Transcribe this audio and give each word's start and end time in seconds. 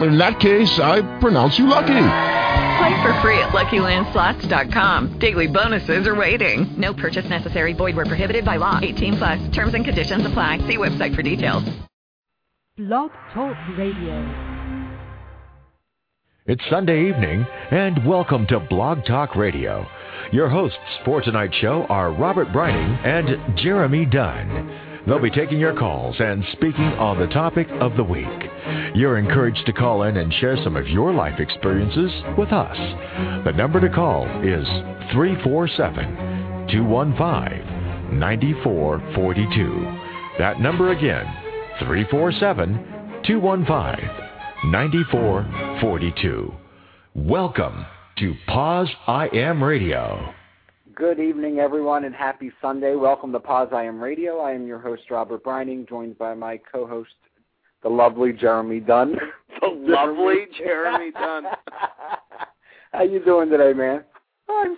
In 0.00 0.16
that 0.18 0.38
case, 0.38 0.78
I 0.78 1.02
pronounce 1.18 1.58
you 1.58 1.66
lucky. 1.66 1.86
Play 2.78 3.02
for 3.02 3.12
free 3.20 3.38
at 3.40 3.48
LuckyLandSlots.com. 3.50 5.18
Daily 5.18 5.48
bonuses 5.48 6.06
are 6.06 6.14
waiting. 6.14 6.72
No 6.80 6.94
purchase 6.94 7.28
necessary. 7.28 7.72
Void 7.72 7.96
where 7.96 8.06
prohibited 8.06 8.44
by 8.44 8.56
law. 8.56 8.78
18 8.80 9.16
plus. 9.16 9.48
Terms 9.50 9.74
and 9.74 9.84
conditions 9.84 10.24
apply. 10.24 10.58
See 10.58 10.76
website 10.76 11.16
for 11.16 11.22
details. 11.22 11.64
Blog 12.76 13.10
Talk 13.34 13.56
Radio. 13.76 14.24
It's 16.46 16.62
Sunday 16.70 17.08
evening, 17.08 17.44
and 17.72 18.06
welcome 18.06 18.46
to 18.46 18.60
Blog 18.60 19.04
Talk 19.04 19.34
Radio. 19.34 19.84
Your 20.32 20.48
hosts 20.48 20.78
for 21.04 21.20
tonight's 21.20 21.56
show 21.56 21.84
are 21.86 22.12
Robert 22.12 22.48
Brining 22.48 23.04
and 23.04 23.58
Jeremy 23.58 24.06
Dunn. 24.06 24.87
They'll 25.08 25.18
be 25.18 25.30
taking 25.30 25.58
your 25.58 25.74
calls 25.74 26.16
and 26.18 26.44
speaking 26.52 26.84
on 26.84 27.18
the 27.18 27.28
topic 27.28 27.66
of 27.80 27.96
the 27.96 28.04
week. 28.04 28.28
You're 28.94 29.16
encouraged 29.16 29.64
to 29.64 29.72
call 29.72 30.02
in 30.02 30.18
and 30.18 30.30
share 30.34 30.62
some 30.62 30.76
of 30.76 30.86
your 30.86 31.14
life 31.14 31.40
experiences 31.40 32.12
with 32.36 32.52
us. 32.52 32.76
The 33.46 33.52
number 33.52 33.80
to 33.80 33.88
call 33.88 34.26
is 34.44 34.68
347 35.12 36.68
215 36.68 38.18
9442. 38.18 39.98
That 40.38 40.60
number 40.60 40.92
again, 40.92 41.24
347 41.78 43.22
215 43.24 44.70
9442. 44.70 46.54
Welcome 47.14 47.86
to 48.18 48.34
POZ 48.46 48.88
I 49.06 49.28
AM 49.32 49.64
Radio. 49.64 50.34
Good 50.98 51.20
evening, 51.20 51.60
everyone, 51.60 52.02
and 52.02 52.12
happy 52.12 52.50
Sunday. 52.60 52.96
Welcome 52.96 53.30
to 53.30 53.38
POZ 53.38 53.72
I 53.72 53.84
AM 53.84 54.02
Radio. 54.02 54.40
I 54.40 54.50
am 54.50 54.66
your 54.66 54.80
host, 54.80 55.02
Robert 55.12 55.44
Brining, 55.44 55.88
joined 55.88 56.18
by 56.18 56.34
my 56.34 56.56
co-host, 56.56 57.14
the 57.84 57.88
lovely 57.88 58.32
Jeremy 58.32 58.80
Dunn. 58.80 59.14
The 59.60 59.68
lovely 59.68 60.46
Jeremy 60.56 61.12
Dunn. 61.12 61.44
How 62.92 63.02
you 63.04 63.24
doing 63.24 63.48
today, 63.48 63.72
man? 63.72 64.02
I'm 64.48 64.76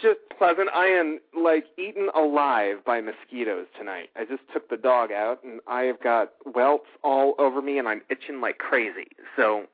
just 0.00 0.20
pleasant. 0.38 0.68
I 0.74 0.86
am 0.88 1.20
like 1.34 1.64
eaten 1.78 2.08
alive 2.14 2.84
by 2.84 3.00
mosquitoes 3.00 3.66
tonight. 3.78 4.10
I 4.14 4.26
just 4.26 4.42
took 4.52 4.68
the 4.68 4.76
dog 4.76 5.10
out, 5.10 5.42
and 5.42 5.60
I 5.66 5.82
have 5.84 6.02
got 6.02 6.32
welts 6.54 6.86
all 7.02 7.34
over 7.38 7.62
me, 7.62 7.78
and 7.78 7.88
I'm 7.88 8.02
itching 8.10 8.42
like 8.42 8.58
crazy. 8.58 9.08
So, 9.36 9.64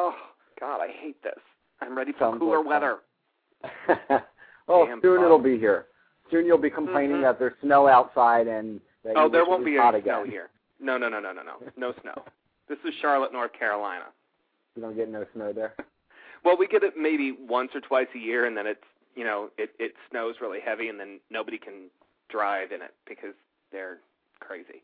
oh 0.00 0.14
God, 0.60 0.80
I 0.80 0.88
hate 0.88 1.20
this. 1.24 1.40
I'm 1.80 1.96
ready 1.96 2.12
for 2.12 2.20
Sounds 2.20 2.38
cooler 2.38 2.58
like 2.58 2.66
weather. 2.66 4.20
oh, 4.68 4.86
Damn 4.86 5.00
soon 5.00 5.16
bug. 5.16 5.24
it'll 5.26 5.38
be 5.38 5.58
here. 5.58 5.86
Soon 6.30 6.46
you'll 6.46 6.58
be 6.58 6.70
complaining 6.70 7.18
Mhm. 7.18 7.22
that 7.22 7.38
there's 7.38 7.58
snow 7.60 7.86
outside 7.86 8.46
and 8.46 8.80
that 9.04 9.16
Oh, 9.16 9.28
there 9.28 9.44
won't 9.44 9.64
be 9.64 9.78
any 9.78 10.00
snow 10.02 10.24
here. 10.24 10.50
No, 10.80 10.96
no, 10.98 11.08
no, 11.08 11.20
no, 11.20 11.32
no, 11.32 11.42
no, 11.42 11.60
no 11.76 11.92
snow. 12.02 12.24
This 12.68 12.78
is 12.84 12.94
Charlotte, 13.00 13.32
North 13.32 13.52
Carolina. 13.52 14.06
You 14.74 14.82
don't 14.82 14.96
get 14.96 15.08
no 15.08 15.24
snow 15.34 15.52
there. 15.52 15.74
Well, 16.44 16.56
we 16.56 16.66
get 16.66 16.82
it 16.82 16.96
maybe 16.96 17.32
once 17.32 17.70
or 17.74 17.80
twice 17.80 18.08
a 18.14 18.18
year, 18.18 18.44
and 18.46 18.56
then 18.56 18.66
it's 18.66 18.84
you 19.14 19.24
know 19.24 19.50
it 19.56 19.70
it 19.78 19.94
snows 20.10 20.40
really 20.40 20.60
heavy, 20.60 20.88
and 20.88 20.98
then 20.98 21.20
nobody 21.30 21.58
can 21.58 21.90
drive 22.28 22.72
in 22.72 22.82
it 22.82 22.94
because 23.06 23.34
they're 23.70 23.98
crazy. 24.40 24.82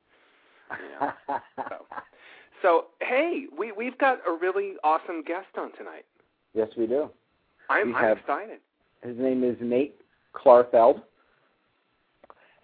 You 0.70 0.88
know. 1.00 1.12
so, 1.56 1.86
so 2.62 2.86
hey, 3.00 3.46
we 3.58 3.72
we've 3.72 3.98
got 3.98 4.20
a 4.26 4.32
really 4.32 4.74
awesome 4.84 5.22
guest 5.22 5.48
on 5.58 5.72
tonight. 5.72 6.04
yes, 6.54 6.68
we 6.76 6.86
do. 6.86 7.10
I'm 7.68 7.88
We 7.88 7.94
I'm 7.94 8.04
have- 8.04 8.18
excited. 8.18 8.60
His 9.02 9.16
name 9.16 9.44
is 9.44 9.56
Nate 9.60 9.98
Klarfeld, 10.34 11.02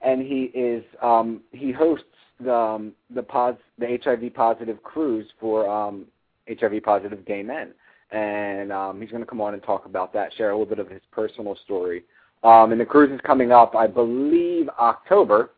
and 0.02 0.20
he 0.20 0.44
is 0.54 0.84
um, 1.02 1.41
he 1.52 1.72
hosts 1.72 2.04
the 2.41 2.54
um, 2.54 2.92
the 3.14 3.22
pos 3.22 3.56
the 3.78 3.98
HIV 4.02 4.34
positive 4.34 4.82
cruise 4.82 5.26
for 5.41 5.69
um, 5.69 6.04
HIV 6.48 6.82
positive 6.82 7.24
gay 7.24 7.42
men, 7.42 7.72
and 8.10 8.70
um, 8.70 9.00
he's 9.00 9.10
going 9.10 9.22
to 9.22 9.28
come 9.28 9.41
on 9.41 9.54
and 9.54 9.62
talk 9.62 9.86
about 9.86 10.12
that, 10.12 10.32
share 10.34 10.50
a 10.50 10.58
little 10.58 10.69
bit 10.69 10.78
of 10.78 10.91
his 10.91 11.02
personal 11.10 11.56
story. 11.64 12.04
Um, 12.44 12.70
and 12.70 12.80
the 12.80 12.84
cruise 12.84 13.10
is 13.10 13.20
coming 13.24 13.50
up, 13.50 13.74
I 13.74 13.86
believe, 13.86 14.68
October, 14.78 15.53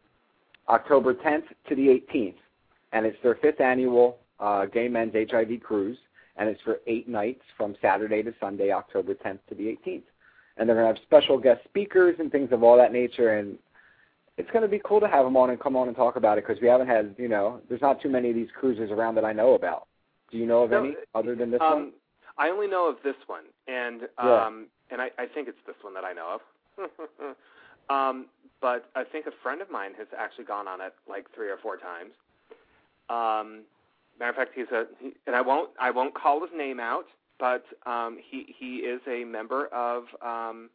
October 0.69 1.13
10th 1.13 1.43
to 1.69 1.75
the 1.75 1.89
18th, 1.89 2.37
and 2.93 3.05
it's 3.05 3.19
their 3.23 3.35
fifth 3.35 3.61
annual 3.61 4.19
uh, 4.39 4.67
gay 4.67 4.87
men's 4.87 5.13
HIV 5.13 5.61
cruise, 5.61 5.99
and 6.37 6.49
it's 6.49 6.63
for 6.63 6.79
eight 6.87 7.09
nights 7.09 7.43
from 7.57 7.75
Saturday 7.83 8.23
to 8.23 8.33
Sunday, 8.41 8.71
October 8.71 9.15
10th 9.15 9.41
to 9.49 9.57
the 9.57 9.65
18th 9.65 10.05
and 10.59 10.69
they're 10.69 10.77
going 10.77 10.93
to 10.95 11.01
have 11.01 11.07
special 11.07 11.39
guest 11.39 11.63
speakers 11.65 12.17
and 12.19 12.31
things 12.31 12.51
of 12.53 12.63
all 12.63 12.77
that 12.77 12.93
nature. 12.93 13.39
And 13.39 13.59
it's 14.37 14.51
going 14.51 14.63
to 14.63 14.69
be 14.69 14.81
cool 14.85 15.01
to 15.01 15.09
have 15.09 15.25
them 15.25 15.37
on 15.37 15.51
and 15.51 15.61
come 15.61 15.77
on 15.77 15.89
and 15.89 15.97
talk 15.97 16.17
about 16.17 16.39
it 16.39 16.47
because 16.47 16.61
we 16.61 16.69
haven't 16.69 16.89
had, 16.89 17.15
you 17.19 17.29
know, 17.29 17.61
there's 17.69 17.81
not 17.81 18.01
too 18.01 18.09
many 18.09 18.31
of 18.31 18.37
these 18.37 18.49
cruises 18.59 18.91
around 18.91 19.15
that 19.17 19.25
I 19.25 19.33
know 19.33 19.55
about. 19.55 19.87
Do 20.31 20.39
you 20.39 20.47
know 20.47 20.63
of 20.63 20.71
No, 20.71 20.85
any 20.85 20.97
other 21.15 21.35
than 21.35 21.51
this 21.51 21.61
um, 21.63 21.73
one? 21.73 21.93
I 22.37 22.51
only 22.51 22.69
know 22.69 22.89
of 22.89 22.97
this 23.03 23.17
one, 23.27 23.45
and 23.67 24.03
Yeah. 24.23 24.47
um, 24.47 24.67
and 24.91 25.01
I, 25.01 25.11
I 25.19 25.27
think 25.27 25.49
it's 25.49 25.59
this 25.67 25.77
one 25.83 25.95
that 25.95 26.05
I 26.05 26.13
know 26.13 26.39
of. 26.79 27.37
um, 27.91 28.27
but 28.61 28.89
I 28.95 29.05
think 29.05 29.27
a 29.27 29.33
friend 29.43 29.61
of 29.61 29.71
mine 29.71 29.93
has 29.99 30.07
actually 30.17 30.45
gone 30.45 30.69
on 30.69 30.81
it 30.81 30.95
like 31.09 31.27
three 31.35 31.49
or 31.49 31.57
four 31.59 31.77
times. 31.77 32.13
Um, 33.11 33.63
matter 34.19 34.31
of 34.31 34.37
fact, 34.37 34.53
he's 34.55 34.69
a 34.73 34.87
he, 35.01 35.13
and 35.27 35.35
I 35.35 35.41
won't 35.41 35.71
I 35.81 35.91
won't 35.91 36.15
call 36.15 36.41
his 36.41 36.51
name 36.57 36.79
out, 36.81 37.07
but 37.39 37.65
um, 37.87 38.19
he 38.31 38.55
he 38.59 38.77
is 38.79 39.01
a 39.07 39.25
member 39.25 39.67
of 39.67 40.05
um, 40.23 40.71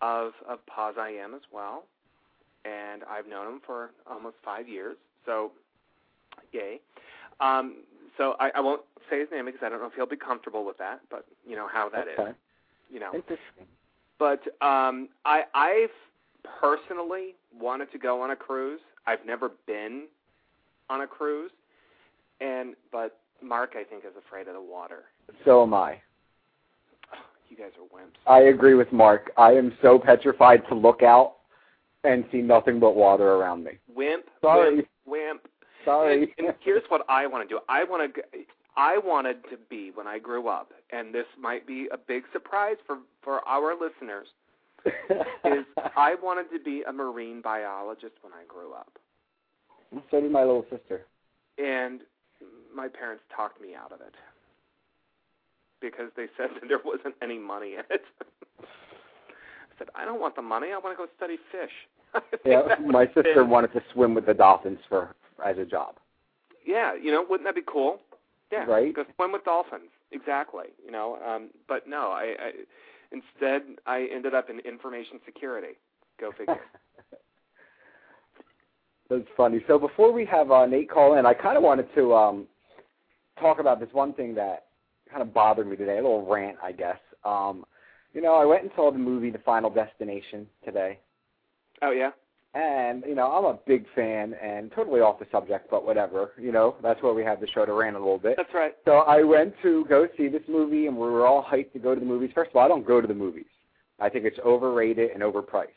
of 0.00 0.32
of 0.48 0.64
POZ 0.66 0.98
I 0.98 1.10
AM 1.10 1.34
as 1.34 1.42
well, 1.52 1.84
and 2.64 3.02
I've 3.04 3.26
known 3.28 3.54
him 3.54 3.60
for 3.66 3.90
almost 4.08 4.36
five 4.44 4.68
years. 4.68 4.96
So, 5.26 5.52
yay. 6.52 6.80
Um, 7.40 7.76
so 8.16 8.34
I, 8.40 8.50
I 8.54 8.60
won't 8.60 8.82
say 9.10 9.20
his 9.20 9.28
name 9.30 9.46
because 9.46 9.60
I 9.64 9.68
don't 9.68 9.80
know 9.80 9.86
if 9.86 9.94
he'll 9.94 10.06
be 10.06 10.16
comfortable 10.16 10.64
with 10.64 10.78
that, 10.78 11.00
but 11.10 11.24
you 11.46 11.56
know 11.56 11.68
how 11.72 11.88
that 11.90 12.08
is. 12.08 12.18
okay. 12.18 12.32
You 12.90 13.00
know. 13.00 13.12
Interesting. 13.14 13.66
But 14.18 14.40
um, 14.64 15.08
I 15.24 15.42
I've 15.54 15.90
personally 16.60 17.34
wanted 17.58 17.90
to 17.92 17.98
go 17.98 18.22
on 18.22 18.30
a 18.30 18.36
cruise. 18.36 18.80
I've 19.06 19.24
never 19.26 19.50
been 19.66 20.06
on 20.90 21.02
a 21.02 21.06
cruise, 21.06 21.52
and 22.40 22.74
but 22.90 23.18
Mark 23.42 23.74
I 23.76 23.84
think 23.84 24.04
is 24.04 24.16
afraid 24.16 24.48
of 24.48 24.54
the 24.54 24.60
water. 24.60 25.04
So 25.44 25.62
am 25.62 25.74
I. 25.74 26.00
You 27.48 27.56
guys 27.56 27.72
are 27.78 27.98
wimps. 27.98 28.16
I 28.26 28.48
agree 28.48 28.74
with 28.74 28.92
Mark. 28.92 29.30
I 29.36 29.52
am 29.52 29.76
so 29.82 29.98
petrified 29.98 30.62
to 30.68 30.74
look 30.74 31.02
out 31.02 31.36
and 32.04 32.24
see 32.30 32.38
nothing 32.38 32.78
but 32.78 32.94
water 32.94 33.34
around 33.34 33.64
me. 33.64 33.72
Wimp. 33.94 34.24
Sorry. 34.40 34.76
Wimp. 34.76 34.88
Wimp. 35.06 35.48
Sorry. 35.84 36.34
And, 36.38 36.48
and 36.48 36.56
here's 36.60 36.82
what 36.88 37.02
I 37.08 37.26
want 37.26 37.48
to 37.48 37.54
do. 37.54 37.60
I 37.68 37.84
want 37.84 38.14
to. 38.14 38.22
I 38.76 38.98
wanted 38.98 39.42
to 39.50 39.56
be 39.68 39.90
when 39.92 40.06
I 40.06 40.18
grew 40.20 40.46
up, 40.46 40.70
and 40.92 41.12
this 41.12 41.26
might 41.40 41.66
be 41.66 41.88
a 41.92 41.98
big 41.98 42.22
surprise 42.32 42.76
for 42.86 42.98
for 43.22 43.46
our 43.48 43.74
listeners. 43.74 44.28
Is 44.86 45.64
I 45.96 46.14
wanted 46.22 46.46
to 46.56 46.62
be 46.62 46.84
a 46.88 46.92
marine 46.92 47.42
biologist 47.42 48.14
when 48.22 48.32
I 48.32 48.44
grew 48.46 48.72
up, 48.74 48.96
so 50.10 50.20
did 50.20 50.30
my 50.30 50.44
little 50.44 50.64
sister. 50.70 51.06
and 51.58 52.02
my 52.72 52.86
parents 52.86 53.24
talked 53.34 53.60
me 53.60 53.74
out 53.74 53.90
of 53.90 54.00
it 54.00 54.14
because 55.80 56.10
they 56.16 56.26
said 56.36 56.48
that 56.60 56.68
there 56.68 56.80
wasn't 56.84 57.14
any 57.22 57.38
money 57.38 57.74
in 57.74 57.82
it. 57.90 58.02
I 58.60 58.64
said, 59.78 59.88
I 59.94 60.04
don't 60.04 60.20
want 60.20 60.36
the 60.36 60.42
money. 60.42 60.68
I 60.74 60.78
want 60.78 60.96
to 60.98 61.04
go 61.06 61.10
study 61.16 61.36
fish. 61.52 61.70
Yeah, 62.44 62.62
my 62.86 63.00
have 63.04 63.14
been- 63.14 63.24
sister 63.24 63.44
wanted 63.44 63.72
to 63.74 63.82
swim 63.92 64.14
with 64.14 64.24
the 64.26 64.34
dolphins 64.34 64.78
for 64.88 65.14
as 65.44 65.58
a 65.58 65.64
job. 65.64 65.96
Yeah, 66.66 66.94
you 66.94 67.10
know, 67.12 67.24
wouldn't 67.28 67.46
that 67.46 67.54
be 67.54 67.62
cool? 67.66 68.00
Yeah, 68.50 68.64
Right. 68.64 68.94
Go 68.94 69.04
swim 69.16 69.32
with 69.32 69.44
dolphins. 69.44 69.90
Exactly. 70.10 70.66
You 70.84 70.90
know, 70.90 71.18
um, 71.26 71.50
but 71.68 71.86
no, 71.86 72.08
I, 72.12 72.34
I 72.40 72.50
instead 73.12 73.62
I 73.86 74.08
ended 74.12 74.34
up 74.34 74.48
in 74.48 74.58
information 74.60 75.20
security. 75.26 75.76
Go 76.18 76.30
figure. 76.32 76.56
That's 79.10 79.24
funny. 79.36 79.60
So 79.66 79.78
before 79.78 80.12
we 80.12 80.24
have 80.26 80.50
uh, 80.50 80.66
Nate 80.66 80.90
call 80.90 81.18
in, 81.18 81.24
I 81.26 81.34
kind 81.34 81.56
of 81.56 81.62
wanted 81.62 81.88
to 81.94 82.14
um, 82.14 82.46
talk 83.40 83.58
about 83.58 83.80
this 83.80 83.88
one 83.92 84.12
thing 84.14 84.34
that 84.34 84.66
kind 85.10 85.22
of 85.22 85.34
bothered 85.34 85.66
me 85.66 85.76
today. 85.76 85.98
A 85.98 86.02
little 86.02 86.26
rant, 86.26 86.56
I 86.62 86.72
guess. 86.72 86.98
Um, 87.24 87.64
you 88.14 88.22
know, 88.22 88.34
I 88.34 88.44
went 88.44 88.62
and 88.62 88.70
saw 88.74 88.90
the 88.90 88.98
movie 88.98 89.30
The 89.30 89.38
Final 89.38 89.70
Destination 89.70 90.46
today, 90.64 90.98
oh 91.82 91.90
yeah. 91.90 92.10
and 92.54 93.04
you 93.06 93.14
know, 93.14 93.30
I'm 93.30 93.44
a 93.44 93.58
big 93.66 93.84
fan 93.94 94.34
and 94.42 94.72
totally 94.72 95.00
off 95.00 95.18
the 95.18 95.26
subject, 95.30 95.70
but 95.70 95.84
whatever. 95.84 96.32
You 96.38 96.52
know, 96.52 96.76
that's 96.82 97.02
where 97.02 97.12
we 97.12 97.22
have 97.24 97.40
the 97.40 97.48
show 97.48 97.66
to 97.66 97.72
rant 97.72 97.96
a 97.96 97.98
little 97.98 98.18
bit. 98.18 98.34
That's 98.36 98.54
right. 98.54 98.74
So 98.84 98.98
I 98.98 99.22
went 99.22 99.54
to 99.62 99.84
go 99.88 100.08
see 100.16 100.28
this 100.28 100.42
movie, 100.48 100.86
and 100.86 100.96
we 100.96 101.02
were 101.06 101.26
all 101.26 101.44
hyped 101.44 101.72
to 101.74 101.78
go 101.78 101.94
to 101.94 102.00
the 102.00 102.06
movies. 102.06 102.30
First 102.34 102.50
of 102.50 102.56
all, 102.56 102.64
I 102.64 102.68
don't 102.68 102.86
go 102.86 103.00
to 103.00 103.06
the 103.06 103.14
movies. 103.14 103.46
I 104.00 104.08
think 104.08 104.24
it's 104.24 104.38
overrated 104.44 105.10
and 105.10 105.22
overpriced. 105.22 105.74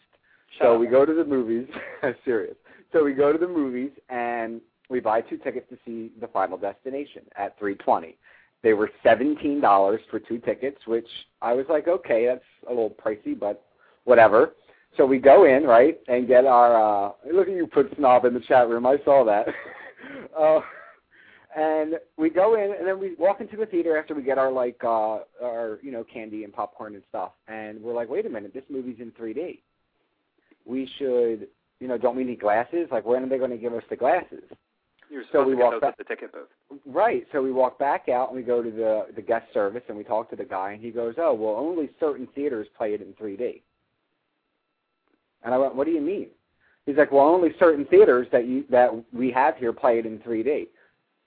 Shut 0.57 0.65
so 0.65 0.75
up. 0.75 0.79
we 0.79 0.87
go 0.87 1.05
to 1.05 1.13
the 1.13 1.25
movies. 1.25 1.67
serious. 2.25 2.55
So 2.93 3.03
we 3.03 3.13
go 3.13 3.31
to 3.31 3.37
the 3.37 3.47
movies, 3.47 3.91
and 4.09 4.61
we 4.89 4.99
buy 4.99 5.21
two 5.21 5.37
tickets 5.37 5.67
to 5.69 5.77
see 5.85 6.11
the 6.19 6.27
Final 6.27 6.57
Destination 6.57 7.23
at 7.37 7.57
320. 7.59 8.17
They 8.63 8.73
were 8.73 8.91
seventeen 9.03 9.59
dollars 9.59 10.01
for 10.09 10.19
two 10.19 10.37
tickets, 10.37 10.77
which 10.85 11.07
I 11.41 11.53
was 11.53 11.65
like, 11.69 11.87
okay, 11.87 12.25
that's 12.27 12.43
a 12.67 12.69
little 12.69 12.91
pricey, 13.03 13.37
but 13.37 13.65
whatever. 14.03 14.53
So 14.97 15.05
we 15.05 15.19
go 15.19 15.45
in, 15.45 15.63
right, 15.63 15.99
and 16.07 16.27
get 16.27 16.45
our. 16.45 16.75
uh 17.09 17.11
Look 17.31 17.47
at 17.47 17.53
you, 17.53 17.67
put 17.67 17.91
snob 17.97 18.25
in 18.25 18.33
the 18.33 18.39
chat 18.41 18.67
room. 18.69 18.85
I 18.85 18.97
saw 19.05 19.23
that. 19.25 19.47
uh, 20.39 20.59
and 21.55 21.95
we 22.17 22.29
go 22.29 22.55
in, 22.55 22.73
and 22.77 22.87
then 22.87 22.99
we 22.99 23.15
walk 23.15 23.41
into 23.41 23.57
the 23.57 23.65
theater 23.65 23.97
after 23.97 24.13
we 24.13 24.21
get 24.21 24.37
our 24.37 24.51
like 24.51 24.79
uh 24.83 25.19
our 25.43 25.79
you 25.81 25.91
know 25.91 26.03
candy 26.03 26.43
and 26.43 26.53
popcorn 26.53 26.95
and 26.95 27.03
stuff, 27.09 27.31
and 27.47 27.81
we're 27.81 27.93
like, 27.93 28.09
wait 28.09 28.25
a 28.25 28.29
minute, 28.29 28.53
this 28.53 28.63
movie's 28.69 28.99
in 28.99 29.11
3D. 29.11 29.59
We 30.65 30.89
should, 30.97 31.47
you 31.79 31.87
know, 31.87 31.97
don't 31.97 32.15
we 32.15 32.23
need 32.23 32.39
glasses? 32.39 32.87
Like, 32.91 33.05
when 33.05 33.23
are 33.23 33.29
they 33.29 33.39
going 33.39 33.49
to 33.49 33.57
give 33.57 33.73
us 33.73 33.83
the 33.89 33.95
glasses? 33.95 34.43
You're 35.11 35.23
So 35.33 35.43
we 35.43 35.55
walk 35.55 35.81
back- 35.81 35.97
the 35.97 36.05
ticket 36.05 36.31
booth. 36.31 36.47
Right. 36.85 37.27
So 37.33 37.41
we 37.41 37.51
walk 37.51 37.77
back 37.77 38.07
out 38.07 38.29
and 38.29 38.37
we 38.37 38.43
go 38.43 38.63
to 38.63 38.71
the 38.71 39.07
the 39.13 39.21
guest 39.21 39.51
service 39.53 39.83
and 39.89 39.97
we 39.97 40.05
talk 40.05 40.29
to 40.29 40.37
the 40.37 40.45
guy 40.45 40.71
and 40.71 40.81
he 40.81 40.89
goes, 40.89 41.15
"Oh, 41.17 41.33
well, 41.33 41.55
only 41.57 41.89
certain 41.99 42.27
theaters 42.27 42.69
play 42.69 42.93
it 42.93 43.01
in 43.01 43.13
3D." 43.15 43.61
And 45.43 45.53
I 45.53 45.57
went, 45.57 45.75
"What 45.75 45.85
do 45.85 45.91
you 45.91 45.99
mean?" 45.99 46.29
He's 46.85 46.95
like, 46.95 47.11
"Well, 47.11 47.27
only 47.27 47.53
certain 47.59 47.83
theaters 47.85 48.29
that 48.31 48.45
you 48.45 48.63
that 48.69 48.89
we 49.11 49.31
have 49.31 49.57
here 49.57 49.73
play 49.73 49.99
it 49.99 50.05
in 50.05 50.17
3D." 50.19 50.69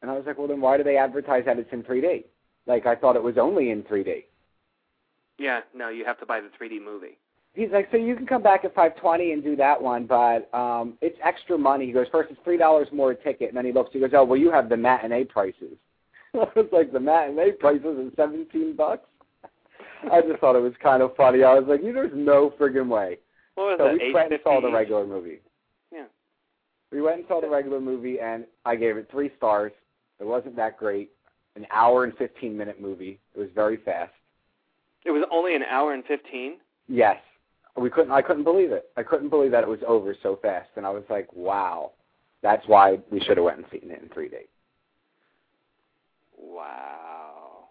And 0.01 0.11
I 0.11 0.15
was 0.15 0.25
like, 0.25 0.39
"Well, 0.39 0.49
then 0.49 0.63
why 0.63 0.79
do 0.79 0.83
they 0.83 0.97
advertise 0.97 1.45
that 1.45 1.59
it's 1.59 1.73
in 1.73 1.83
3D?" 1.83 2.25
Like 2.67 2.87
I 2.87 2.95
thought 2.95 3.17
it 3.17 3.23
was 3.23 3.37
only 3.37 3.69
in 3.69 3.83
3D. 3.83 4.25
Yeah, 5.37 5.61
no, 5.75 5.91
you 5.91 6.07
have 6.07 6.19
to 6.21 6.27
buy 6.27 6.41
the 6.41 6.49
3D 6.49 6.81
movie. 6.81 7.19
He's 7.55 7.71
like, 7.71 7.89
so 7.93 7.97
you 7.97 8.17
can 8.17 8.27
come 8.27 8.43
back 8.43 8.65
at 8.65 8.75
520 8.75 9.33
and 9.33 9.43
do 9.43 9.55
that 9.57 9.81
one, 9.81 10.07
but 10.07 10.53
um, 10.53 10.95
it's 11.01 11.17
extra 11.23 11.57
money. 11.57 11.87
He 11.87 11.93
goes, 11.93 12.07
first 12.11 12.31
it's 12.33 12.41
three 12.43 12.57
dollars 12.59 12.89
more 12.93 13.13
a 13.13 13.15
ticket, 13.15 13.49
and 13.49 13.57
then 13.57 13.65
he 13.65 13.73
looks, 13.73 13.91
he 13.93 14.01
goes, 14.01 14.11
oh, 14.13 14.25
well, 14.25 14.39
you 14.39 14.51
have 14.51 14.69
the 14.69 14.77
matinee 14.77 15.25
prices. 15.25 15.77
I 16.35 16.39
was 16.57 16.67
like, 16.73 16.93
the 16.93 16.99
matinee 16.99 17.53
prices 17.53 17.85
are 17.87 18.11
17 18.17 18.75
bucks. 18.77 19.07
I 20.11 20.21
just 20.21 20.41
thought 20.41 20.57
it 20.57 20.63
was 20.63 20.73
kind 20.83 21.01
of 21.03 21.15
funny. 21.17 21.45
I 21.45 21.55
was 21.55 21.65
like, 21.69 21.81
there's 21.81 22.11
no 22.15 22.53
friggin' 22.61 22.89
way. 22.89 23.19
What 23.55 23.65
was 23.65 23.77
So 23.79 23.85
that? 23.85 23.99
we 24.03 24.13
went 24.13 24.33
and 24.33 24.41
saw 24.43 24.61
the 24.61 24.71
regular 24.71 25.07
movie. 25.07 25.39
Yeah. 25.93 26.07
We 26.91 27.01
went 27.03 27.19
and 27.19 27.25
saw 27.29 27.41
the 27.41 27.49
regular 27.49 27.81
movie, 27.81 28.19
and 28.21 28.45
I 28.65 28.75
gave 28.77 28.97
it 28.97 29.09
three 29.11 29.31
stars. 29.37 29.73
It 30.21 30.25
wasn't 30.25 30.57
that 30.57 30.77
great. 30.77 31.11
An 31.57 31.67
hour 31.71 32.03
and 32.05 32.15
15 32.17 32.57
minute 32.57 32.81
movie. 32.81 33.21
It 33.35 33.39
was 33.39 33.49
very 33.55 33.77
fast. 33.77 34.13
It 35.05 35.13
was 35.13 35.25
only 35.31 35.55
an 35.55 35.63
hour 35.63 35.95
and 35.95 36.05
15. 36.05 36.57
Yes. 36.89 37.17
We 37.77 37.91
couldn't 37.91 38.13
I 38.13 38.23
couldn't 38.23 38.45
believe 38.45 38.73
it. 38.73 38.91
I 38.97 39.03
couldn't 39.03 39.31
believe 39.31 39.51
that 39.51 39.65
it 39.65 39.69
was 39.69 39.81
over 39.87 40.17
so 40.23 40.39
fast 40.41 40.71
and 40.77 40.87
I 40.87 40.91
was 40.91 41.05
like, 41.09 41.29
Wow. 41.33 41.93
That's 42.43 42.67
why 42.69 42.99
we 43.11 43.21
should 43.21 43.39
have 43.39 43.45
went 43.45 43.57
and 43.57 43.67
seen 43.73 43.91
it 43.91 44.03
in 44.03 44.09
three 44.11 44.29
days. 44.29 44.47
Wow. 46.39 47.69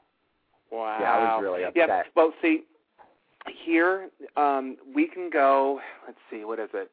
Wow. 0.72 0.98
Yeah, 1.00 1.12
I 1.12 1.36
was 1.36 1.44
really 1.44 1.64
upset. 1.64 1.88
Yeah, 1.88 2.02
well, 2.16 2.34
see, 2.42 2.64
here 3.64 4.10
um, 4.36 4.78
we 4.96 5.08
can 5.08 5.30
go. 5.30 5.80
Let's 6.08 6.18
see, 6.32 6.44
what 6.44 6.60
is 6.60 6.70
it? 6.74 6.90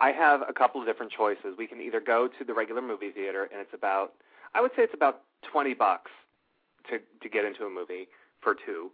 I 0.00 0.12
have 0.12 0.42
a 0.48 0.52
couple 0.52 0.80
of 0.80 0.86
different 0.86 1.10
choices. 1.10 1.56
We 1.58 1.66
can 1.66 1.80
either 1.80 2.00
go 2.00 2.28
to 2.38 2.44
the 2.44 2.54
regular 2.54 2.80
movie 2.80 3.10
theater, 3.10 3.48
and 3.52 3.60
it's 3.60 3.74
about, 3.74 4.12
I 4.54 4.60
would 4.60 4.70
say 4.76 4.82
it's 4.82 4.94
about 4.94 5.22
twenty 5.50 5.74
bucks 5.74 6.10
to 6.90 6.98
to 6.98 7.28
get 7.28 7.44
into 7.44 7.64
a 7.64 7.70
movie 7.70 8.08
for 8.40 8.54
two. 8.54 8.90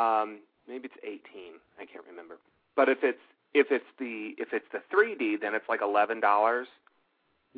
Um, 0.00 0.38
maybe 0.66 0.86
it's 0.86 0.96
eighteen. 1.04 1.60
I 1.78 1.84
can't 1.84 2.04
remember. 2.08 2.38
But 2.76 2.88
if 2.88 2.98
it's 3.02 3.18
if 3.54 3.66
it's 3.70 3.84
the 3.98 4.34
if 4.38 4.52
it's 4.52 4.66
the 4.72 4.80
3D, 4.94 5.40
then 5.40 5.54
it's 5.54 5.68
like 5.68 5.82
eleven 5.82 6.20
dollars 6.20 6.68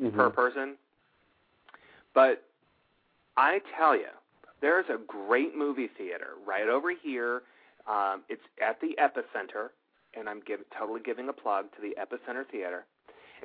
Mm-hmm. 0.01 0.17
per 0.17 0.29
person. 0.29 0.75
But 2.13 2.43
I 3.37 3.59
tell 3.77 3.95
you, 3.95 4.09
there's 4.61 4.85
a 4.89 4.97
great 5.07 5.55
movie 5.55 5.89
theater 5.97 6.31
right 6.45 6.67
over 6.67 6.91
here. 6.91 7.43
Um, 7.87 8.23
it's 8.29 8.41
at 8.61 8.79
the 8.81 8.95
Epicenter, 9.01 9.69
and 10.17 10.27
I'm 10.27 10.41
give, 10.45 10.59
totally 10.77 11.01
giving 11.01 11.29
a 11.29 11.33
plug 11.33 11.65
to 11.75 11.81
the 11.81 11.95
Epicenter 12.01 12.45
Theater. 12.51 12.85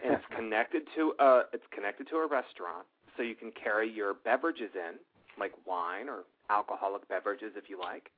And 0.04 0.14
it's 0.14 0.24
connected 0.36 0.82
to 0.96 1.14
a 1.20 1.42
it's 1.52 1.62
connected 1.72 2.08
to 2.08 2.16
a 2.16 2.26
restaurant, 2.26 2.86
so 3.16 3.22
you 3.22 3.34
can 3.34 3.52
carry 3.52 3.88
your 3.88 4.14
beverages 4.24 4.70
in, 4.74 4.94
like 5.38 5.52
wine 5.66 6.08
or 6.08 6.24
alcoholic 6.48 7.06
beverages 7.08 7.52
if 7.56 7.68
you 7.68 7.78
like. 7.78 8.10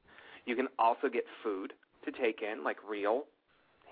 You 0.46 0.56
can 0.56 0.68
also 0.78 1.08
get 1.12 1.24
food 1.42 1.72
to 2.06 2.12
take 2.12 2.40
in, 2.42 2.64
like 2.64 2.76
real 2.88 3.24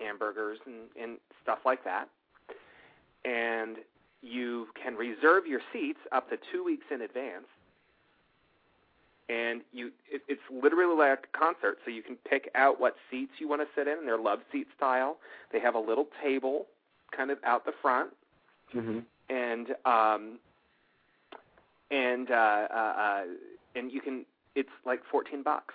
hamburgers 0.03 0.59
and, 0.65 0.75
and 1.01 1.17
stuff 1.43 1.59
like 1.65 1.83
that. 1.83 2.09
And 3.23 3.77
you 4.21 4.67
can 4.81 4.95
reserve 4.95 5.45
your 5.45 5.61
seats 5.71 5.99
up 6.11 6.29
to 6.29 6.37
two 6.51 6.63
weeks 6.63 6.85
in 6.91 7.01
advance. 7.01 7.45
And 9.29 9.61
you, 9.71 9.91
it, 10.11 10.21
it's 10.27 10.41
literally 10.51 10.95
like 10.97 11.27
a 11.33 11.37
concert, 11.37 11.77
so 11.85 11.91
you 11.91 12.01
can 12.01 12.17
pick 12.29 12.49
out 12.53 12.81
what 12.81 12.95
seats 13.09 13.31
you 13.39 13.47
want 13.47 13.61
to 13.61 13.67
sit 13.75 13.87
in. 13.87 13.97
And 13.99 14.07
they're 14.07 14.17
love 14.17 14.39
seat 14.51 14.67
style. 14.75 15.17
They 15.53 15.59
have 15.59 15.75
a 15.75 15.79
little 15.79 16.07
table, 16.21 16.65
kind 17.15 17.31
of 17.31 17.37
out 17.45 17.65
the 17.65 17.73
front, 17.81 18.09
Mm-hmm. 18.73 18.99
and 19.29 19.67
um, 19.85 20.39
and 21.91 22.31
uh, 22.31 22.67
uh, 22.73 22.93
uh, 22.97 23.23
and 23.75 23.91
you 23.91 23.99
can. 23.99 24.25
It's 24.55 24.69
like 24.85 25.01
fourteen 25.11 25.43
bucks 25.43 25.73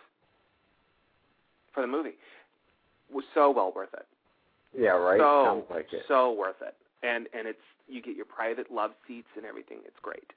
for 1.75 1.83
the 1.83 1.87
movie. 1.87 2.15
Was 3.13 3.27
so 3.35 3.51
well 3.51 3.71
worth 3.77 3.93
it. 3.93 4.07
Yeah, 4.79 4.91
right? 4.91 5.19
So 5.19 5.43
Sounds 5.45 5.65
like 5.71 5.93
it. 5.93 6.03
so 6.09 6.33
worth 6.33 6.63
it. 6.63 6.75
And 7.03 7.29
and 7.37 7.47
it's 7.47 7.59
you 7.89 8.01
get 8.03 8.17
your 8.17 8.27
private 8.27 8.71
love 8.71 8.93
seats 9.07 9.29
and 9.37 9.45
everything. 9.45 9.79
It's 9.85 9.99
great. 10.03 10.33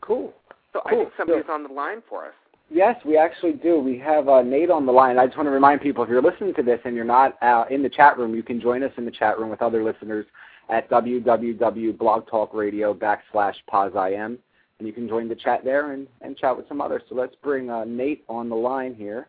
Cool. 0.00 0.32
So 0.72 0.82
I 0.86 0.90
think 0.90 1.08
somebody's 1.16 1.44
on 1.50 1.64
the 1.64 1.72
line 1.72 2.00
for 2.08 2.26
us. 2.26 2.34
Yes, 2.72 2.94
we 3.04 3.18
actually 3.18 3.54
do. 3.54 3.80
We 3.80 3.98
have 3.98 4.28
uh, 4.28 4.42
Nate 4.42 4.70
on 4.70 4.86
the 4.86 4.92
line. 4.92 5.18
I 5.18 5.26
just 5.26 5.36
want 5.36 5.48
to 5.48 5.52
remind 5.52 5.80
people 5.80 6.04
if 6.04 6.10
you're 6.10 6.22
listening 6.22 6.54
to 6.54 6.62
this 6.62 6.78
and 6.84 6.94
you're 6.94 7.04
not 7.04 7.36
uh, 7.42 7.64
in 7.68 7.82
the 7.82 7.88
chat 7.88 8.16
room, 8.16 8.32
you 8.32 8.44
can 8.44 8.60
join 8.60 8.84
us 8.84 8.92
in 8.96 9.04
the 9.04 9.10
chat 9.10 9.40
room 9.40 9.50
with 9.50 9.60
other 9.60 9.82
listeners 9.82 10.24
at 10.68 10.88
www.blogtalkradio 10.88 12.94
backslash 12.94 13.56
POZIAM. 13.68 14.38
And 14.78 14.86
you 14.86 14.92
can 14.94 15.08
join 15.08 15.28
the 15.28 15.34
chat 15.34 15.64
there 15.64 15.90
and, 15.92 16.06
and 16.22 16.38
chat 16.38 16.56
with 16.56 16.68
some 16.68 16.80
others. 16.80 17.02
So 17.08 17.16
let's 17.16 17.34
bring 17.42 17.70
uh, 17.70 17.82
Nate 17.84 18.22
on 18.28 18.48
the 18.48 18.54
line 18.54 18.94
here. 18.94 19.26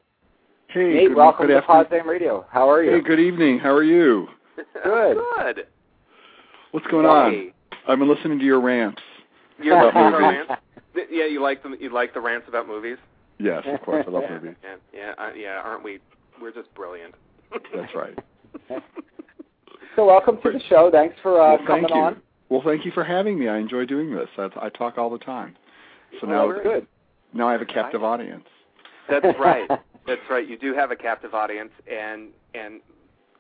Hey, 0.74 0.94
Nate, 0.94 1.08
good, 1.10 1.18
welcome 1.18 1.48
good 1.48 1.54
to 1.54 1.58
afternoon. 1.72 1.86
POZIAM 2.04 2.08
Radio. 2.08 2.46
How 2.50 2.70
are 2.70 2.84
you? 2.84 2.92
Hey, 2.92 3.02
good 3.02 3.20
evening. 3.20 3.60
How 3.60 3.72
are 3.72 3.84
you? 3.84 4.28
Good. 4.84 5.18
Good. 5.38 5.66
What's 6.72 6.86
going 6.88 7.06
on? 7.06 7.52
I've 7.88 7.98
been 8.00 8.10
listening 8.10 8.38
to 8.40 8.46
your 8.46 8.62
rants. 8.62 9.02
You're 9.62 9.90
About 9.90 10.12
movies. 10.14 10.46
rants? 10.50 10.62
Yeah, 11.10 11.26
you 11.26 11.42
like 11.42 11.64
them. 11.64 11.76
You 11.80 11.92
like 11.92 12.14
the 12.14 12.20
rants 12.20 12.48
about 12.48 12.68
movies. 12.68 12.98
Yes, 13.40 13.64
of 13.66 13.82
course. 13.82 14.06
I 14.08 14.12
love 14.12 14.24
yeah, 14.30 14.34
movies. 14.40 14.56
Yeah, 14.64 14.76
yeah, 14.94 15.14
uh, 15.26 15.32
yeah. 15.36 15.62
Aren't 15.64 15.84
we? 15.84 16.00
We're 16.42 16.52
just 16.52 16.74
brilliant. 16.76 17.16
That's 17.76 17.94
right. 17.96 18.18
So 19.98 20.06
welcome 20.06 20.38
to 20.42 20.52
the 20.54 20.62
show. 20.70 20.90
Thanks 20.90 21.16
for 21.22 21.42
uh, 21.42 21.58
well, 21.58 21.68
coming 21.68 21.82
thank 21.84 21.90
you. 21.96 22.02
on. 22.02 22.22
Well, 22.48 22.62
thank 22.64 22.86
you 22.86 22.92
for 22.94 23.04
having 23.04 23.38
me. 23.38 23.50
I 23.50 23.58
enjoy 23.58 23.84
doing 23.86 24.16
this. 24.16 24.30
I, 24.38 24.48
I 24.62 24.70
talk 24.70 24.98
all 24.98 25.10
the 25.10 25.18
time. 25.18 25.58
So 26.22 26.28
Well, 26.28 26.48
now, 26.48 26.54
that's 26.54 26.64
good. 26.66 26.88
now 27.34 27.50
I 27.50 27.52
have 27.52 27.62
a 27.62 27.66
captive 27.66 28.02
audience. 28.02 28.46
That's 29.10 29.26
right. 29.38 29.70
That's 30.08 30.22
right. 30.30 30.48
You 30.48 30.58
do 30.58 30.74
have 30.74 30.92
a 30.92 30.96
captive 30.96 31.34
audience, 31.34 31.72
and 31.92 32.30
and 32.54 32.82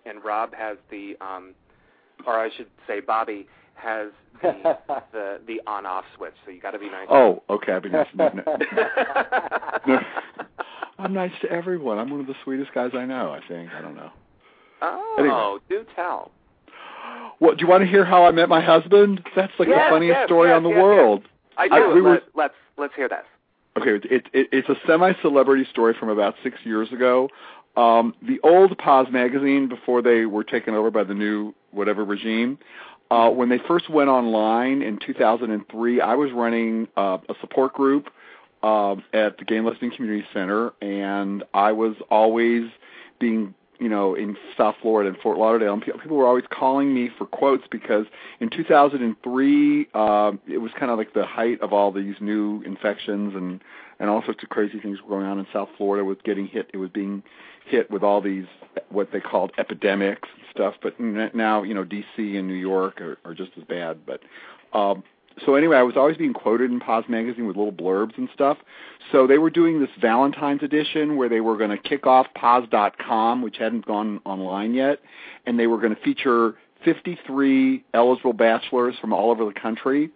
and 0.05 0.23
Rob 0.23 0.53
has 0.55 0.77
the, 0.89 1.15
um, 1.21 1.53
or 2.25 2.39
I 2.39 2.49
should 2.55 2.67
say, 2.87 2.99
Bobby 3.01 3.47
has 3.75 4.09
the 4.41 4.77
the, 5.11 5.39
the 5.47 5.61
on-off 5.67 6.05
switch. 6.15 6.33
So 6.45 6.51
you 6.51 6.61
got 6.61 6.71
to 6.71 6.79
be 6.79 6.89
nice. 6.89 7.07
Oh, 7.09 7.43
okay. 7.49 7.73
I've 7.73 7.83
been 7.83 7.91
nice. 7.91 8.07
No, 8.15 8.29
no, 8.33 8.43
no. 9.87 9.99
I'm 10.99 11.13
nice 11.13 11.31
to 11.41 11.49
everyone. 11.51 11.97
I'm 11.97 12.09
one 12.11 12.19
of 12.19 12.27
the 12.27 12.35
sweetest 12.43 12.73
guys 12.73 12.91
I 12.93 13.05
know. 13.05 13.31
I 13.31 13.39
think. 13.47 13.71
I 13.71 13.81
don't 13.81 13.95
know. 13.95 14.11
oh, 14.81 15.15
Anyway. 15.17 15.59
do 15.83 15.85
tell. 15.95 16.31
What 17.39 17.57
do 17.57 17.63
you 17.65 17.67
want 17.69 17.83
to 17.83 17.89
hear? 17.89 18.05
How 18.05 18.25
I 18.25 18.31
met 18.31 18.49
my 18.49 18.61
husband? 18.61 19.21
That's 19.35 19.51
like 19.57 19.67
Yes, 19.67 19.87
the 19.89 19.93
funniest 19.95 20.13
yes, 20.19 20.27
story 20.27 20.49
yes, 20.49 20.57
on 20.57 20.63
the 20.63 20.69
yes, 20.69 20.75
yes. 20.77 20.83
world. 20.83 21.23
I 21.57 21.67
do. 21.67 21.73
I- 21.73 21.93
we 21.93 22.01
were- 22.01 22.11
Let, 22.13 22.23
let's 22.35 22.53
let's 22.77 22.95
hear 22.95 23.09
this. 23.09 23.25
Okay, 23.77 24.05
it, 24.09 24.27
it, 24.33 24.49
it's 24.51 24.69
a 24.69 24.75
semi-celebrity 24.85 25.65
story 25.69 25.95
from 25.97 26.09
about 26.09 26.35
six 26.43 26.57
years 26.63 26.91
ago. 26.91 27.29
Um, 27.77 28.13
the 28.21 28.39
old 28.43 28.77
POZ 28.77 29.09
magazine, 29.11 29.69
before 29.69 30.01
they 30.01 30.25
were 30.25 30.43
taken 30.43 30.75
over 30.75 30.91
by 30.91 31.05
the 31.05 31.13
new 31.13 31.53
whatever 31.71 32.03
regime, 32.03 32.59
uh, 33.09 33.29
when 33.29 33.49
they 33.49 33.59
first 33.67 33.89
went 33.89 34.09
online 34.09 34.81
in 34.81 34.97
2003, 34.97 36.01
I 36.01 36.15
was 36.15 36.31
running 36.31 36.87
uh, 36.97 37.17
a 37.29 37.33
support 37.39 37.73
group 37.73 38.09
uh, 38.63 38.95
at 39.13 39.37
the 39.37 39.45
Gay 39.45 39.57
and 39.57 39.65
Lesbian 39.65 39.91
Community 39.91 40.25
Center, 40.33 40.71
and 40.81 41.43
I 41.53 41.71
was 41.71 41.95
always 42.09 42.69
being 43.19 43.53
you 43.81 43.89
know, 43.89 44.13
in 44.13 44.37
South 44.55 44.75
Florida 44.79 45.09
and 45.09 45.17
Fort 45.17 45.39
Lauderdale, 45.39 45.73
and 45.73 45.81
people 45.81 46.15
were 46.15 46.27
always 46.27 46.45
calling 46.51 46.93
me 46.93 47.09
for 47.17 47.25
quotes 47.25 47.63
because 47.71 48.05
in 48.39 48.51
2003, 48.51 49.87
uh, 49.95 50.31
it 50.47 50.59
was 50.59 50.71
kind 50.79 50.91
of 50.91 50.99
like 50.99 51.15
the 51.15 51.25
height 51.25 51.59
of 51.61 51.73
all 51.73 51.91
these 51.91 52.13
new 52.21 52.61
infections 52.61 53.33
and 53.35 53.59
and 53.99 54.09
all 54.09 54.23
sorts 54.23 54.41
of 54.43 54.49
crazy 54.49 54.79
things 54.79 54.99
were 55.01 55.09
going 55.09 55.25
on 55.25 55.39
in 55.39 55.47
South 55.51 55.69
Florida 55.77 56.05
with 56.05 56.23
getting 56.23 56.47
hit. 56.47 56.69
It 56.73 56.77
was 56.77 56.91
being 56.91 57.23
hit 57.65 57.89
with 57.89 58.03
all 58.03 58.21
these 58.21 58.45
what 58.89 59.11
they 59.11 59.19
called 59.19 59.51
epidemics 59.57 60.29
and 60.31 60.43
stuff. 60.51 60.75
But 60.81 60.99
now, 60.99 61.63
you 61.63 61.73
know, 61.73 61.83
D.C. 61.83 62.37
and 62.37 62.47
New 62.47 62.53
York 62.53 63.01
are, 63.01 63.17
are 63.25 63.33
just 63.33 63.51
as 63.57 63.63
bad. 63.63 64.05
But 64.05 64.21
um, 64.77 65.03
so 65.45 65.55
anyway, 65.55 65.77
I 65.77 65.83
was 65.83 65.95
always 65.95 66.17
being 66.17 66.33
quoted 66.33 66.71
in 66.71 66.79
POZ 66.79 67.07
magazine 67.09 67.47
with 67.47 67.55
little 67.55 67.71
blurbs 67.71 68.17
and 68.17 68.29
stuff. 68.33 68.57
So 69.11 69.27
they 69.27 69.37
were 69.37 69.49
doing 69.49 69.79
this 69.79 69.89
Valentine's 69.99 70.63
edition 70.63 71.17
where 71.17 71.29
they 71.29 71.41
were 71.41 71.57
going 71.57 71.71
to 71.71 71.77
kick 71.77 72.05
off 72.05 72.27
POZ.com, 72.35 73.41
which 73.41 73.57
hadn't 73.57 73.85
gone 73.85 74.19
online 74.25 74.73
yet, 74.73 74.99
and 75.45 75.59
they 75.59 75.67
were 75.67 75.77
going 75.77 75.95
to 75.95 76.01
feature 76.01 76.55
53 76.83 77.83
eligible 77.93 78.33
bachelors 78.33 78.95
from 78.99 79.13
all 79.13 79.31
over 79.31 79.45
the 79.45 79.59
country. 79.59 80.09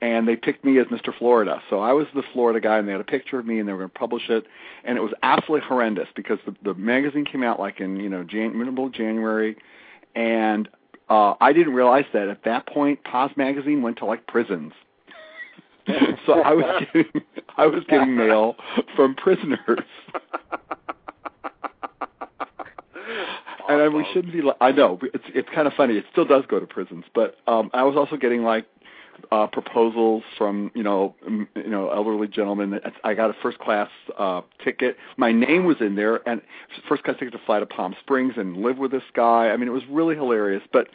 And 0.00 0.26
they 0.26 0.34
picked 0.34 0.64
me 0.64 0.80
as 0.80 0.86
Mr. 0.88 1.16
Florida. 1.16 1.62
So 1.70 1.78
I 1.78 1.92
was 1.92 2.06
the 2.12 2.24
Florida 2.32 2.60
guy, 2.60 2.78
and 2.78 2.88
they 2.88 2.92
had 2.92 3.00
a 3.00 3.04
picture 3.04 3.38
of 3.38 3.46
me, 3.46 3.60
and 3.60 3.68
they 3.68 3.72
were 3.72 3.78
going 3.80 3.90
to 3.90 3.98
publish 3.98 4.28
it. 4.28 4.46
And 4.82 4.98
it 4.98 5.00
was 5.00 5.12
absolutely 5.22 5.66
horrendous 5.68 6.08
because 6.16 6.38
the, 6.44 6.56
the 6.64 6.74
magazine 6.74 7.24
came 7.24 7.44
out 7.44 7.60
like 7.60 7.78
in 7.78 7.96
you 7.96 8.08
know 8.08 8.24
Jan- 8.24 8.58
middle 8.58 8.86
of 8.86 8.92
January, 8.92 9.56
and 10.16 10.68
uh, 11.08 11.34
I 11.40 11.52
didn't 11.52 11.74
realize 11.74 12.04
that 12.12 12.28
at 12.28 12.44
that 12.44 12.66
point, 12.66 13.04
POZ 13.04 13.36
magazine 13.36 13.82
went 13.82 13.98
to 13.98 14.04
like 14.04 14.26
prisons. 14.26 14.72
so 16.26 16.40
I 16.40 16.52
was 16.52 16.84
getting 16.92 17.22
I 17.56 17.66
was 17.66 17.82
getting 17.88 18.16
mail 18.16 18.56
from 18.94 19.14
prisoners. 19.14 19.80
and 23.68 23.82
I, 23.82 23.88
we 23.88 24.06
shouldn't 24.12 24.32
be. 24.32 24.42
I 24.60 24.72
know 24.72 24.98
it's 25.14 25.24
it's 25.34 25.48
kind 25.54 25.66
of 25.66 25.74
funny. 25.74 25.96
It 25.96 26.04
still 26.12 26.24
does 26.24 26.44
go 26.46 26.60
to 26.60 26.66
prisons, 26.66 27.04
but 27.14 27.36
um 27.46 27.70
I 27.72 27.82
was 27.82 27.96
also 27.96 28.16
getting 28.16 28.42
like 28.42 28.66
uh 29.30 29.46
proposals 29.46 30.22
from 30.36 30.70
you 30.74 30.82
know 30.82 31.14
m- 31.26 31.48
you 31.54 31.70
know 31.70 31.90
elderly 31.90 32.28
gentlemen. 32.28 32.70
that- 32.70 32.92
I 33.04 33.14
got 33.14 33.30
a 33.30 33.34
first 33.42 33.58
class 33.58 33.90
uh 34.18 34.42
ticket. 34.62 34.96
My 35.16 35.32
name 35.32 35.64
was 35.64 35.76
in 35.80 35.94
there, 35.94 36.26
and 36.28 36.42
first 36.88 37.04
class 37.04 37.18
ticket 37.18 37.32
to 37.32 37.40
fly 37.44 37.60
to 37.60 37.66
Palm 37.66 37.94
Springs 38.00 38.34
and 38.36 38.56
live 38.58 38.78
with 38.78 38.90
this 38.90 39.02
guy. 39.14 39.50
I 39.50 39.56
mean, 39.56 39.68
it 39.68 39.72
was 39.72 39.86
really 39.88 40.14
hilarious. 40.14 40.62
But 40.72 40.88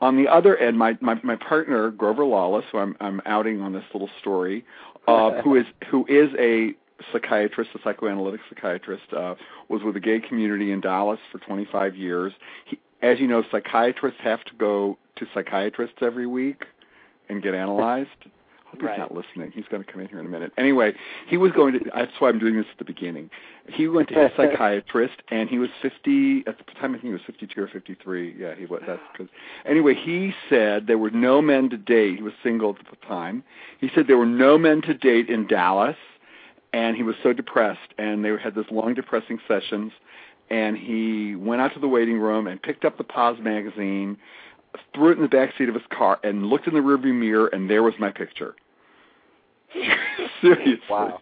on 0.00 0.16
the 0.16 0.28
other 0.28 0.56
end, 0.56 0.78
my 0.78 0.96
my, 1.00 1.18
my 1.22 1.36
partner 1.36 1.90
Grover 1.90 2.22
Lawlis, 2.22 2.64
who 2.72 2.78
I'm 2.78 2.96
I'm 3.00 3.20
outing 3.26 3.60
on 3.60 3.72
this 3.72 3.84
little 3.92 4.10
story, 4.20 4.64
uh, 5.08 5.30
who 5.42 5.56
is 5.56 5.66
who 5.90 6.06
is 6.06 6.30
a 6.38 6.74
psychiatrist, 7.12 7.70
a 7.74 7.78
psychoanalytic 7.82 8.40
psychiatrist, 8.48 9.12
uh, 9.12 9.34
was 9.68 9.82
with 9.82 9.94
the 9.94 10.00
gay 10.00 10.20
community 10.20 10.72
in 10.72 10.80
Dallas 10.80 11.20
for 11.30 11.38
25 11.38 11.94
years. 11.94 12.32
He, 12.64 12.78
as 13.02 13.20
you 13.20 13.26
know, 13.26 13.42
psychiatrists 13.50 14.20
have 14.22 14.42
to 14.44 14.54
go 14.54 14.96
to 15.16 15.26
psychiatrists 15.34 15.96
every 16.00 16.26
week 16.26 16.64
and 17.28 17.42
get 17.42 17.54
analyzed. 17.54 18.08
hope 18.66 18.80
he's 18.80 18.82
Right. 18.82 18.98
not 18.98 19.14
listening. 19.14 19.52
He's 19.54 19.64
going 19.70 19.82
to 19.82 19.90
come 19.90 20.00
in 20.00 20.08
here 20.08 20.18
in 20.18 20.26
a 20.26 20.28
minute. 20.28 20.52
Anyway, 20.58 20.94
he 21.28 21.36
was 21.36 21.52
going 21.52 21.74
to. 21.74 21.80
That's 21.94 22.10
why 22.18 22.28
I'm 22.30 22.38
doing 22.40 22.56
this 22.56 22.66
at 22.72 22.78
the 22.78 22.84
beginning. 22.84 23.30
He 23.68 23.86
went 23.88 24.08
to 24.08 24.14
his 24.14 24.32
psychiatrist, 24.36 25.14
and 25.30 25.48
he 25.48 25.58
was 25.58 25.70
50 25.82 26.44
at 26.48 26.58
the 26.58 26.64
time. 26.80 26.90
I 26.94 26.98
think 26.98 27.04
he 27.04 27.12
was 27.12 27.22
52 27.26 27.62
or 27.62 27.68
53. 27.68 28.34
Yeah, 28.38 28.54
he 28.56 28.66
was. 28.66 28.82
That's 28.86 29.00
because. 29.12 29.28
Anyway, 29.64 29.94
he 29.94 30.34
said 30.50 30.86
there 30.88 30.98
were 30.98 31.10
no 31.10 31.40
men 31.40 31.70
to 31.70 31.76
date. 31.76 32.16
He 32.16 32.22
was 32.22 32.34
single 32.42 32.76
at 32.78 32.84
the 32.90 33.06
time. 33.06 33.44
He 33.80 33.88
said 33.94 34.08
there 34.08 34.18
were 34.18 34.26
no 34.26 34.58
men 34.58 34.82
to 34.82 34.94
date 34.94 35.28
in 35.30 35.46
Dallas, 35.46 35.96
and 36.72 36.96
he 36.96 37.02
was 37.04 37.14
so 37.22 37.32
depressed. 37.32 37.92
And 37.98 38.24
they 38.24 38.30
had 38.36 38.54
this 38.56 38.66
long, 38.70 38.94
depressing 38.94 39.38
sessions. 39.46 39.92
And 40.50 40.76
he 40.76 41.34
went 41.34 41.60
out 41.60 41.72
to 41.74 41.80
the 41.80 41.88
waiting 41.88 42.18
room 42.20 42.46
and 42.46 42.60
picked 42.62 42.84
up 42.84 42.98
the 42.98 43.04
POZ 43.04 43.40
magazine, 43.40 44.16
threw 44.94 45.10
it 45.10 45.16
in 45.16 45.22
the 45.22 45.28
back 45.28 45.54
seat 45.56 45.68
of 45.68 45.74
his 45.74 45.84
car, 45.90 46.18
and 46.22 46.46
looked 46.46 46.66
in 46.66 46.74
the 46.74 46.80
rearview 46.80 47.14
mirror, 47.14 47.48
and 47.48 47.68
there 47.68 47.82
was 47.82 47.94
my 47.98 48.10
picture. 48.10 48.54
Seriously. 50.40 50.80
Wow. 50.88 51.20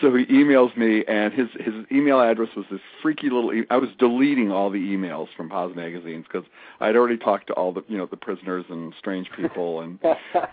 So 0.00 0.14
he 0.14 0.26
emails 0.26 0.76
me, 0.76 1.04
and 1.06 1.32
his 1.32 1.48
his 1.58 1.74
email 1.90 2.20
address 2.20 2.50
was 2.56 2.66
this 2.70 2.80
freaky 3.00 3.30
little. 3.30 3.52
E- 3.52 3.66
I 3.70 3.78
was 3.78 3.88
deleting 3.98 4.52
all 4.52 4.70
the 4.70 4.78
emails 4.78 5.28
from 5.36 5.48
POZ 5.48 5.74
magazines 5.74 6.26
because 6.30 6.46
I'd 6.80 6.96
already 6.96 7.16
talked 7.16 7.46
to 7.48 7.52
all 7.54 7.72
the 7.72 7.82
you 7.88 7.96
know 7.96 8.06
the 8.06 8.16
prisoners 8.16 8.64
and 8.68 8.92
strange 8.98 9.30
people, 9.36 9.80
and 9.80 9.98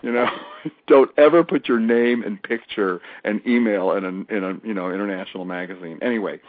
you 0.02 0.12
know, 0.12 0.26
don't 0.86 1.10
ever 1.18 1.44
put 1.44 1.68
your 1.68 1.78
name 1.80 2.22
and 2.22 2.42
picture 2.42 3.00
and 3.24 3.46
email 3.46 3.92
in 3.92 4.04
a 4.04 4.34
in 4.34 4.44
a 4.44 4.66
you 4.66 4.74
know 4.74 4.90
international 4.90 5.44
magazine. 5.44 5.98
Anyway, 6.00 6.40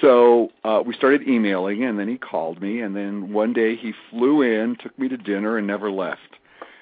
so 0.00 0.50
uh, 0.64 0.82
we 0.84 0.94
started 0.94 1.28
emailing, 1.28 1.84
and 1.84 1.98
then 1.98 2.08
he 2.08 2.16
called 2.16 2.62
me, 2.62 2.80
and 2.80 2.96
then 2.96 3.32
one 3.32 3.52
day 3.52 3.76
he 3.76 3.92
flew 4.10 4.42
in, 4.42 4.76
took 4.76 4.98
me 4.98 5.08
to 5.08 5.16
dinner, 5.16 5.58
and 5.58 5.66
never 5.66 5.90
left. 5.90 6.20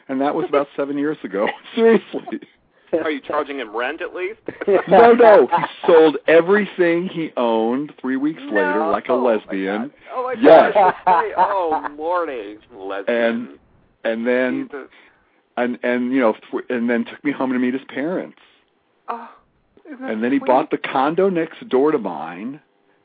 And 0.09 0.21
that 0.21 0.35
was 0.35 0.47
about 0.49 0.69
seven 0.77 0.97
years 0.99 1.19
ago. 1.23 1.49
Seriously. 1.75 2.41
Are 3.05 3.11
you 3.11 3.21
charging 3.21 3.59
him 3.59 3.75
rent 3.77 4.01
at 4.01 4.15
least? 4.15 4.41
No, 4.89 5.13
no. 5.13 5.47
He 5.47 5.65
sold 5.87 6.17
everything 6.27 7.09
he 7.09 7.31
owned 7.37 7.93
three 8.01 8.17
weeks 8.17 8.41
later, 8.43 8.87
like 8.91 9.09
a 9.09 9.13
Oh, 9.13 9.23
my 9.23 9.35
lesbian. 9.37 9.91
Oh 10.13 10.23
my 10.25 10.35
Yes. 10.41 10.73
gosh. 10.75 10.95
Oh 11.37 11.87
lordy, 11.99 12.59
lesbian. 12.75 13.19
And 13.19 13.59
and 14.05 14.27
then 14.27 14.69
Jesus. 14.71 14.89
and 15.57 15.79
and 15.83 16.13
you 16.13 16.21
know 16.21 16.35
th- 16.51 16.65
and 16.71 16.89
then 16.89 17.05
took 17.05 17.23
me 17.25 17.33
home 17.33 17.53
to 17.53 17.59
meet 17.59 17.75
his 17.75 17.83
parents. 17.89 18.39
Oh, 19.09 19.29
And 20.01 20.23
then 20.23 20.33
he 20.33 20.39
sweet? 20.39 20.47
bought 20.47 20.71
the 20.71 20.79
condo 20.79 21.29
next 21.31 21.67
door 21.69 21.93
to 21.93 21.99
mine, 21.99 22.61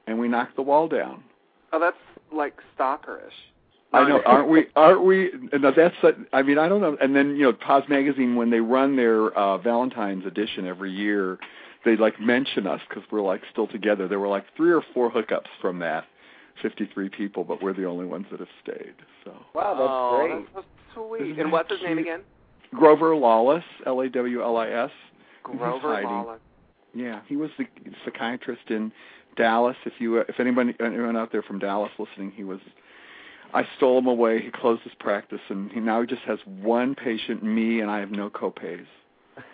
and 0.08 0.20
we 0.20 0.28
knocked 0.28 0.56
the 0.58 0.62
wall 0.62 0.88
down. 0.88 1.24
Oh, 1.72 1.80
that's 1.80 1.98
like 2.32 2.56
stalkerish. 2.78 3.32
I 3.94 4.08
know, 4.08 4.22
aren't 4.26 4.50
we? 4.50 4.66
Aren't 4.76 5.06
we? 5.06 5.32
No, 5.54 5.72
that's. 5.76 5.96
I 6.34 6.42
mean, 6.42 6.58
I 6.58 6.68
don't 6.68 6.82
know. 6.82 6.98
And 7.00 7.16
then 7.16 7.36
you 7.36 7.44
know, 7.44 7.54
POZ 7.54 7.88
magazine 7.90 8.36
when 8.36 8.50
they 8.50 8.60
run 8.60 8.96
their 8.96 9.38
uh 9.38 9.58
Valentine's 9.60 10.26
edition 10.26 10.66
every 10.66 10.92
year, 10.92 11.38
they 11.86 11.96
like 11.96 12.20
mention 12.20 12.66
us 12.66 12.82
because 12.90 13.04
we're 13.12 13.22
like 13.22 13.42
still 13.52 13.68
together. 13.68 14.08
There 14.08 14.20
were 14.20 14.28
like 14.28 14.46
three 14.58 14.72
or 14.72 14.82
four 14.94 15.12
hookups 15.12 15.50
from 15.62 15.80
that, 15.80 16.06
fifty-three 16.62 17.10
people, 17.10 17.44
but 17.44 17.62
we're 17.62 17.74
the 17.74 17.86
only 17.86 18.06
ones 18.06 18.26
that 18.32 18.40
have 18.40 18.50
stayed. 18.64 18.96
So 19.24 19.32
Wow, 19.54 19.76
that's 19.76 19.90
oh, 19.90 20.28
great. 20.28 20.56
That's 20.56 20.68
so 20.96 21.08
sweet. 21.08 21.32
Isn't 21.32 21.40
and 21.40 21.52
what's 21.52 21.72
his 21.72 21.82
name 21.84 22.00
again? 22.00 22.22
Grover 22.74 23.12
Lawlis, 23.12 23.64
L 23.86 24.02
A 24.02 24.10
W 24.10 24.42
L 24.42 24.58
I 24.58 24.70
S. 24.70 24.92
Grover. 25.44 26.02
Lawlis. 26.04 26.40
Yeah, 26.96 27.22
he 27.28 27.36
was 27.36 27.50
the 27.58 27.66
psychiatrist 28.06 28.70
in 28.70 28.92
Dallas. 29.36 29.76
If 29.86 29.94
you, 30.00 30.18
if 30.18 30.40
anybody, 30.40 30.76
anyone 30.80 31.18
out 31.18 31.32
there 31.32 31.42
from 31.42 31.60
Dallas 31.60 31.92
listening, 31.98 32.32
he 32.36 32.44
was. 32.44 32.60
I 33.53 33.67
stole 33.77 34.00
him 34.00 34.07
away. 34.07 34.41
He 34.41 34.50
closed 34.50 34.81
his 34.81 34.93
practice, 35.00 35.41
and 35.50 35.72
he 35.72 35.79
now 35.79 36.03
just 36.05 36.24
has 36.24 36.39
one 36.45 36.95
patient, 36.95 37.43
me, 37.43 37.81
and 37.81 37.91
I 37.91 38.00
have 38.00 38.12
no 38.12 38.29
copays. 38.29 38.86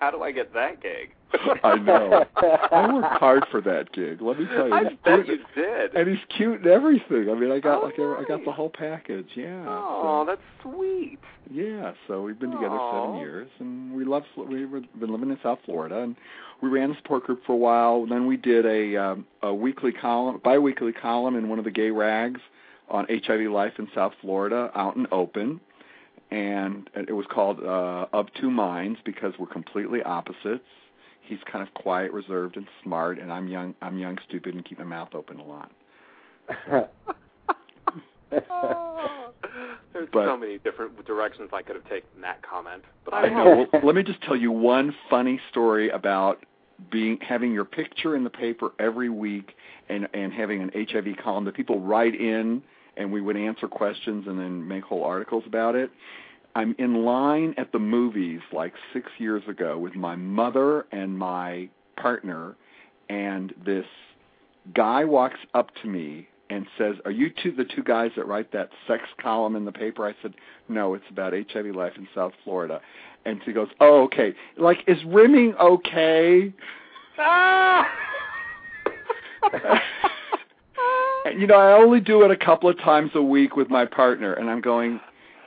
How 0.00 0.10
do 0.10 0.22
I 0.22 0.32
get 0.32 0.52
that 0.54 0.82
gig? 0.82 1.14
I 1.64 1.76
know. 1.76 2.24
I 2.36 2.92
worked 2.92 3.18
hard 3.18 3.44
for 3.50 3.60
that 3.62 3.92
gig. 3.92 4.20
Let 4.20 4.38
me 4.38 4.46
tell 4.46 4.68
you. 4.68 4.74
I 4.74 4.84
bet 5.04 5.26
you 5.26 5.38
did. 5.54 5.94
And 5.94 6.08
he's 6.08 6.18
cute 6.36 6.58
and 6.60 6.66
everything. 6.66 7.28
I 7.30 7.34
mean, 7.34 7.50
I 7.52 7.60
got 7.60 7.82
Oh, 7.82 7.86
like 7.86 7.98
every, 7.98 8.16
I 8.16 8.24
got 8.26 8.44
the 8.44 8.52
whole 8.52 8.70
package. 8.70 9.28
Yeah. 9.34 9.64
Oh, 9.66 10.24
so- 10.24 10.30
that's 10.30 10.40
sweet. 10.62 11.18
Yeah, 11.52 11.92
so 12.06 12.22
we've 12.22 12.38
been 12.38 12.52
together 12.52 12.78
seven 12.92 13.18
years, 13.18 13.48
and 13.58 13.92
we 13.92 14.04
love. 14.04 14.22
We've 14.36 14.70
been 14.70 15.10
living 15.10 15.30
in 15.30 15.38
South 15.42 15.58
Florida, 15.64 16.00
and 16.00 16.14
we 16.62 16.68
ran 16.68 16.92
a 16.92 16.96
support 16.96 17.24
group 17.24 17.42
for 17.44 17.54
a 17.54 17.56
while. 17.56 18.06
Then 18.06 18.26
we 18.28 18.36
did 18.36 18.64
a 18.66 18.96
um, 18.96 19.26
a 19.42 19.52
weekly 19.52 19.90
column, 19.90 20.40
biweekly 20.44 20.92
column 20.92 21.34
in 21.34 21.48
one 21.48 21.58
of 21.58 21.64
the 21.64 21.72
gay 21.72 21.90
rags 21.90 22.40
on 22.88 23.06
HIV 23.08 23.50
life 23.50 23.72
in 23.80 23.88
South 23.96 24.12
Florida, 24.20 24.70
out 24.76 24.94
and 24.94 25.08
open, 25.10 25.58
and 26.30 26.88
it 26.94 27.12
was 27.12 27.26
called 27.28 27.58
uh, 27.64 28.06
"Of 28.12 28.26
Two 28.40 28.50
Minds" 28.52 29.00
because 29.04 29.34
we're 29.36 29.46
completely 29.46 30.02
opposites. 30.04 30.62
He's 31.30 31.38
kind 31.50 31.66
of 31.66 31.72
quiet, 31.74 32.12
reserved, 32.12 32.56
and 32.56 32.66
smart, 32.82 33.20
and 33.20 33.32
I'm 33.32 33.46
young. 33.46 33.72
I'm 33.80 33.96
young, 33.96 34.18
stupid, 34.28 34.52
and 34.56 34.64
keep 34.64 34.78
my 34.80 34.84
mouth 34.84 35.10
open 35.14 35.38
a 35.38 35.44
lot. 35.44 35.70
There's 39.92 40.08
But- 40.12 40.26
so 40.26 40.36
many 40.36 40.58
different 40.58 41.04
directions 41.06 41.50
I 41.52 41.62
could 41.62 41.76
have 41.76 41.88
taken 41.88 42.08
that 42.22 42.42
comment, 42.42 42.82
but 43.04 43.14
I 43.14 43.28
know. 43.28 43.66
Well, 43.72 43.82
let 43.84 43.94
me 43.94 44.02
just 44.02 44.20
tell 44.22 44.34
you 44.36 44.50
one 44.50 44.92
funny 45.08 45.40
story 45.50 45.90
about 45.90 46.44
being 46.90 47.18
having 47.20 47.52
your 47.52 47.64
picture 47.64 48.16
in 48.16 48.24
the 48.24 48.30
paper 48.30 48.72
every 48.78 49.08
week 49.10 49.54
and 49.88 50.08
and 50.14 50.32
having 50.32 50.62
an 50.62 50.70
HIV 50.74 51.16
column 51.22 51.44
that 51.44 51.54
people 51.54 51.78
write 51.80 52.14
in 52.18 52.62
and 52.96 53.12
we 53.12 53.20
would 53.20 53.36
answer 53.36 53.68
questions 53.68 54.26
and 54.26 54.38
then 54.38 54.66
make 54.66 54.82
whole 54.84 55.04
articles 55.04 55.44
about 55.46 55.74
it. 55.76 55.90
I'm 56.54 56.74
in 56.78 57.04
line 57.04 57.54
at 57.58 57.72
the 57.72 57.78
movies 57.78 58.40
like 58.52 58.74
6 58.92 59.06
years 59.18 59.42
ago 59.48 59.78
with 59.78 59.94
my 59.94 60.16
mother 60.16 60.86
and 60.92 61.16
my 61.18 61.68
partner 61.96 62.56
and 63.08 63.52
this 63.64 63.86
guy 64.74 65.04
walks 65.04 65.38
up 65.54 65.70
to 65.82 65.88
me 65.88 66.28
and 66.48 66.66
says, 66.76 66.96
"Are 67.04 67.10
you 67.10 67.30
two 67.30 67.52
the 67.52 67.64
two 67.64 67.82
guys 67.82 68.12
that 68.16 68.26
write 68.26 68.52
that 68.52 68.70
sex 68.86 69.04
column 69.20 69.56
in 69.56 69.64
the 69.64 69.72
paper?" 69.72 70.06
I 70.06 70.14
said, 70.20 70.34
"No, 70.68 70.94
it's 70.94 71.08
about 71.10 71.32
HIV 71.32 71.74
life 71.74 71.96
in 71.96 72.08
South 72.14 72.34
Florida." 72.44 72.80
And 73.24 73.42
she 73.44 73.52
goes, 73.52 73.68
"Oh, 73.80 74.02
okay. 74.04 74.34
Like, 74.56 74.84
is 74.88 75.02
rimming 75.04 75.54
okay?" 75.56 76.52
Ah! 77.18 77.88
and 81.24 81.40
you 81.40 81.46
know, 81.46 81.56
I 81.56 81.72
only 81.72 82.00
do 82.00 82.22
it 82.22 82.30
a 82.30 82.36
couple 82.36 82.68
of 82.68 82.78
times 82.78 83.12
a 83.14 83.22
week 83.22 83.56
with 83.56 83.70
my 83.70 83.84
partner, 83.84 84.32
and 84.34 84.50
I'm 84.50 84.60
going, 84.60 85.00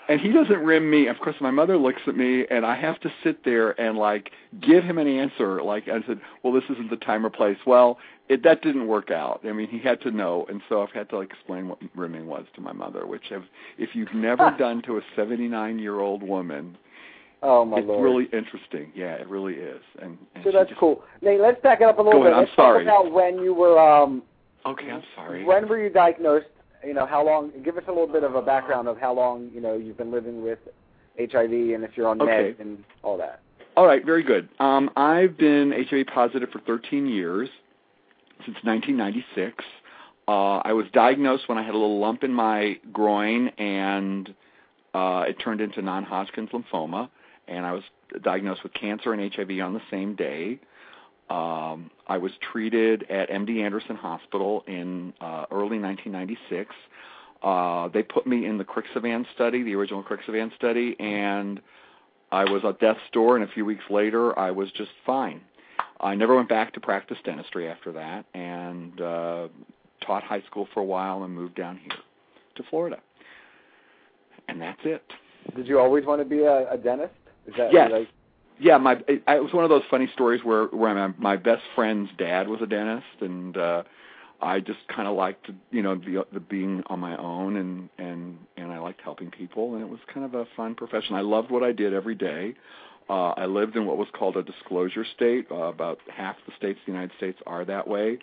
and 0.09 0.19
he 0.19 0.31
doesn't 0.31 0.59
rim 0.59 0.89
me. 0.89 1.07
Of 1.07 1.17
course, 1.19 1.35
my 1.39 1.51
mother 1.51 1.77
looks 1.77 2.01
at 2.07 2.15
me, 2.15 2.45
and 2.49 2.65
I 2.65 2.75
have 2.75 2.99
to 3.01 3.11
sit 3.23 3.43
there 3.45 3.79
and 3.79 3.97
like 3.97 4.31
give 4.61 4.83
him 4.83 4.97
an 4.97 5.07
answer. 5.07 5.61
Like 5.61 5.87
I 5.87 6.01
said, 6.07 6.19
well, 6.43 6.53
this 6.53 6.63
isn't 6.69 6.89
the 6.89 6.97
time 6.97 7.25
or 7.25 7.29
place. 7.29 7.57
Well, 7.65 7.97
it 8.29 8.43
that 8.43 8.61
didn't 8.61 8.87
work 8.87 9.11
out. 9.11 9.41
I 9.45 9.51
mean, 9.51 9.67
he 9.69 9.79
had 9.79 10.01
to 10.01 10.11
know, 10.11 10.45
and 10.49 10.61
so 10.69 10.81
I've 10.81 10.91
had 10.91 11.09
to 11.09 11.17
like 11.17 11.29
explain 11.31 11.67
what 11.67 11.79
rimming 11.95 12.27
was 12.27 12.45
to 12.55 12.61
my 12.61 12.71
mother. 12.73 13.05
Which, 13.05 13.23
have, 13.29 13.43
if 13.77 13.89
you've 13.93 14.13
never 14.13 14.53
done 14.57 14.81
to 14.83 14.97
a 14.97 15.01
79 15.15 15.79
year 15.79 15.99
old 15.99 16.23
woman, 16.23 16.77
Oh 17.45 17.65
my 17.65 17.79
it's 17.79 17.87
lord. 17.87 18.03
really 18.03 18.25
interesting. 18.31 18.91
Yeah, 18.95 19.15
it 19.15 19.27
really 19.27 19.55
is. 19.55 19.81
And, 20.01 20.17
and 20.33 20.43
so 20.45 20.51
that's 20.53 20.69
just, 20.69 20.79
cool. 20.79 21.03
Nate, 21.21 21.41
let's 21.41 21.61
back 21.61 21.81
it 21.81 21.87
up 21.87 21.97
a 21.99 22.01
little 22.01 22.21
Go 22.21 22.25
bit. 22.25 22.31
ahead, 22.31 22.37
I'm 22.39 22.43
let's 22.45 22.55
sorry. 22.55 22.85
talk 22.85 23.01
about 23.05 23.13
when 23.13 23.39
you 23.43 23.53
were 23.53 23.77
um 23.77 24.23
Okay, 24.65 24.89
I'm 24.89 25.03
sorry. 25.13 25.43
when 25.43 25.67
were 25.67 25.77
you 25.83 25.89
diagnosed? 25.89 26.45
You 26.85 26.93
know, 26.93 27.05
how 27.05 27.25
long 27.25 27.51
give 27.63 27.77
us 27.77 27.83
a 27.87 27.91
little 27.91 28.07
bit 28.07 28.23
of 28.23 28.35
a 28.35 28.41
background 28.41 28.87
of 28.87 28.97
how 28.97 29.13
long, 29.13 29.49
you 29.53 29.61
know, 29.61 29.75
you've 29.75 29.97
been 29.97 30.11
living 30.11 30.43
with 30.43 30.59
HIV 31.17 31.51
and 31.51 31.83
if 31.83 31.91
you're 31.95 32.07
on 32.07 32.21
Okay. 32.21 32.53
meds 32.53 32.59
and 32.59 32.83
all 33.03 33.17
that. 33.17 33.41
All 33.75 33.87
right, 33.87 34.05
very 34.05 34.23
good. 34.23 34.49
Um, 34.59 34.89
I've 34.95 35.37
been 35.37 35.71
HIV 35.71 36.07
positive 36.07 36.49
for 36.51 36.59
13 36.59 37.07
years, 37.07 37.49
since 38.45 38.57
1996. 38.63 39.63
Uh, 40.27 40.57
I 40.57 40.73
was 40.73 40.85
diagnosed 40.93 41.49
when 41.49 41.57
I 41.57 41.63
had 41.63 41.73
a 41.73 41.77
little 41.77 41.99
lump 41.99 42.23
in 42.23 42.33
my 42.33 42.79
groin, 42.91 43.47
and 43.57 44.33
uh, 44.93 45.25
it 45.27 45.39
turned 45.39 45.59
into 45.59 45.81
non-Hodgkin's 45.81 46.49
lymphoma, 46.51 47.09
and 47.47 47.65
I 47.65 47.73
was 47.73 47.83
diagnosed 48.21 48.63
with 48.63 48.73
cancer 48.73 49.11
and 49.13 49.33
HIV 49.33 49.59
on 49.61 49.73
the 49.73 49.81
same 49.89 50.15
day. 50.15 50.59
Um, 51.29 51.89
I 52.07 52.17
was 52.17 52.31
treated 52.51 53.03
at 53.09 53.29
MD 53.29 53.63
Anderson 53.63 53.95
Hospital 53.95 54.63
in 54.67 55.13
uh, 55.21 55.45
early 55.51 55.79
1996. 55.79 56.75
Uh, 57.41 57.87
they 57.89 58.03
put 58.03 58.25
me 58.27 58.45
in 58.45 58.57
the 58.57 58.63
Crixivan 58.63 59.25
study, 59.33 59.63
the 59.63 59.75
original 59.75 60.03
Crixivan 60.03 60.53
study, 60.55 60.95
and 60.99 61.61
I 62.31 62.45
was 62.45 62.63
at 62.65 62.79
death's 62.79 62.99
door, 63.11 63.35
and 63.35 63.43
a 63.47 63.51
few 63.51 63.65
weeks 63.65 63.83
later, 63.89 64.37
I 64.37 64.51
was 64.51 64.71
just 64.71 64.91
fine. 65.05 65.41
I 65.99 66.15
never 66.15 66.35
went 66.35 66.49
back 66.49 66.73
to 66.73 66.79
practice 66.79 67.17
dentistry 67.23 67.69
after 67.69 67.91
that, 67.93 68.25
and 68.33 68.99
uh, 68.99 69.47
taught 70.05 70.23
high 70.23 70.41
school 70.41 70.67
for 70.73 70.79
a 70.81 70.85
while, 70.85 71.23
and 71.23 71.33
moved 71.33 71.55
down 71.55 71.77
here 71.77 71.97
to 72.55 72.63
Florida, 72.69 72.99
and 74.47 74.61
that's 74.61 74.81
it. 74.83 75.03
Did 75.55 75.67
you 75.67 75.79
always 75.79 76.05
want 76.05 76.21
to 76.21 76.25
be 76.25 76.43
a, 76.43 76.71
a 76.71 76.77
dentist? 76.77 77.13
Is 77.47 77.53
that 77.57 77.73
Yes. 77.73 77.91
like 77.91 78.07
Yeah, 78.59 78.77
my 78.77 78.93
it, 79.07 79.23
it 79.27 79.43
was 79.43 79.53
one 79.53 79.63
of 79.63 79.69
those 79.69 79.83
funny 79.89 80.09
stories 80.13 80.43
where 80.43 80.65
where 80.67 80.93
my, 80.93 81.13
my 81.17 81.35
best 81.37 81.63
friend's 81.75 82.09
dad 82.17 82.47
was 82.47 82.61
a 82.61 82.65
dentist, 82.67 83.05
and 83.21 83.57
uh, 83.57 83.83
I 84.41 84.59
just 84.59 84.79
kind 84.93 85.07
of 85.07 85.15
liked 85.15 85.49
you 85.71 85.81
know 85.81 85.95
the, 85.95 86.25
the 86.31 86.39
being 86.39 86.83
on 86.87 86.99
my 86.99 87.17
own, 87.17 87.57
and 87.57 87.89
and 87.97 88.37
and 88.57 88.71
I 88.71 88.79
liked 88.79 89.01
helping 89.01 89.31
people, 89.31 89.73
and 89.73 89.83
it 89.83 89.89
was 89.89 89.99
kind 90.13 90.25
of 90.25 90.33
a 90.35 90.45
fun 90.55 90.75
profession. 90.75 91.15
I 91.15 91.21
loved 91.21 91.51
what 91.51 91.63
I 91.63 91.71
did 91.71 91.93
every 91.93 92.15
day. 92.15 92.53
Uh, 93.09 93.29
I 93.31 93.45
lived 93.47 93.75
in 93.75 93.85
what 93.85 93.97
was 93.97 94.07
called 94.13 94.37
a 94.37 94.43
disclosure 94.43 95.05
state. 95.15 95.47
Uh, 95.51 95.55
about 95.65 95.99
half 96.07 96.35
the 96.45 96.53
states 96.57 96.79
in 96.85 96.93
the 96.93 96.99
United 96.99 97.17
States 97.17 97.39
are 97.45 97.65
that 97.65 97.87
way. 97.87 98.19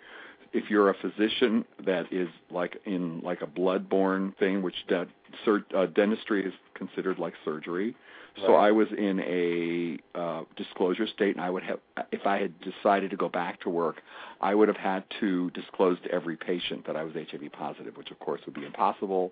If 0.53 0.69
you're 0.69 0.89
a 0.89 0.95
physician 0.95 1.65
that 1.85 2.11
is 2.11 2.27
like 2.49 2.77
in 2.85 3.21
like 3.21 3.41
a 3.41 3.47
blood-borne 3.47 4.33
thing, 4.39 4.61
which 4.61 4.75
that 4.89 5.07
sur- 5.45 5.65
uh, 5.75 5.85
dentistry 5.87 6.45
is 6.45 6.53
considered 6.73 7.19
like 7.19 7.33
surgery. 7.45 7.95
Right. 8.37 8.67
I 8.67 8.71
was 8.71 8.87
in 8.97 9.19
a 9.19 10.17
uh, 10.17 10.43
disclosure 10.55 11.07
state, 11.07 11.35
and 11.35 11.43
I 11.43 11.49
would 11.49 11.63
have, 11.63 11.79
if 12.11 12.25
I 12.25 12.39
had 12.39 12.53
decided 12.61 13.11
to 13.11 13.17
go 13.17 13.29
back 13.29 13.61
to 13.61 13.69
work, 13.69 14.01
I 14.39 14.55
would 14.55 14.67
have 14.67 14.77
had 14.77 15.03
to 15.19 15.49
disclose 15.51 15.97
to 16.03 16.11
every 16.11 16.37
patient 16.37 16.87
that 16.87 16.95
I 16.95 17.03
was 17.03 17.13
HIV 17.13 17.51
positive, 17.51 17.97
which 17.97 18.11
of 18.11 18.19
course 18.19 18.41
would 18.45 18.55
be 18.55 18.65
impossible. 18.65 19.31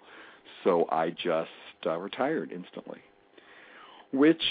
So 0.63 0.87
I 0.91 1.11
just 1.11 1.49
uh, 1.85 1.97
retired 1.97 2.51
instantly, 2.51 2.99
which 4.11 4.43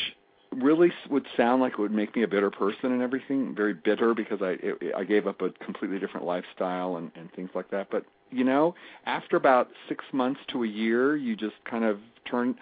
really 0.55 0.93
would 1.11 1.27
sound 1.37 1.61
like 1.61 1.75
it 1.75 1.79
would 1.79 1.93
make 1.93 2.17
me 2.17 2.23
a 2.23 2.29
bitter 2.29 2.51
person 2.51 2.93
and 2.93 3.03
everything, 3.03 3.55
very 3.55 3.75
bitter 3.75 4.15
because 4.15 4.41
I 4.41 4.57
it, 4.63 4.95
I 4.97 5.05
gave 5.05 5.27
up 5.27 5.43
a 5.43 5.51
completely 5.51 5.99
different 5.99 6.27
lifestyle 6.27 6.97
and, 6.97 7.11
and 7.15 7.31
things 7.33 7.51
like 7.55 7.71
that. 7.71 7.89
But 7.91 8.05
you 8.31 8.45
know, 8.45 8.75
after 9.07 9.37
about 9.37 9.69
six 9.89 10.05
months 10.13 10.41
to 10.49 10.65
a 10.65 10.67
year, 10.67 11.17
you 11.17 11.37
just 11.37 11.57
kind 11.65 11.85
of 11.85 11.99
turn 12.31 12.57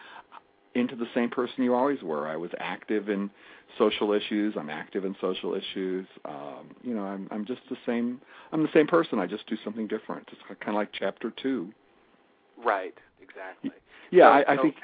into 0.77 0.95
the 0.97 1.07
same 1.15 1.31
person 1.31 1.65
you 1.65 1.75
always 1.75 2.03
were. 2.03 2.29
I 2.29 2.37
was 2.37 2.51
active 2.59 3.09
in 3.09 3.31
social 3.79 4.13
issues. 4.13 4.55
I'm 4.59 4.71
active 4.71 5.05
in 5.05 5.17
social 5.21 5.55
issues. 5.55 6.07
Um, 6.25 6.75
you 6.83 6.95
know, 6.95 7.03
I'm 7.03 7.29
I'm 7.31 7.45
just 7.45 7.63
the 7.71 7.77
same. 7.85 8.21
I'm 8.53 8.63
the 8.63 8.73
same 8.73 8.87
person. 8.87 9.19
I 9.19 9.27
just 9.27 9.47
do 9.49 9.57
something 9.65 9.87
different. 9.87 10.29
It's 10.33 10.41
kind 10.61 10.69
of 10.69 10.75
like 10.75 10.91
chapter 10.93 11.33
two. 11.43 11.73
Right. 12.65 12.95
Exactly. 13.21 13.71
Yeah, 14.11 14.29
So- 14.29 14.33
I, 14.49 14.53
I 14.53 14.57
so 14.57 14.63
think. 14.63 14.77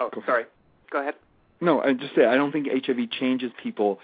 Oh, 0.00 0.08
Go 0.10 0.18
ahead. 0.20 0.26
sorry. 0.26 0.44
Go 0.90 1.00
ahead. 1.00 1.14
No, 1.60 1.80
I 1.80 1.94
just 1.94 2.14
say 2.14 2.26
I 2.26 2.34
don't 2.34 2.52
think 2.52 2.66
HIV 2.86 3.10
changes 3.18 3.50
people 3.62 3.98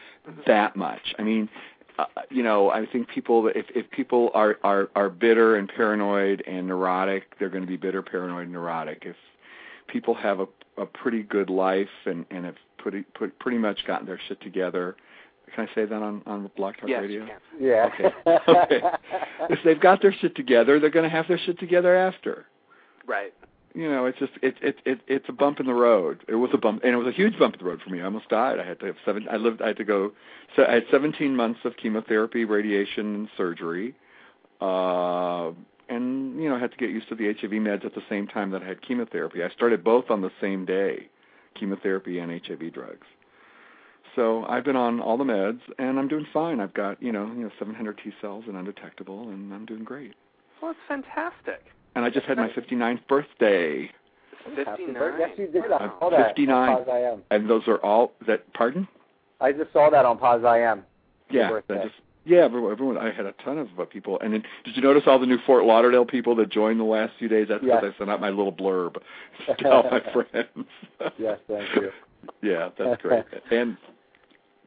that 0.46 0.74
much. 0.74 1.14
I 1.18 1.22
mean, 1.22 1.50
uh, 1.98 2.06
you 2.30 2.42
know, 2.42 2.70
I 2.70 2.86
think 2.86 3.08
people 3.08 3.46
if 3.54 3.66
if 3.74 3.90
people 3.90 4.30
are 4.32 4.56
are 4.64 4.88
are 4.96 5.10
bitter 5.10 5.56
and 5.56 5.68
paranoid 5.68 6.42
and 6.46 6.66
neurotic, 6.66 7.38
they're 7.38 7.50
going 7.50 7.62
to 7.62 7.68
be 7.68 7.76
bitter, 7.76 8.00
paranoid, 8.00 8.44
and 8.44 8.52
neurotic. 8.52 9.02
If 9.04 9.16
people 9.88 10.14
have 10.14 10.40
a 10.40 10.46
a 10.78 10.86
pretty 10.86 11.22
good 11.22 11.50
life 11.50 11.88
and 12.06 12.24
and 12.30 12.44
have 12.44 12.56
pretty 12.78 13.02
put, 13.14 13.38
pretty 13.38 13.58
much 13.58 13.86
gotten 13.86 14.06
their 14.06 14.20
shit 14.28 14.40
together. 14.40 14.96
Can 15.54 15.68
I 15.70 15.74
say 15.74 15.84
that 15.84 16.02
on 16.02 16.22
on 16.26 16.50
Blog 16.56 16.76
Talk 16.76 16.88
yes, 16.88 17.02
Radio? 17.02 17.20
you 17.22 17.26
can. 17.26 17.38
Yeah. 17.60 17.88
Okay. 17.94 18.38
Okay. 18.48 18.80
if 19.50 19.58
they've 19.64 19.80
got 19.80 20.00
their 20.02 20.14
shit 20.20 20.34
together, 20.34 20.80
they're 20.80 20.90
going 20.90 21.08
to 21.08 21.14
have 21.14 21.28
their 21.28 21.38
shit 21.38 21.58
together 21.58 21.94
after. 21.94 22.46
Right. 23.06 23.34
You 23.74 23.90
know, 23.90 24.06
it's 24.06 24.18
just 24.18 24.32
it 24.42 24.54
it 24.62 24.76
it 24.84 25.00
it's 25.06 25.24
a 25.28 25.32
bump 25.32 25.60
in 25.60 25.66
the 25.66 25.74
road. 25.74 26.24
It 26.28 26.34
was 26.34 26.50
a 26.52 26.58
bump, 26.58 26.82
and 26.84 26.92
it 26.92 26.96
was 26.96 27.06
a 27.06 27.16
huge 27.16 27.38
bump 27.38 27.54
in 27.54 27.60
the 27.60 27.64
road 27.64 27.80
for 27.82 27.90
me. 27.90 28.00
I 28.00 28.04
almost 28.04 28.28
died. 28.28 28.60
I 28.60 28.66
had 28.66 28.80
to 28.80 28.86
have 28.86 28.96
seven. 29.04 29.26
I 29.30 29.36
lived. 29.36 29.62
I 29.62 29.68
had 29.68 29.78
to 29.78 29.84
go. 29.84 30.12
So 30.56 30.64
I 30.66 30.74
had 30.74 30.84
17 30.90 31.34
months 31.34 31.60
of 31.64 31.76
chemotherapy, 31.76 32.44
radiation, 32.44 33.14
and 33.14 33.28
surgery. 33.36 33.94
Uh, 34.60 35.52
and 35.88 36.40
you 36.42 36.48
know, 36.48 36.56
I 36.56 36.58
had 36.58 36.70
to 36.72 36.76
get 36.76 36.90
used 36.90 37.08
to 37.08 37.14
the 37.14 37.32
HIV 37.32 37.50
meds 37.52 37.84
at 37.84 37.94
the 37.94 38.02
same 38.08 38.26
time 38.26 38.50
that 38.50 38.62
I 38.62 38.66
had 38.66 38.82
chemotherapy. 38.82 39.42
I 39.42 39.50
started 39.50 39.82
both 39.84 40.10
on 40.10 40.20
the 40.20 40.30
same 40.40 40.64
day, 40.64 41.08
chemotherapy 41.58 42.18
and 42.18 42.30
HIV 42.30 42.72
drugs. 42.72 43.06
So 44.14 44.44
I've 44.44 44.64
been 44.64 44.76
on 44.76 45.00
all 45.00 45.16
the 45.16 45.24
meds, 45.24 45.60
and 45.78 45.98
I'm 45.98 46.06
doing 46.08 46.26
fine. 46.32 46.60
I've 46.60 46.74
got 46.74 47.02
you 47.02 47.12
know 47.12 47.26
you 47.26 47.44
know 47.44 47.50
700 47.58 47.98
T 48.02 48.12
cells 48.20 48.44
and 48.46 48.56
undetectable, 48.56 49.28
and 49.30 49.52
I'm 49.54 49.64
doing 49.66 49.84
great. 49.84 50.14
Well, 50.60 50.72
it's 50.72 50.80
fantastic. 50.86 51.64
And 51.94 52.04
I 52.04 52.10
just 52.10 52.26
had 52.26 52.36
my 52.38 52.48
59th 52.48 53.06
birthday. 53.08 53.90
Happy 54.44 54.86
59. 54.86 54.94
birthday. 54.94 55.24
Yes, 55.28 55.30
you 55.38 55.46
did. 55.48 55.70
I 55.72 55.76
I'm 55.76 55.92
saw 55.98 56.10
that 56.10 56.28
59. 56.28 56.68
on 56.68 56.76
POZ 56.84 56.88
I 56.88 56.98
AM. 57.12 57.22
and 57.30 57.48
those 57.50 57.62
are 57.68 57.78
all 57.78 58.12
that 58.26 58.50
pardon 58.54 58.88
I 59.40 59.52
just 59.52 59.72
saw 59.72 59.88
that 59.90 60.04
on 60.04 60.18
POZ 60.18 60.44
I 60.44 60.60
AM. 60.62 60.84
Yeah 61.30 61.60
that 61.68 61.82
just 61.84 61.94
yeah 62.24 62.40
everyone, 62.44 62.72
everyone 62.72 62.98
i 62.98 63.10
had 63.12 63.26
a 63.26 63.32
ton 63.44 63.58
of 63.58 63.68
uh, 63.78 63.84
people. 63.84 64.18
And 64.20 64.32
then 64.34 64.42
did 64.64 64.76
you 64.76 64.82
notice 64.82 65.02
all 65.06 65.18
the 65.18 65.26
new 65.26 65.38
fort 65.46 65.64
lauderdale 65.64 66.04
people 66.04 66.34
that 66.36 66.48
joined 66.50 66.78
the 66.80 66.84
last 66.84 67.12
few 67.18 67.28
days? 67.28 67.46
That's 67.48 67.62
because 67.62 67.80
Yes. 67.82 67.92
i 67.94 67.98
sent 67.98 68.10
out 68.10 68.20
my 68.20 68.30
little 68.30 68.52
blurb 68.52 68.96
to 69.58 69.70
all 69.70 69.84
my 69.90 70.00
friends. 70.12 70.68
Yes, 71.18 71.38
thank 71.48 71.68
you. 71.76 71.90
yeah 72.42 72.70
that's 72.78 73.02
great. 73.02 73.24
And 73.50 73.76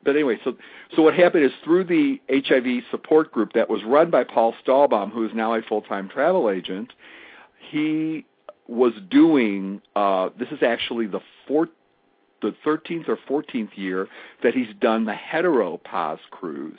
but 0.03 0.15
anyway 0.15 0.37
so 0.43 0.55
so 0.95 1.01
what 1.01 1.13
happened 1.13 1.43
is 1.45 1.51
through 1.63 1.83
the 1.85 2.21
hiv 2.29 2.83
support 2.91 3.31
group 3.31 3.53
that 3.53 3.69
was 3.69 3.81
run 3.85 4.11
by 4.11 4.23
paul 4.23 4.53
stalbaum 4.63 5.11
who 5.11 5.25
is 5.25 5.31
now 5.33 5.53
a 5.53 5.61
full 5.61 5.81
time 5.81 6.07
travel 6.09 6.49
agent 6.49 6.93
he 7.71 8.25
was 8.67 8.93
doing 9.09 9.81
uh 9.95 10.29
this 10.37 10.49
is 10.49 10.61
actually 10.61 11.07
the 11.07 11.21
fourth 11.47 11.69
the 12.41 12.53
13th 12.65 13.07
or 13.07 13.17
14th 13.43 13.69
year 13.75 14.07
that 14.43 14.53
he's 14.53 14.67
done 14.79 15.05
the 15.05 15.13
hetero 15.13 15.77
poz 15.77 16.19
cruise 16.29 16.77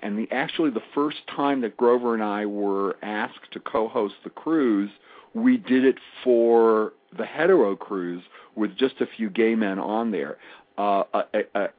and 0.00 0.18
the 0.18 0.28
actually 0.30 0.70
the 0.70 0.82
first 0.94 1.18
time 1.34 1.60
that 1.62 1.76
Grover 1.76 2.14
and 2.14 2.22
I 2.22 2.46
were 2.46 2.96
asked 3.02 3.52
to 3.52 3.60
co-host 3.60 4.14
the 4.24 4.30
cruise 4.30 4.90
we 5.34 5.58
did 5.58 5.84
it 5.84 5.96
for 6.24 6.94
the 7.16 7.26
hetero 7.26 7.76
cruise 7.76 8.22
with 8.54 8.76
just 8.76 9.00
a 9.00 9.06
few 9.06 9.28
gay 9.28 9.54
men 9.54 9.78
on 9.78 10.10
there 10.10 10.38
uh, 10.78 11.02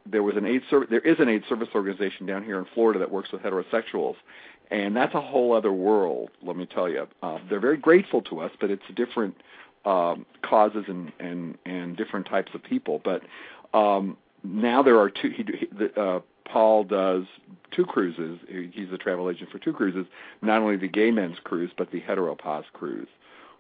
there 0.06 0.24
was 0.24 0.36
an 0.38 0.62
service. 0.70 0.88
There 0.90 1.02
is 1.02 1.20
an 1.20 1.30
AIDS 1.30 1.46
service 1.48 1.70
organization 1.76 2.26
down 2.26 2.44
here 2.44 2.58
in 2.58 2.66
Florida 2.74 3.00
that 3.00 3.12
works 3.12 3.32
with 3.32 3.42
heterosexuals, 3.42 4.16
and 4.72 4.96
that's 4.96 5.14
a 5.14 5.22
whole 5.22 5.54
other 5.54 5.72
world. 5.72 6.32
Let 6.42 6.56
me 6.56 6.66
tell 6.66 6.90
you, 6.90 7.08
uh, 7.22 7.38
they're 7.50 7.60
very 7.60 7.78
grateful 7.78 8.22
to 8.24 8.40
us, 8.40 8.52
but 8.60 8.72
it's 8.72 8.84
different 8.96 9.36
um, 9.86 10.26
causes 10.42 10.86
and, 10.88 11.12
and 11.20 11.58
and 11.66 11.96
different 11.96 12.26
types 12.26 12.52
of 12.56 12.64
people. 12.64 13.00
But 13.04 13.22
um, 13.78 14.18
now 14.44 14.82
there 14.82 15.00
are 15.00 15.12
two. 15.12 15.30
He, 15.30 15.44
he, 15.44 15.68
the, 15.68 16.02
uh, 16.02 16.20
Paul 16.52 16.84
does 16.84 17.24
two 17.72 17.86
cruises. 17.86 18.40
He's 18.48 18.92
a 18.92 18.98
travel 18.98 19.30
agent 19.30 19.52
for 19.52 19.60
two 19.60 19.74
cruises. 19.74 20.06
Not 20.42 20.62
only 20.62 20.78
the 20.78 20.88
gay 20.88 21.12
men's 21.12 21.38
cruise, 21.44 21.72
but 21.78 21.92
the 21.92 22.00
hetero 22.00 22.36
POZ 22.36 22.66
cruise, 22.74 23.08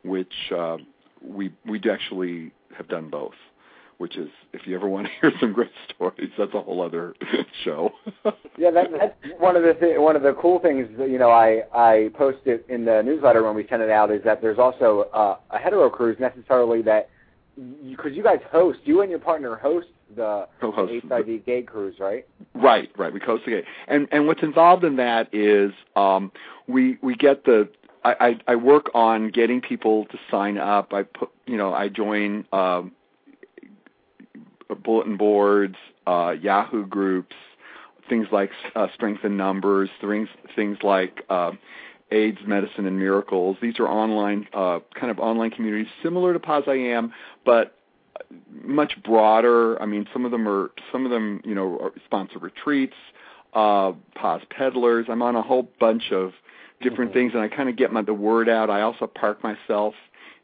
which 0.04 0.52
uh, 0.56 0.78
we 1.22 1.54
we 1.66 1.82
actually 1.90 2.52
have 2.76 2.88
done 2.88 3.10
both 3.10 3.34
which 3.98 4.16
is 4.16 4.30
if 4.54 4.66
you 4.66 4.76
ever 4.76 4.88
want 4.96 5.08
to 5.08 5.14
hear 5.22 5.32
some 5.40 5.54
great 5.54 5.72
stories, 5.90 6.32
that's 6.38 6.54
a 6.54 6.62
whole 6.62 6.82
other 6.82 7.16
show. 7.64 7.92
Yeah, 8.60 8.72
that, 8.72 8.88
that's 8.92 9.40
one 9.40 9.56
of 9.56 9.62
the 9.62 9.76
th- 9.76 10.00
one 10.00 10.16
of 10.16 10.24
the 10.24 10.34
cool 10.34 10.58
things 10.60 10.88
that 10.98 11.12
you 11.12 11.20
know 11.20 11.30
I 11.30 11.62
I 11.76 12.10
posted 12.16 12.68
in 12.70 12.86
the 12.86 13.04
newsletter 13.04 13.44
when 13.44 13.54
we 13.54 13.68
sent 13.68 13.84
it 13.84 13.92
out 13.92 14.10
is 14.10 14.24
that 14.24 14.42
there's 14.42 14.58
also 14.58 15.02
uh, 15.14 15.38
a 15.52 15.60
hetero 15.60 15.92
cruise 15.92 16.18
necessarily 16.20 16.82
that 16.82 17.08
because 17.88 18.14
you 18.14 18.24
guys 18.24 18.40
host, 18.52 18.80
you 18.84 19.02
and 19.02 19.12
your 19.12 19.20
partner 19.20 19.56
host 19.56 19.90
the, 20.16 20.48
the 20.62 21.02
HIV 21.08 21.46
gay 21.46 21.62
cruise, 21.64 21.96
right? 22.00 22.26
Right, 22.54 22.90
right. 22.98 23.14
We 23.14 23.20
coast 23.20 23.46
the 23.46 23.52
gay, 23.52 23.64
and 23.88 24.08
and 24.12 24.28
what's 24.28 24.44
involved 24.44 24.84
in 24.84 24.96
that 24.98 25.34
is 25.34 25.72
um, 25.96 26.32
we 26.68 26.98
we 27.02 27.16
get 27.16 27.46
the 27.46 27.70
I, 28.04 28.16
I 28.20 28.54
I 28.54 28.56
work 28.56 28.90
on 28.94 29.30
getting 29.30 29.62
people 29.62 30.06
to 30.06 30.18
sign 30.32 30.58
up. 30.58 30.94
I 30.94 31.04
put 31.04 31.30
you 31.46 31.58
know 31.58 31.74
I 31.74 31.90
join 31.90 32.46
um, 32.52 32.92
bulletin 34.84 35.18
boards, 35.18 35.76
uh, 36.06 36.36
Yahoo 36.40 36.86
groups, 36.86 37.36
things 38.10 38.28
like 38.32 38.52
uh, 38.76 38.88
Strength 38.94 39.26
in 39.26 39.38
Numbers, 39.38 39.90
things 40.02 40.30
things 40.56 40.78
like 40.84 41.24
uh, 41.30 41.52
AIDS 42.12 42.40
Medicine 42.46 42.86
and 42.86 42.98
Miracles. 42.98 43.58
These 43.62 43.80
are 43.80 43.88
online 43.88 44.48
uh, 44.54 44.80
kind 44.96 45.12
of 45.12 45.20
online 45.20 45.52
communities 45.52 45.92
similar 46.02 46.34
to 46.34 46.40
POZ 46.40 46.64
I 46.68 46.76
AM, 46.76 47.14
but 47.46 47.77
much 48.52 49.02
broader. 49.04 49.82
I 49.82 49.86
mean, 49.86 50.08
some 50.14 50.26
of 50.26 50.32
them 50.32 50.48
are 50.48 50.72
some 50.92 51.06
of 51.06 51.12
them 51.12 51.42
you 51.44 51.56
know 51.56 51.92
sponsor 52.06 52.40
retreats, 52.40 52.96
uh, 53.54 53.94
POZ 54.16 54.42
peddlers. 54.50 55.06
I'm 55.10 55.22
on 55.22 55.36
a 55.36 55.42
whole 55.42 55.70
bunch 55.80 56.12
of 56.12 56.34
different 56.82 57.12
Mm-hmm. 57.12 57.20
things, 57.20 57.34
and 57.34 57.42
I 57.42 57.48
kind 57.48 57.70
of 57.70 57.76
get 57.76 57.92
my 57.92 58.02
the 58.02 58.14
word 58.14 58.50
out. 58.50 58.70
I 58.70 58.82
also 58.82 59.08
park 59.08 59.44
myself 59.44 59.94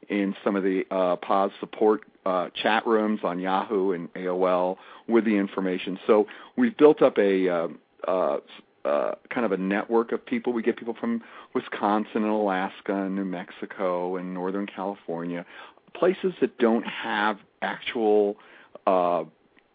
in 0.09 0.35
some 0.43 0.55
of 0.55 0.63
the 0.63 0.85
uh, 0.91 1.15
POZ 1.17 1.51
support 1.59 2.01
uh, 2.25 2.49
chat 2.61 2.85
rooms 2.85 3.19
on 3.23 3.39
Yahoo 3.39 3.91
and 3.91 4.13
AOL 4.13 4.77
with 5.07 5.25
the 5.25 5.35
information. 5.35 5.99
So 6.07 6.27
we've 6.57 6.75
built 6.77 7.01
up 7.01 7.17
a 7.17 7.49
uh, 7.49 7.67
uh, 8.07 8.37
uh, 8.85 9.15
kind 9.29 9.45
of 9.45 9.51
a 9.51 9.57
network 9.57 10.11
of 10.11 10.25
people. 10.25 10.53
We 10.53 10.61
get 10.61 10.77
people 10.77 10.95
from 10.99 11.21
Wisconsin 11.53 12.23
and 12.23 12.25
Alaska 12.25 12.93
and 12.93 13.15
New 13.15 13.25
Mexico 13.25 14.17
and 14.17 14.33
Northern 14.33 14.65
California, 14.65 15.45
places 15.93 16.33
that 16.41 16.57
don't 16.57 16.85
have 16.85 17.37
actual 17.63 18.37
uh, 18.85 19.23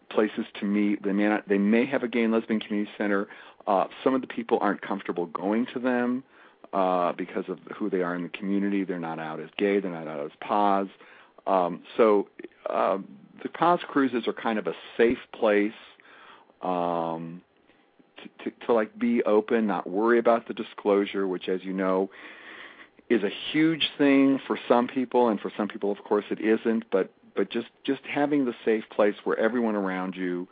places 0.09 0.45
to 0.59 0.65
meet. 0.65 1.03
They 1.03 1.11
may 1.11 1.27
not, 1.27 1.49
they 1.49 1.57
may 1.57 1.85
have 1.85 2.03
a 2.03 2.07
gay 2.07 2.23
and 2.23 2.33
lesbian 2.33 2.59
community 2.59 2.91
center. 2.97 3.27
Uh, 3.67 3.87
some 4.03 4.13
of 4.15 4.21
the 4.21 4.27
people 4.27 4.57
aren't 4.61 4.81
comfortable 4.81 5.25
going 5.27 5.67
to 5.73 5.79
them 5.79 6.23
uh, 6.73 7.13
because 7.13 7.45
of 7.49 7.59
who 7.75 7.89
they 7.89 8.01
are 8.01 8.15
in 8.15 8.23
the 8.23 8.29
community. 8.29 8.83
They're 8.83 8.99
not 8.99 9.19
out 9.19 9.39
as 9.39 9.49
gay. 9.57 9.79
They're 9.79 9.91
not 9.91 10.07
out 10.07 10.25
as 10.25 10.31
poz. 10.41 10.87
Um, 11.47 11.81
so 11.97 12.27
uh, 12.69 12.99
the 13.43 13.49
poz 13.49 13.79
cruises 13.87 14.27
are 14.27 14.33
kind 14.33 14.59
of 14.59 14.67
a 14.67 14.73
safe 14.97 15.17
place 15.33 15.71
um, 16.61 17.41
to, 18.17 18.49
to, 18.49 18.65
to 18.65 18.73
like 18.73 18.97
be 18.97 19.23
open, 19.23 19.67
not 19.67 19.89
worry 19.89 20.19
about 20.19 20.47
the 20.47 20.53
disclosure, 20.53 21.27
which, 21.27 21.47
as 21.49 21.63
you 21.63 21.73
know, 21.73 22.09
is 23.09 23.23
a 23.23 23.31
huge 23.51 23.89
thing 23.97 24.39
for 24.45 24.59
some 24.67 24.87
people, 24.87 25.29
and 25.29 25.39
for 25.39 25.51
some 25.57 25.67
people, 25.67 25.91
of 25.91 26.03
course, 26.03 26.25
it 26.29 26.39
isn't. 26.39 26.83
But 26.91 27.11
but 27.39 27.49
just 27.49 27.67
just 27.85 28.01
having 28.03 28.43
the 28.43 28.53
safe 28.65 28.83
place 28.93 29.15
where 29.23 29.39
everyone 29.39 29.73
around 29.73 30.13
you 30.13 30.45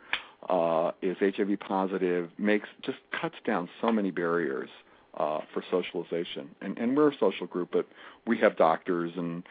uh, 0.48 0.90
is 1.02 1.18
HIV 1.20 1.60
positive 1.60 2.30
makes 2.38 2.66
just 2.80 2.96
cuts 3.20 3.34
down 3.44 3.68
so 3.82 3.92
many 3.92 4.10
barriers 4.10 4.70
uh, 5.18 5.40
for 5.52 5.62
socialization. 5.70 6.48
And 6.62 6.78
and 6.78 6.96
we're 6.96 7.10
a 7.10 7.18
social 7.20 7.46
group, 7.46 7.68
but 7.70 7.86
we 8.26 8.38
have 8.38 8.56
doctors 8.56 9.12
and 9.18 9.42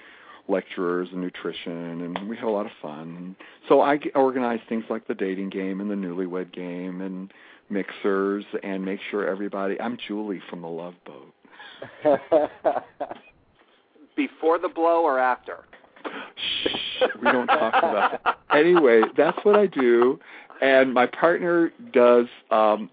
lecturers 0.47 1.09
and 1.11 1.21
nutrition, 1.21 2.01
and 2.01 2.27
we 2.27 2.35
have 2.37 2.47
a 2.47 2.51
lot 2.51 2.65
of 2.65 2.71
fun. 2.81 3.15
And 3.15 3.35
so 3.69 3.81
I 3.81 3.99
organize 4.15 4.61
things 4.67 4.85
like 4.89 5.07
the 5.07 5.13
dating 5.13 5.51
game 5.51 5.79
and 5.79 5.91
the 5.91 5.95
newlywed 5.95 6.51
game 6.51 7.01
and 7.01 7.31
mixers, 7.69 8.45
and 8.63 8.83
make 8.83 8.99
sure 9.11 9.27
everybody. 9.27 9.79
I'm 9.79 9.99
Julie 10.07 10.41
from 10.49 10.63
the 10.63 10.69
Love 10.69 10.95
Boat. 11.05 11.33
Before 14.15 14.57
the 14.57 14.69
blow 14.69 15.03
or 15.03 15.19
after? 15.19 15.65
Shh, 16.37 16.67
we 17.21 17.31
don't 17.31 17.47
talk 17.47 17.73
about 17.77 18.23
that. 18.23 18.37
Anyway, 18.55 19.01
that's 19.15 19.37
what 19.43 19.55
I 19.55 19.67
do, 19.67 20.19
and 20.61 20.93
my 20.93 21.05
partner 21.07 21.71
does. 21.93 22.27
um 22.51 22.89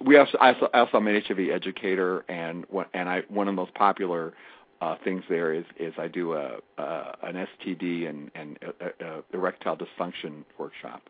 We 0.00 0.16
also 0.18 0.36
I 0.38 0.52
also, 0.52 0.68
I 0.74 0.80
also 0.80 0.98
am 0.98 1.06
an 1.06 1.22
HIV 1.26 1.50
educator, 1.50 2.24
and 2.28 2.64
one 2.68 2.86
and 2.94 3.08
I 3.08 3.22
one 3.28 3.48
of 3.48 3.52
the 3.54 3.60
most 3.60 3.74
popular 3.74 4.32
uh, 4.80 4.96
things 5.04 5.22
there 5.28 5.54
is 5.54 5.64
is 5.78 5.94
I 5.96 6.08
do 6.08 6.34
a, 6.34 6.58
a 6.78 7.16
an 7.22 7.46
STD 7.46 8.08
and 8.08 8.30
and 8.34 8.58
a, 8.80 9.04
a 9.04 9.22
erectile 9.32 9.76
dysfunction 9.76 10.44
workshop. 10.58 11.02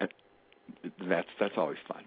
Uh, 0.00 0.06
That's 1.08 1.28
that's 1.40 1.54
always 1.56 1.78
fun. 1.86 2.04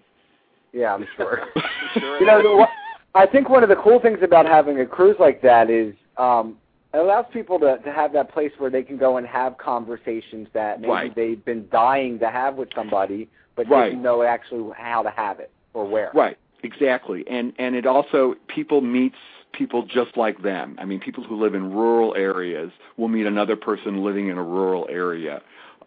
Yeah, 0.74 0.94
I'm 0.94 1.08
sure. 1.18 1.48
Sure 1.94 2.20
you 2.20 2.26
know, 2.26 2.42
the, 2.42 2.68
I 3.14 3.26
think 3.26 3.50
one 3.50 3.64
of 3.64 3.70
the 3.70 3.76
cool 3.76 4.00
things 4.00 4.20
about 4.22 4.46
having 4.46 4.80
a 4.80 4.86
cruise 4.86 5.18
like 5.20 5.42
that 5.42 5.70
is 5.70 5.94
um, 6.18 6.58
it 6.94 6.98
allows 6.98 7.26
people 7.32 7.60
to, 7.60 7.78
to 7.78 7.92
have 7.92 8.14
that 8.14 8.32
place 8.32 8.52
where 8.58 8.70
they 8.70 8.84
can 8.84 8.98
go 8.98 9.18
and 9.18 9.26
have 9.26 9.58
conversations 9.58 10.48
that 10.54 10.82
maybe 10.82 10.92
Right. 10.92 11.16
they've 11.16 11.44
been 11.44 11.68
dying 11.72 12.20
to 12.20 12.30
have 12.30 12.56
with 12.56 12.70
somebody, 12.76 13.30
but 13.56 13.70
Right. 13.70 13.90
didn't 13.90 14.02
know 14.04 14.24
actually 14.24 14.74
how 14.78 15.02
to 15.04 15.10
have 15.10 15.40
it 15.40 15.52
or 15.74 15.86
where. 15.86 16.12
Right, 16.14 16.38
exactly. 16.64 17.24
And 17.28 17.54
and 17.58 17.76
it 17.76 17.86
also 17.86 18.36
people 18.48 18.82
meets 18.82 19.18
people 19.54 19.84
just 19.84 20.16
like 20.18 20.42
them. 20.42 20.76
I 20.80 20.86
mean, 20.86 21.00
people 21.00 21.24
who 21.24 21.36
live 21.36 21.56
in 21.56 21.74
rural 21.74 22.16
areas 22.16 22.72
will 22.98 23.10
meet 23.10 23.26
another 23.26 23.56
person 23.56 24.04
living 24.04 24.28
in 24.28 24.38
a 24.38 24.44
rural 24.44 24.88
area. 24.90 25.42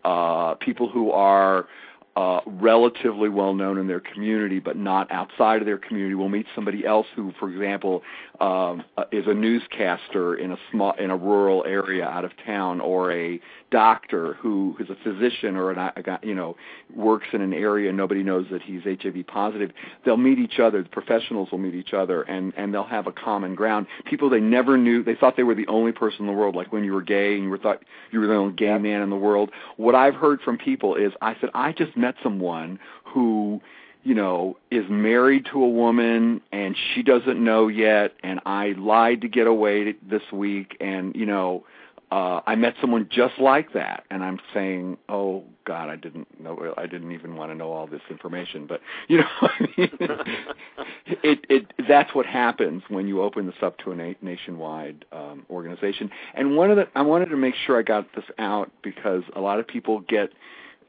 Uh 0.04 0.54
people 0.54 0.88
who 0.88 1.10
are 1.10 1.66
uh, 2.16 2.40
relatively 2.46 3.28
well 3.28 3.54
known 3.54 3.76
in 3.76 3.88
their 3.88 4.00
community, 4.00 4.60
but 4.60 4.76
not 4.76 5.10
outside 5.10 5.60
of 5.60 5.66
their 5.66 5.78
community, 5.78 6.14
We'll 6.14 6.28
meet 6.28 6.46
somebody 6.54 6.86
else 6.86 7.06
who, 7.16 7.32
for 7.40 7.50
example, 7.50 8.02
um, 8.40 8.84
uh, 8.96 9.04
is 9.10 9.26
a 9.26 9.34
newscaster 9.34 10.36
in 10.36 10.52
a 10.52 10.56
small 10.70 10.92
in 10.92 11.10
a 11.10 11.16
rural 11.16 11.64
area 11.66 12.04
out 12.04 12.24
of 12.24 12.32
town, 12.44 12.80
or 12.80 13.12
a 13.12 13.40
doctor 13.74 14.34
who 14.34 14.76
is 14.78 14.88
a 14.88 14.94
physician, 15.02 15.56
or 15.56 15.72
an, 15.72 15.90
a, 15.96 16.02
guy- 16.02 16.20
you 16.22 16.34
know 16.34 16.56
works 16.94 17.26
in 17.32 17.40
an 17.40 17.52
area 17.52 17.88
and 17.88 17.98
nobody 17.98 18.22
knows 18.22 18.46
that 18.52 18.62
he's 18.62 18.82
HIV 18.84 19.26
positive. 19.26 19.72
They'll 20.04 20.16
meet 20.16 20.38
each 20.38 20.60
other. 20.60 20.84
The 20.84 20.88
professionals 20.88 21.50
will 21.50 21.58
meet 21.58 21.74
each 21.74 21.92
other, 21.92 22.22
and 22.22 22.52
and 22.56 22.72
they'll 22.72 22.84
have 22.84 23.08
a 23.08 23.12
common 23.12 23.56
ground. 23.56 23.88
People 24.04 24.30
they 24.30 24.38
never 24.38 24.78
knew. 24.78 25.02
They 25.02 25.16
thought 25.16 25.36
they 25.36 25.42
were 25.42 25.56
the 25.56 25.66
only 25.66 25.90
person 25.90 26.20
in 26.20 26.26
the 26.26 26.32
world. 26.32 26.54
Like 26.54 26.72
when 26.72 26.84
you 26.84 26.92
were 26.92 27.02
gay 27.02 27.34
and 27.34 27.42
you 27.42 27.50
were 27.50 27.58
thought 27.58 27.82
you 28.12 28.20
were 28.20 28.28
the 28.28 28.34
only 28.34 28.54
gay 28.54 28.78
man 28.78 29.02
in 29.02 29.10
the 29.10 29.16
world. 29.16 29.50
What 29.76 29.96
I've 29.96 30.14
heard 30.14 30.40
from 30.42 30.56
people 30.56 30.94
is, 30.94 31.12
I 31.20 31.34
said 31.40 31.50
I 31.52 31.72
just 31.72 31.96
met 31.96 32.14
someone 32.22 32.78
who 33.04 33.60
you 34.04 34.14
know, 34.14 34.58
is 34.70 34.84
married 34.90 35.46
to 35.50 35.64
a 35.64 35.68
woman 35.68 36.42
and 36.52 36.76
she 36.92 37.02
doesn't 37.02 37.42
know 37.42 37.68
yet 37.68 38.12
and 38.22 38.38
I 38.44 38.74
lied 38.76 39.22
to 39.22 39.28
get 39.28 39.46
away 39.46 39.94
this 40.06 40.22
week 40.30 40.76
and, 40.78 41.16
you 41.16 41.24
know, 41.24 41.64
uh 42.14 42.40
I 42.46 42.54
met 42.54 42.74
someone 42.80 43.08
just 43.10 43.38
like 43.40 43.72
that 43.72 44.04
and 44.08 44.22
I'm 44.22 44.38
saying, 44.54 44.98
"Oh 45.08 45.42
god, 45.64 45.88
I 45.88 45.96
didn't 45.96 46.40
know 46.40 46.72
I 46.76 46.86
didn't 46.86 47.10
even 47.10 47.34
want 47.34 47.50
to 47.50 47.56
know 47.56 47.72
all 47.72 47.88
this 47.88 48.02
information." 48.08 48.66
But, 48.66 48.80
you 49.08 49.18
know, 49.18 49.28
I 49.40 49.60
mean, 49.76 49.90
it 51.06 51.44
it 51.48 51.72
that's 51.88 52.14
what 52.14 52.24
happens 52.24 52.84
when 52.88 53.08
you 53.08 53.20
open 53.20 53.46
this 53.46 53.56
up 53.62 53.78
to 53.78 53.90
a 53.90 53.96
na- 53.96 54.14
nationwide 54.22 55.04
um 55.10 55.44
organization. 55.50 56.08
And 56.34 56.56
one 56.56 56.70
of 56.70 56.76
the 56.76 56.86
I 56.94 57.02
wanted 57.02 57.30
to 57.30 57.36
make 57.36 57.56
sure 57.66 57.78
I 57.78 57.82
got 57.82 58.06
this 58.14 58.26
out 58.38 58.70
because 58.82 59.24
a 59.34 59.40
lot 59.40 59.58
of 59.58 59.66
people 59.66 60.00
get 60.00 60.30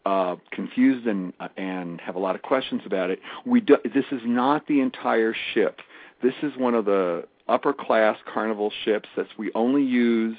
uh, 0.05 0.35
confused 0.51 1.07
and 1.07 1.33
uh, 1.39 1.47
and 1.57 1.99
have 2.01 2.15
a 2.15 2.19
lot 2.19 2.35
of 2.35 2.43
questions 2.43 2.83
about 2.85 3.09
it. 3.09 3.19
We 3.45 3.61
do, 3.61 3.77
this 3.83 4.05
is 4.11 4.21
not 4.23 4.67
the 4.67 4.79
entire 4.79 5.35
ship. 5.53 5.79
This 6.21 6.35
is 6.43 6.51
one 6.55 6.75
of 6.75 6.85
the 6.85 7.25
upper 7.47 7.73
class 7.73 8.17
carnival 8.31 8.71
ships 8.83 9.09
that 9.17 9.27
we 9.37 9.51
only 9.55 9.83
use 9.83 10.37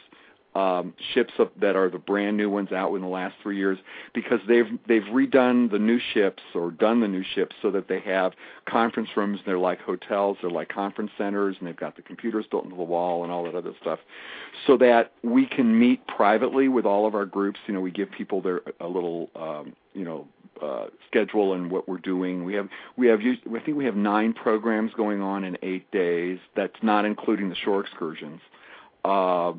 um, 0.56 0.94
ships 1.12 1.34
that 1.60 1.76
are 1.76 1.90
the 1.90 1.98
brand 1.98 2.38
new 2.38 2.48
ones 2.48 2.72
out 2.72 2.94
in 2.94 3.02
the 3.02 3.08
last 3.08 3.34
three 3.42 3.58
years 3.58 3.78
because 4.14 4.40
they've 4.48 4.78
they've 4.88 5.02
redone 5.02 5.70
the 5.70 5.78
new 5.78 6.00
ships 6.14 6.42
or 6.54 6.70
done 6.70 7.00
the 7.00 7.08
new 7.08 7.22
ships 7.22 7.54
so 7.60 7.70
that 7.70 7.88
they 7.88 8.00
have 8.00 8.32
conference 8.66 9.10
rooms. 9.16 9.38
They're 9.44 9.58
like 9.58 9.80
hotels. 9.82 10.38
They're 10.40 10.50
like 10.50 10.70
conference 10.70 11.10
centers, 11.18 11.56
and 11.58 11.68
they've 11.68 11.76
got 11.76 11.96
the 11.96 12.02
computers 12.02 12.46
built 12.50 12.64
into 12.64 12.76
the 12.76 12.82
wall 12.82 13.22
and 13.22 13.30
all 13.30 13.44
that 13.44 13.54
other 13.54 13.74
stuff, 13.82 13.98
so 14.66 14.78
that 14.78 15.12
we 15.22 15.44
can 15.44 15.78
meet 15.78 16.06
privately 16.06 16.68
with 16.68 16.86
all 16.86 17.06
of 17.06 17.14
our 17.14 17.26
groups. 17.26 17.60
You 17.66 17.74
know, 17.74 17.80
we 17.80 17.90
give 17.90 18.10
people 18.10 18.40
their 18.40 18.62
a 18.80 18.88
little 18.88 19.28
um, 19.36 19.76
you 19.92 20.04
know 20.04 20.26
uh, 20.62 20.86
schedule 21.06 21.52
and 21.52 21.70
what 21.70 21.86
we're 21.86 21.98
doing. 21.98 22.46
We 22.46 22.54
have 22.54 22.70
we 22.96 23.08
have 23.08 23.20
I 23.20 23.60
think 23.60 23.76
we 23.76 23.84
have 23.84 23.96
nine 23.96 24.32
programs 24.32 24.94
going 24.94 25.20
on 25.20 25.44
in 25.44 25.58
eight 25.60 25.90
days. 25.90 26.38
That's 26.54 26.82
not 26.82 27.04
including 27.04 27.50
the 27.50 27.56
shore 27.56 27.82
excursions. 27.82 28.40
Uh, 29.04 29.52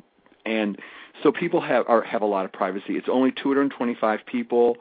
and 0.47 0.79
so 1.23 1.31
people 1.31 1.62
have 1.62 1.86
are, 1.88 2.01
have 2.03 2.21
a 2.21 2.25
lot 2.25 2.45
of 2.45 2.51
privacy. 2.51 2.93
It's 2.97 3.10
only 3.10 3.31
225 3.31 4.19
people. 4.25 4.77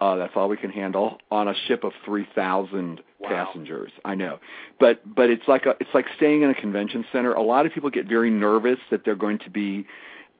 Uh, 0.00 0.16
that's 0.16 0.32
all 0.36 0.48
we 0.48 0.56
can 0.56 0.70
handle 0.70 1.18
on 1.30 1.48
a 1.48 1.54
ship 1.66 1.82
of 1.84 1.92
3,000 2.04 3.00
Wow. 3.20 3.28
passengers. 3.30 3.90
I 4.04 4.14
know, 4.14 4.38
but 4.78 5.00
but 5.12 5.28
it's 5.28 5.42
like 5.48 5.66
a 5.66 5.74
it's 5.80 5.90
like 5.92 6.06
staying 6.16 6.42
in 6.42 6.50
a 6.50 6.54
convention 6.54 7.04
center. 7.10 7.32
A 7.32 7.42
lot 7.42 7.66
of 7.66 7.72
people 7.72 7.90
get 7.90 8.06
very 8.06 8.30
nervous 8.30 8.78
that 8.92 9.04
they're 9.04 9.16
going 9.16 9.40
to 9.40 9.50
be 9.50 9.88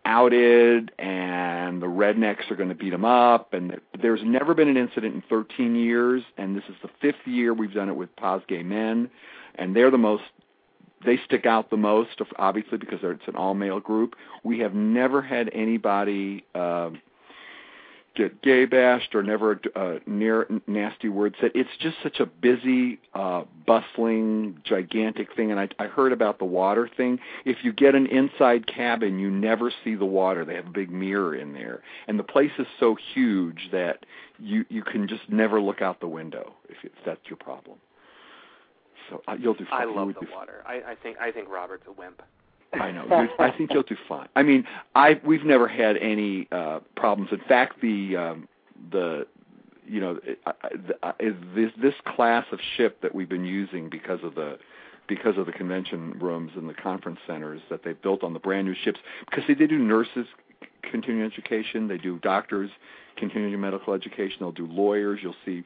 outed 0.04 0.92
and 0.98 1.82
the 1.82 1.86
rednecks 1.86 2.48
are 2.50 2.56
going 2.56 2.68
to 2.68 2.74
beat 2.76 2.90
them 2.90 3.04
up. 3.04 3.52
And 3.52 3.80
there's 4.00 4.20
never 4.24 4.54
been 4.54 4.68
an 4.68 4.76
incident 4.76 5.14
in 5.16 5.22
13 5.28 5.74
years, 5.74 6.22
and 6.36 6.56
this 6.56 6.62
is 6.68 6.76
the 6.82 6.88
fifth 7.00 7.26
year 7.26 7.52
we've 7.52 7.74
done 7.74 7.88
it 7.88 7.96
with 7.96 8.14
POZ 8.16 8.42
Gay 8.46 8.62
Men, 8.62 9.10
and 9.56 9.74
they're 9.74 9.90
the 9.90 9.98
most 9.98 10.22
they 11.04 11.18
stick 11.24 11.46
out 11.46 11.70
the 11.70 11.76
most, 11.76 12.20
obviously, 12.36 12.78
because 12.78 13.00
it's 13.02 13.28
an 13.28 13.36
all 13.36 13.54
male 13.54 13.80
group. 13.80 14.16
We 14.42 14.60
have 14.60 14.74
never 14.74 15.22
had 15.22 15.50
anybody. 15.52 16.44
Uh, 16.54 16.90
get 18.18 18.42
gay 18.42 18.64
bashed 18.64 19.14
or 19.14 19.22
never 19.22 19.52
a 19.52 19.78
uh, 19.78 19.98
near 20.06 20.46
nasty 20.66 21.08
word 21.08 21.36
said. 21.40 21.52
It's 21.54 21.70
just 21.78 21.96
such 22.02 22.18
a 22.18 22.26
busy, 22.26 22.98
uh, 23.14 23.44
bustling, 23.64 24.60
gigantic 24.64 25.34
thing. 25.34 25.52
And 25.52 25.60
I, 25.60 25.68
I 25.78 25.86
heard 25.86 26.12
about 26.12 26.38
the 26.38 26.44
water 26.44 26.90
thing. 26.96 27.20
If 27.44 27.58
you 27.62 27.72
get 27.72 27.94
an 27.94 28.06
inside 28.06 28.66
cabin, 28.66 29.18
you 29.18 29.30
never 29.30 29.72
see 29.84 29.94
the 29.94 30.04
water. 30.04 30.44
They 30.44 30.56
have 30.56 30.66
a 30.66 30.70
big 30.70 30.90
mirror 30.90 31.34
in 31.34 31.54
there, 31.54 31.80
and 32.08 32.18
the 32.18 32.24
place 32.24 32.52
is 32.58 32.66
so 32.80 32.96
huge 33.14 33.68
that 33.72 34.04
you 34.38 34.64
you 34.68 34.82
can 34.82 35.06
just 35.08 35.28
never 35.28 35.60
look 35.60 35.80
out 35.80 36.00
the 36.00 36.08
window 36.08 36.54
if, 36.68 36.76
if 36.82 36.92
that's 37.06 37.20
your 37.26 37.36
problem. 37.36 37.78
So 39.10 39.22
uh, 39.28 39.36
you'll 39.38 39.54
do 39.54 39.66
fine. 39.70 39.82
I 39.82 39.84
love 39.84 40.14
the 40.20 40.26
water. 40.32 40.62
I, 40.66 40.92
I 40.92 40.94
think 41.02 41.18
I 41.18 41.30
think 41.30 41.48
Robert's 41.48 41.84
a 41.86 41.92
wimp. 41.92 42.22
I 42.72 42.90
know. 42.90 43.28
I 43.38 43.50
think 43.50 43.72
you'll 43.72 43.82
do 43.82 43.96
fine. 44.08 44.28
I 44.36 44.42
mean, 44.42 44.64
I 44.94 45.20
we've 45.24 45.44
never 45.44 45.68
had 45.68 45.96
any 45.96 46.48
uh 46.52 46.80
problems. 46.96 47.30
In 47.32 47.40
fact, 47.48 47.80
the 47.80 48.16
um 48.16 48.48
the 48.90 49.26
you 49.86 50.00
know 50.00 50.18
uh, 50.46 50.52
uh, 51.02 51.12
this 51.54 51.72
this 51.80 51.94
class 52.04 52.44
of 52.52 52.60
ship 52.76 53.00
that 53.02 53.14
we've 53.14 53.28
been 53.28 53.46
using 53.46 53.88
because 53.88 54.20
of 54.22 54.34
the 54.34 54.58
because 55.08 55.38
of 55.38 55.46
the 55.46 55.52
convention 55.52 56.18
rooms 56.20 56.52
and 56.54 56.68
the 56.68 56.74
conference 56.74 57.18
centers 57.26 57.62
that 57.70 57.82
they've 57.82 58.00
built 58.02 58.22
on 58.22 58.34
the 58.34 58.38
brand 58.38 58.66
new 58.66 58.74
ships 58.74 59.00
because 59.24 59.44
they, 59.48 59.54
they 59.54 59.66
do 59.66 59.78
nurses 59.78 60.26
continuing 60.82 61.24
education, 61.24 61.88
they 61.88 61.98
do 61.98 62.18
doctors 62.18 62.70
continuing 63.16 63.60
medical 63.60 63.94
education, 63.94 64.36
they'll 64.40 64.52
do 64.52 64.66
lawyers, 64.66 65.20
you'll 65.22 65.34
see 65.44 65.64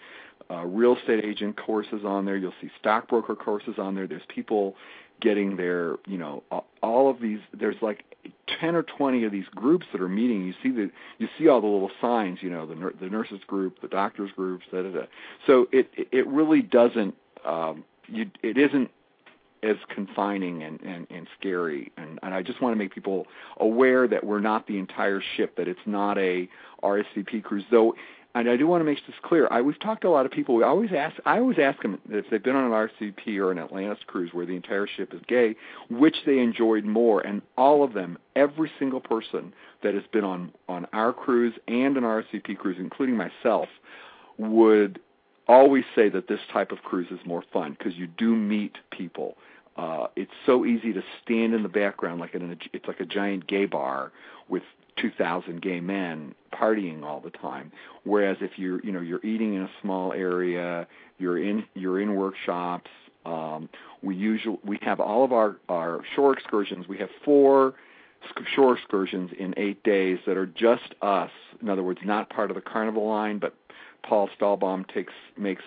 uh, 0.52 0.64
real 0.64 0.96
estate 0.96 1.24
agent 1.24 1.56
courses 1.56 2.04
on 2.04 2.24
there, 2.24 2.36
you'll 2.36 2.52
see 2.60 2.70
stockbroker 2.78 3.34
courses 3.34 3.74
on 3.78 3.94
there. 3.94 4.06
There's 4.06 4.22
people 4.28 4.76
getting 5.20 5.56
their, 5.56 5.96
you 6.06 6.18
know, 6.18 6.42
all 6.82 7.08
of 7.08 7.20
these. 7.20 7.38
There's 7.58 7.76
like 7.80 8.04
ten 8.60 8.74
or 8.74 8.82
twenty 8.82 9.24
of 9.24 9.32
these 9.32 9.46
groups 9.54 9.86
that 9.92 10.00
are 10.00 10.08
meeting. 10.08 10.44
You 10.44 10.54
see 10.62 10.70
the, 10.70 10.90
you 11.18 11.28
see 11.38 11.48
all 11.48 11.60
the 11.60 11.66
little 11.66 11.90
signs, 12.00 12.40
you 12.42 12.50
know, 12.50 12.66
the 12.66 12.92
the 13.00 13.08
nurses 13.08 13.40
group, 13.46 13.80
the 13.80 13.88
doctors 13.88 14.30
groups, 14.36 14.64
da 14.70 14.82
da 14.82 14.90
da. 14.90 15.06
So 15.46 15.68
it 15.72 15.90
it 15.96 16.26
really 16.26 16.60
doesn't, 16.60 17.14
um, 17.44 17.84
you 18.08 18.30
it 18.42 18.58
isn't 18.58 18.90
as 19.62 19.76
confining 19.94 20.62
and, 20.64 20.80
and, 20.82 21.06
and 21.10 21.28
scary. 21.38 21.92
And, 21.96 22.18
and 22.22 22.34
I 22.34 22.42
just 22.42 22.60
want 22.60 22.72
to 22.72 22.76
make 22.76 22.92
people 22.92 23.26
aware 23.58 24.08
that 24.08 24.24
we're 24.24 24.40
not 24.40 24.66
the 24.66 24.76
entire 24.76 25.22
ship, 25.36 25.56
that 25.56 25.68
it's 25.68 25.80
not 25.86 26.18
a 26.18 26.48
RSVP 26.82 27.44
cruise. 27.44 27.64
Though 27.70 27.94
and 28.34 28.48
I 28.48 28.56
do 28.56 28.66
want 28.66 28.80
to 28.80 28.84
make 28.84 28.98
this 29.06 29.16
clear. 29.22 29.46
I 29.50 29.60
we've 29.60 29.78
talked 29.78 30.02
to 30.02 30.08
a 30.08 30.10
lot 30.10 30.24
of 30.24 30.32
people. 30.32 30.54
We 30.54 30.62
always 30.62 30.90
ask. 30.92 31.16
I 31.26 31.38
always 31.38 31.58
ask 31.58 31.82
them 31.82 32.00
if 32.08 32.26
they've 32.30 32.42
been 32.42 32.56
on 32.56 32.64
an 32.64 32.70
RSVP 32.70 33.36
or 33.38 33.52
an 33.52 33.58
Atlantis 33.58 33.98
cruise 34.06 34.30
where 34.32 34.46
the 34.46 34.56
entire 34.56 34.86
ship 34.86 35.12
is 35.12 35.20
gay, 35.28 35.54
which 35.90 36.16
they 36.24 36.38
enjoyed 36.38 36.84
more. 36.84 37.20
And 37.20 37.42
all 37.56 37.84
of 37.84 37.92
them, 37.92 38.18
every 38.34 38.70
single 38.78 39.00
person 39.00 39.52
that 39.82 39.94
has 39.94 40.04
been 40.12 40.24
on 40.24 40.52
on 40.68 40.86
our 40.92 41.12
cruise 41.12 41.54
and 41.68 41.96
an 41.96 42.04
RSVP 42.04 42.56
cruise, 42.56 42.76
including 42.78 43.16
myself, 43.16 43.68
would 44.38 44.98
always 45.46 45.84
say 45.94 46.08
that 46.08 46.28
this 46.28 46.40
type 46.52 46.72
of 46.72 46.78
cruise 46.78 47.08
is 47.10 47.20
more 47.26 47.44
fun 47.52 47.76
because 47.78 47.94
you 47.96 48.06
do 48.06 48.34
meet 48.34 48.76
people. 48.90 49.36
Uh, 49.76 50.06
it's 50.16 50.32
so 50.46 50.64
easy 50.64 50.92
to 50.92 51.02
stand 51.22 51.54
in 51.54 51.62
the 51.62 51.68
background 51.68 52.20
like 52.20 52.34
in 52.34 52.50
a, 52.50 52.56
it's 52.72 52.86
like 52.86 53.00
a 53.00 53.06
giant 53.06 53.46
gay 53.46 53.64
bar 53.64 54.12
with 54.48 54.62
2,000 54.96 55.60
gay 55.60 55.80
men 55.80 56.34
partying 56.52 57.02
all 57.02 57.20
the 57.20 57.30
time. 57.30 57.72
Whereas 58.04 58.38
if 58.40 58.58
you're, 58.58 58.80
you 58.84 58.92
know, 58.92 59.00
you're 59.00 59.24
eating 59.24 59.54
in 59.54 59.62
a 59.62 59.70
small 59.80 60.12
area, 60.12 60.86
you're 61.18 61.38
in, 61.42 61.64
you're 61.74 62.00
in 62.00 62.14
workshops. 62.14 62.90
Um, 63.24 63.68
we 64.02 64.16
usually 64.16 64.58
we 64.64 64.78
have 64.82 64.98
all 64.98 65.24
of 65.24 65.32
our 65.32 65.56
our 65.68 66.00
shore 66.16 66.32
excursions. 66.32 66.88
We 66.88 66.98
have 66.98 67.10
four 67.24 67.74
shore 68.54 68.76
excursions 68.76 69.30
in 69.38 69.54
eight 69.56 69.82
days 69.84 70.18
that 70.26 70.36
are 70.36 70.46
just 70.46 70.94
us. 71.02 71.30
In 71.60 71.68
other 71.68 71.82
words, 71.82 72.00
not 72.04 72.30
part 72.30 72.50
of 72.50 72.56
the 72.56 72.60
carnival 72.60 73.06
line, 73.08 73.38
but 73.38 73.54
Paul 74.02 74.28
Stalbaum 74.36 74.92
takes 74.92 75.12
makes 75.36 75.62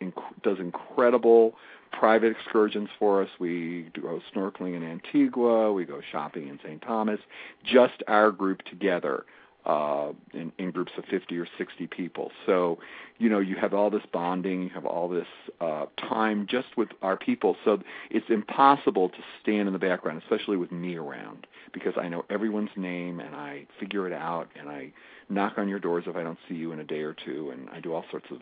inc- 0.00 0.42
does 0.42 0.58
incredible 0.58 1.54
private 1.92 2.32
excursions 2.32 2.88
for 2.98 3.22
us. 3.22 3.28
We 3.38 3.90
go 4.00 4.20
snorkeling 4.34 4.76
in 4.76 4.82
Antigua. 4.82 5.72
We 5.72 5.84
go 5.84 6.00
shopping 6.12 6.48
in 6.48 6.58
St. 6.62 6.82
Thomas. 6.82 7.20
Just 7.64 8.02
our 8.08 8.30
group 8.30 8.62
together 8.62 9.24
uh, 9.66 10.12
in, 10.32 10.52
in 10.58 10.70
groups 10.70 10.92
of 10.96 11.04
50 11.04 11.36
or 11.36 11.46
60 11.58 11.86
people. 11.88 12.30
So, 12.46 12.78
you 13.18 13.28
know, 13.28 13.40
you 13.40 13.56
have 13.56 13.74
all 13.74 13.90
this 13.90 14.02
bonding, 14.12 14.62
you 14.62 14.68
have 14.70 14.86
all 14.86 15.08
this 15.08 15.26
uh, 15.60 15.86
time 15.98 16.46
just 16.48 16.68
with 16.76 16.88
our 17.02 17.16
people. 17.16 17.56
So 17.64 17.78
it's 18.10 18.26
impossible 18.30 19.10
to 19.10 19.18
stand 19.42 19.68
in 19.68 19.72
the 19.72 19.78
background, 19.78 20.22
especially 20.22 20.56
with 20.56 20.72
me 20.72 20.96
around, 20.96 21.46
because 21.72 21.92
I 22.00 22.08
know 22.08 22.24
everyone's 22.30 22.70
name 22.76 23.20
and 23.20 23.34
I 23.34 23.66
figure 23.78 24.06
it 24.06 24.14
out 24.14 24.48
and 24.58 24.68
I 24.68 24.92
knock 25.28 25.54
on 25.58 25.68
your 25.68 25.78
doors 25.78 26.04
if 26.06 26.16
I 26.16 26.22
don't 26.22 26.38
see 26.48 26.54
you 26.54 26.72
in 26.72 26.80
a 26.80 26.84
day 26.84 27.00
or 27.00 27.14
two, 27.14 27.50
and 27.50 27.68
I 27.70 27.80
do 27.80 27.92
all 27.92 28.04
sorts 28.10 28.26
of 28.30 28.38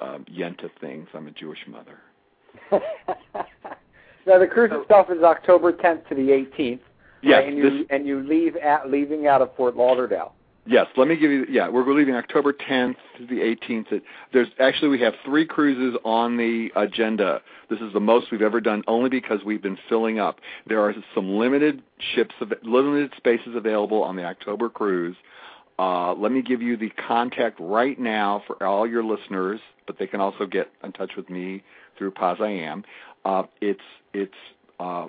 um, 0.00 0.24
yenta 0.24 0.70
things. 0.80 1.08
I'm 1.14 1.26
a 1.26 1.32
Jewish 1.32 1.66
mother. 1.66 1.98
Now 4.26 4.38
the 4.38 4.46
cruise 4.46 4.70
itself 4.72 5.08
is 5.10 5.22
October 5.22 5.72
10th 5.72 6.08
to 6.08 6.14
the 6.14 6.28
18th. 6.28 6.80
Yes, 7.22 7.38
right? 7.38 7.48
and 7.48 7.56
you 7.56 7.86
and 7.90 8.06
you 8.06 8.22
leave 8.22 8.56
at 8.56 8.90
leaving 8.90 9.26
out 9.26 9.42
of 9.42 9.54
Fort 9.56 9.76
Lauderdale. 9.76 10.32
Yes, 10.68 10.86
let 10.96 11.06
me 11.06 11.16
give 11.16 11.30
you. 11.30 11.46
Yeah, 11.48 11.68
we're 11.68 11.84
leaving 11.94 12.16
October 12.16 12.52
10th 12.52 12.96
to 13.18 13.26
the 13.26 13.36
18th. 13.36 14.02
There's 14.32 14.48
actually 14.58 14.88
we 14.88 15.00
have 15.00 15.14
three 15.24 15.46
cruises 15.46 15.98
on 16.04 16.36
the 16.36 16.70
agenda. 16.74 17.40
This 17.70 17.80
is 17.80 17.92
the 17.92 18.00
most 18.00 18.32
we've 18.32 18.42
ever 18.42 18.60
done, 18.60 18.82
only 18.88 19.08
because 19.08 19.40
we've 19.44 19.62
been 19.62 19.78
filling 19.88 20.18
up. 20.18 20.40
There 20.66 20.80
are 20.80 20.92
some 21.14 21.36
limited 21.36 21.82
ships, 22.14 22.34
of 22.40 22.52
limited 22.64 23.12
spaces 23.16 23.54
available 23.54 24.02
on 24.02 24.16
the 24.16 24.24
October 24.24 24.68
cruise. 24.68 25.16
Uh, 25.78 26.14
let 26.14 26.32
me 26.32 26.42
give 26.42 26.62
you 26.62 26.76
the 26.76 26.90
contact 26.90 27.58
right 27.60 27.98
now 27.98 28.42
for 28.46 28.62
all 28.64 28.88
your 28.88 29.04
listeners, 29.04 29.60
but 29.86 29.98
they 29.98 30.06
can 30.06 30.20
also 30.20 30.46
get 30.46 30.70
in 30.82 30.90
touch 30.92 31.12
with 31.16 31.28
me 31.30 31.62
through 31.96 32.12
POZ-I-AM. 32.12 32.84
Uh, 33.24 33.44
it's 33.60 33.80
it's 34.12 34.34
uh, 34.78 35.06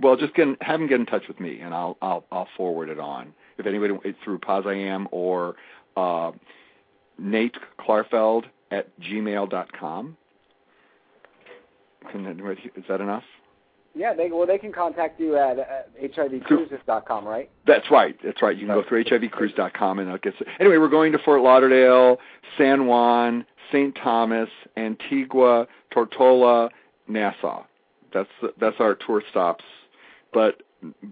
well, 0.00 0.16
just 0.16 0.34
get, 0.34 0.48
have 0.60 0.78
them 0.78 0.88
get 0.88 1.00
in 1.00 1.06
touch 1.06 1.26
with 1.28 1.40
me, 1.40 1.60
and 1.60 1.74
I'll 1.74 1.96
I'll 2.02 2.24
I'll 2.30 2.48
forward 2.56 2.88
it 2.88 3.00
on. 3.00 3.32
If 3.58 3.66
anybody 3.66 3.94
through 4.22 4.38
POZ-I-AM 4.40 5.08
or 5.10 5.56
uh, 5.96 6.32
Nate 7.18 7.56
Klarfeld 7.78 8.44
at 8.70 8.88
gmail.com. 9.00 10.16
Can, 12.10 12.56
is 12.76 12.84
that 12.88 13.00
enough? 13.00 13.24
Yeah, 13.96 14.12
they 14.12 14.30
well 14.30 14.46
they 14.46 14.58
can 14.58 14.72
contact 14.72 15.18
you 15.18 15.36
at 15.36 15.58
uh, 15.58 15.64
hivcruises.com, 16.00 17.24
right? 17.24 17.50
That's 17.66 17.90
right. 17.90 18.14
That's 18.22 18.42
right. 18.42 18.54
You 18.54 18.66
can 18.66 18.74
go 18.74 18.86
through 18.86 19.04
hivcruise.com 19.04 19.98
and 19.98 20.10
it 20.10 20.22
gets. 20.22 20.36
Anyway, 20.60 20.76
we're 20.76 20.90
going 20.90 21.12
to 21.12 21.18
Fort 21.18 21.40
Lauderdale, 21.40 22.18
San 22.58 22.86
Juan, 22.86 23.46
St. 23.72 23.96
Thomas, 23.96 24.50
Antigua, 24.76 25.66
Tortola, 25.94 26.68
Nassau. 27.08 27.64
That's 28.12 28.28
that's 28.60 28.76
our 28.80 28.94
tour 28.94 29.22
stops. 29.30 29.64
But 30.30 30.62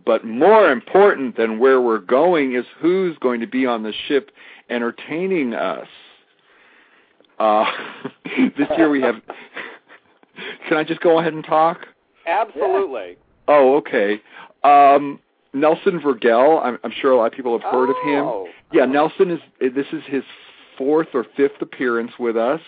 but 0.05 0.27
more 0.27 0.71
important 0.71 1.39
than 1.39 1.59
where 1.59 1.81
we're 1.81 1.99
going 1.99 2.55
is 2.55 2.67
who's 2.79 3.17
going 3.17 3.41
to 3.41 3.47
be 3.47 3.65
on 3.65 3.83
the 3.83 3.95
ship 4.09 4.31
entertaining 4.69 5.55
us. 5.55 5.89
Uh, 7.39 7.65
this 8.59 8.69
year 8.77 8.91
we 8.91 9.01
have. 9.01 9.17
Can 10.69 10.77
I 10.77 10.85
just 10.85 11.01
go 11.01 11.19
ahead 11.19 11.33
and 11.33 11.45
talk? 11.45 11.87
Absolutely. 12.27 13.17
Oh, 13.49 13.77
okay. 13.77 14.21
Um, 14.63 15.21
Nelson 15.53 16.01
Vergel. 16.01 16.65
I'm, 16.65 16.79
I'm 16.83 16.93
sure 17.01 17.13
a 17.13 17.17
lot 17.17 17.27
of 17.27 17.33
people 17.33 17.59
have 17.59 17.71
heard 17.71 17.91
oh. 17.91 18.45
of 18.45 18.47
him. 18.47 18.53
Yeah, 18.73 18.87
Nelson 18.87 19.31
is. 19.31 19.41
This 19.61 19.87
is 19.93 20.03
his 20.07 20.25
fourth 20.77 21.09
or 21.15 21.25
fifth 21.37 21.61
appearance 21.61 22.13
with 22.19 22.37
us. 22.37 22.61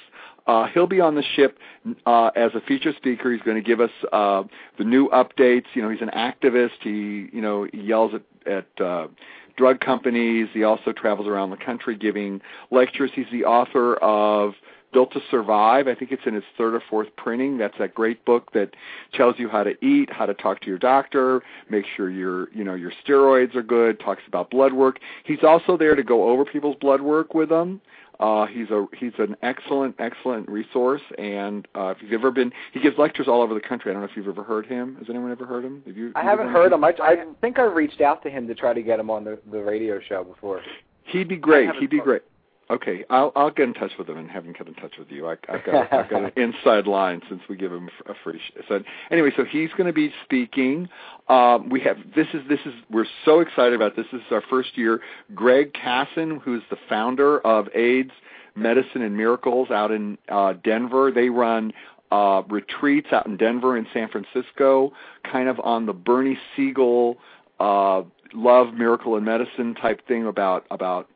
Uh, 0.46 0.66
he'll 0.72 0.86
be 0.86 1.00
on 1.00 1.16
the 1.16 1.24
ship 1.34 1.58
uh, 2.06 2.30
as 2.36 2.52
a 2.54 2.60
feature 2.60 2.92
speaker. 2.96 3.32
He's 3.32 3.42
going 3.42 3.56
to 3.56 3.66
give 3.66 3.80
us 3.80 3.90
uh, 4.12 4.44
the 4.78 4.84
new 4.84 5.08
updates. 5.08 5.64
You 5.74 5.82
know, 5.82 5.90
he's 5.90 6.02
an 6.02 6.10
activist. 6.14 6.78
He, 6.82 7.28
you 7.32 7.40
know, 7.40 7.66
he 7.72 7.80
yells 7.80 8.12
at, 8.14 8.52
at 8.52 8.84
uh, 8.84 9.08
drug 9.56 9.80
companies. 9.80 10.48
He 10.52 10.62
also 10.62 10.92
travels 10.92 11.26
around 11.26 11.50
the 11.50 11.56
country 11.56 11.96
giving 11.96 12.40
lectures. 12.70 13.10
He's 13.12 13.26
the 13.32 13.44
author 13.44 13.96
of 13.96 14.54
Built 14.92 15.12
to 15.12 15.20
Survive. 15.30 15.88
I 15.88 15.94
think 15.94 16.12
it's 16.12 16.22
in 16.26 16.34
its 16.34 16.46
third 16.56 16.74
or 16.74 16.82
fourth 16.88 17.08
printing. 17.16 17.58
That's 17.58 17.76
that 17.78 17.94
great 17.94 18.24
book 18.24 18.52
that 18.52 18.74
tells 19.12 19.38
you 19.38 19.48
how 19.48 19.62
to 19.62 19.72
eat, 19.84 20.10
how 20.12 20.26
to 20.26 20.34
talk 20.34 20.60
to 20.60 20.66
your 20.66 20.78
doctor, 20.78 21.42
make 21.70 21.84
sure 21.96 22.10
your 22.10 22.50
you 22.52 22.64
know 22.64 22.74
your 22.74 22.92
steroids 23.04 23.54
are 23.54 23.62
good. 23.62 24.00
Talks 24.00 24.22
about 24.26 24.50
blood 24.50 24.72
work. 24.72 24.98
He's 25.24 25.42
also 25.42 25.76
there 25.76 25.94
to 25.94 26.02
go 26.02 26.28
over 26.28 26.44
people's 26.44 26.76
blood 26.80 27.00
work 27.00 27.34
with 27.34 27.48
them. 27.48 27.80
Uh, 28.18 28.46
he's 28.46 28.70
a 28.70 28.86
he's 28.96 29.12
an 29.18 29.36
excellent 29.42 29.94
excellent 29.98 30.48
resource, 30.48 31.02
and 31.18 31.68
uh, 31.74 31.88
if 31.88 31.98
you've 32.00 32.12
ever 32.12 32.30
been, 32.30 32.50
he 32.72 32.80
gives 32.80 32.96
lectures 32.96 33.28
all 33.28 33.42
over 33.42 33.52
the 33.52 33.60
country. 33.60 33.90
I 33.90 33.94
don't 33.94 34.02
know 34.02 34.08
if 34.08 34.16
you've 34.16 34.28
ever 34.28 34.42
heard 34.42 34.66
him. 34.66 34.96
Has 34.96 35.08
anyone 35.10 35.30
ever 35.30 35.44
heard 35.44 35.64
him? 35.64 35.82
Have 35.86 35.96
you? 35.96 36.12
I 36.14 36.22
haven't 36.22 36.48
heard 36.48 36.72
him. 36.72 36.82
I, 36.82 36.94
I 37.02 37.24
think 37.42 37.58
I 37.58 37.64
reached 37.64 38.00
out 38.00 38.22
to 38.22 38.30
him 38.30 38.48
to 38.48 38.54
try 38.54 38.72
to 38.72 38.82
get 38.82 38.98
him 38.98 39.10
on 39.10 39.24
the 39.24 39.38
the 39.50 39.62
radio 39.62 40.00
show 40.00 40.24
before. 40.24 40.62
He'd 41.04 41.28
be 41.28 41.36
great. 41.36 41.68
He'd 41.78 41.90
be 41.90 42.00
great. 42.00 42.22
Okay, 42.68 43.04
I'll 43.08 43.30
I'll 43.36 43.50
get 43.50 43.68
in 43.68 43.74
touch 43.74 43.92
with 43.96 44.08
him 44.08 44.16
and 44.18 44.28
have 44.28 44.44
him 44.44 44.52
get 44.52 44.66
in 44.66 44.74
touch 44.74 44.94
with 44.98 45.08
you. 45.10 45.28
I, 45.28 45.36
I've 45.48 45.64
got 45.64 45.92
I've 45.92 46.10
got 46.10 46.24
an 46.24 46.32
inside 46.36 46.88
line 46.88 47.22
since 47.28 47.40
we 47.48 47.56
give 47.56 47.72
him 47.72 47.88
a 48.06 48.14
free. 48.24 48.40
Sh- 48.40 48.60
so 48.68 48.80
anyway, 49.10 49.30
so 49.36 49.44
he's 49.44 49.70
going 49.76 49.86
to 49.86 49.92
be 49.92 50.12
speaking. 50.24 50.88
Um, 51.28 51.68
we 51.68 51.80
have 51.82 51.96
this 52.16 52.26
is 52.34 52.42
this 52.48 52.58
is 52.66 52.74
we're 52.90 53.06
so 53.24 53.38
excited 53.38 53.74
about 53.74 53.94
this. 53.94 54.06
This 54.10 54.20
is 54.20 54.32
our 54.32 54.42
first 54.50 54.76
year. 54.76 55.00
Greg 55.32 55.74
Casson, 55.74 56.40
who's 56.44 56.62
the 56.68 56.76
founder 56.88 57.38
of 57.46 57.68
AIDS 57.74 58.10
Medicine 58.56 59.02
and 59.02 59.16
Miracles 59.16 59.70
out 59.70 59.92
in 59.92 60.18
uh, 60.28 60.54
Denver, 60.64 61.12
they 61.12 61.28
run 61.28 61.72
uh, 62.10 62.42
retreats 62.48 63.08
out 63.12 63.26
in 63.26 63.36
Denver 63.36 63.76
and 63.76 63.86
San 63.92 64.08
Francisco, 64.08 64.92
kind 65.30 65.48
of 65.48 65.60
on 65.60 65.86
the 65.86 65.92
Bernie 65.92 66.38
Siegel 66.56 67.18
uh, 67.60 68.02
love, 68.34 68.74
miracle, 68.74 69.16
and 69.16 69.24
medicine 69.24 69.74
type 69.74 70.06
thing 70.06 70.26
about 70.26 70.66
about 70.70 71.08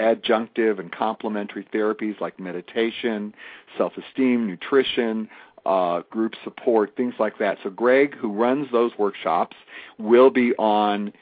adjunctive 0.00 0.78
and 0.78 0.92
complementary 0.92 1.64
therapies 1.72 2.20
like 2.20 2.38
meditation, 2.38 3.34
self-esteem, 3.76 4.46
nutrition, 4.46 5.28
uh, 5.66 6.02
group 6.10 6.34
support, 6.44 6.94
things 6.96 7.14
like 7.18 7.38
that. 7.38 7.58
So 7.62 7.70
Greg, 7.70 8.14
who 8.16 8.32
runs 8.32 8.70
those 8.70 8.92
workshops, 8.98 9.56
will 9.98 10.30
be 10.30 10.54
on 10.56 11.12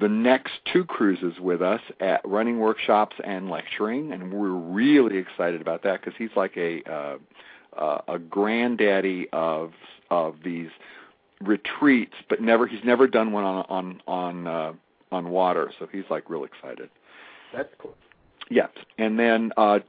the 0.00 0.08
next 0.08 0.52
two 0.72 0.84
cruises 0.84 1.40
with 1.40 1.60
us 1.60 1.80
at 2.00 2.20
running 2.24 2.60
workshops 2.60 3.16
and 3.24 3.50
lecturing, 3.50 4.12
and 4.12 4.32
we're 4.32 4.50
really 4.50 5.18
excited 5.18 5.60
about 5.60 5.82
that 5.82 6.00
because 6.00 6.16
he's 6.16 6.30
like 6.36 6.56
a 6.56 6.82
uh, 6.90 7.16
uh, 7.76 8.00
a 8.08 8.18
granddaddy 8.18 9.28
of 9.32 9.72
of 10.10 10.36
these 10.44 10.70
retreats, 11.40 12.14
but 12.28 12.40
never 12.40 12.66
he's 12.66 12.84
never 12.84 13.06
done 13.06 13.32
one 13.32 13.44
on 13.44 13.64
on 13.68 14.02
on 14.06 14.46
uh, 14.46 14.72
on 15.10 15.30
water, 15.30 15.72
so 15.78 15.88
he's 15.90 16.04
like 16.10 16.30
real 16.30 16.44
excited. 16.44 16.90
That's 17.54 17.72
cool. 17.78 17.94
Yes, 18.50 18.70
and 18.96 19.18
then 19.18 19.52
uh, 19.56 19.80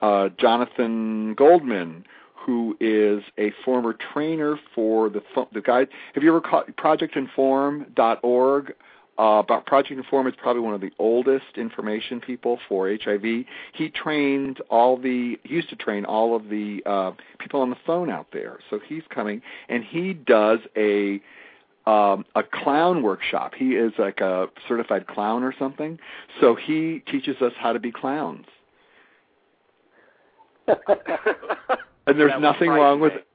uh, 0.00 0.28
Jonathan 0.38 1.34
Goldman, 1.34 2.04
who 2.34 2.76
is 2.80 3.24
a 3.38 3.52
former 3.64 3.92
trainer 4.12 4.58
for 4.74 5.08
the 5.08 5.22
the 5.52 5.60
guy. 5.60 5.86
Have 6.14 6.22
you 6.22 6.28
ever 6.28 6.40
caught 6.40 6.68
ProjectInform.org? 6.76 8.74
Uh, 9.16 9.38
about 9.38 9.64
Project 9.64 9.96
Inform 9.96 10.26
is 10.26 10.34
probably 10.36 10.60
one 10.60 10.74
of 10.74 10.80
the 10.80 10.90
oldest 10.98 11.56
information 11.56 12.20
people 12.20 12.58
for 12.68 12.88
HIV. 12.88 13.22
He 13.72 13.88
trained 13.88 14.60
all 14.70 14.96
the, 14.96 15.38
he 15.44 15.54
used 15.54 15.68
to 15.68 15.76
train 15.76 16.04
all 16.04 16.34
of 16.34 16.48
the 16.48 16.82
uh, 16.84 17.12
people 17.38 17.60
on 17.60 17.70
the 17.70 17.76
phone 17.86 18.10
out 18.10 18.26
there. 18.32 18.58
So 18.70 18.80
he's 18.84 19.04
coming, 19.10 19.40
and 19.68 19.84
he 19.84 20.14
does 20.14 20.58
a 20.76 21.20
um, 21.86 22.24
a 22.34 22.42
clown 22.42 23.02
workshop. 23.02 23.52
He 23.56 23.74
is 23.74 23.92
like 23.98 24.20
a 24.20 24.48
certified 24.66 25.06
clown 25.06 25.42
or 25.42 25.54
something. 25.58 25.98
So 26.40 26.54
he 26.54 27.02
teaches 27.10 27.36
us 27.42 27.52
how 27.58 27.72
to 27.72 27.78
be 27.78 27.92
clowns. 27.92 28.46
and 30.66 32.18
there's 32.18 32.40
nothing 32.40 32.70
wrong 32.70 33.00
with 33.00 33.12
It. 33.12 33.26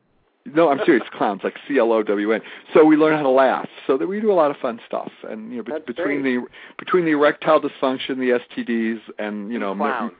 no, 0.46 0.70
I'm 0.70 0.80
serious. 0.84 1.04
Clowns 1.16 1.42
like 1.44 1.56
C 1.68 1.78
L 1.78 1.92
O 1.92 2.02
W 2.02 2.32
N. 2.32 2.42
So 2.74 2.84
we 2.84 2.96
learn 2.98 3.16
how 3.16 3.22
to 3.24 3.30
laugh. 3.30 3.68
So 3.86 3.98
that 3.98 4.08
we 4.08 4.20
do 4.20 4.32
a 4.32 4.34
lot 4.34 4.50
of 4.50 4.58
fun 4.58 4.80
stuff. 4.88 5.12
And 5.30 5.52
you 5.52 5.58
know, 5.58 5.64
That's 5.68 5.86
between 5.86 6.22
great. 6.24 6.40
the 6.40 6.48
between 6.80 7.06
the 7.06 7.12
erectile 7.12 7.62
dysfunction, 7.62 8.18
the 8.18 8.40
STDs, 8.58 9.02
and 9.20 9.52
you 9.52 9.60
know, 9.60 9.76
Clowns. 9.76 10.14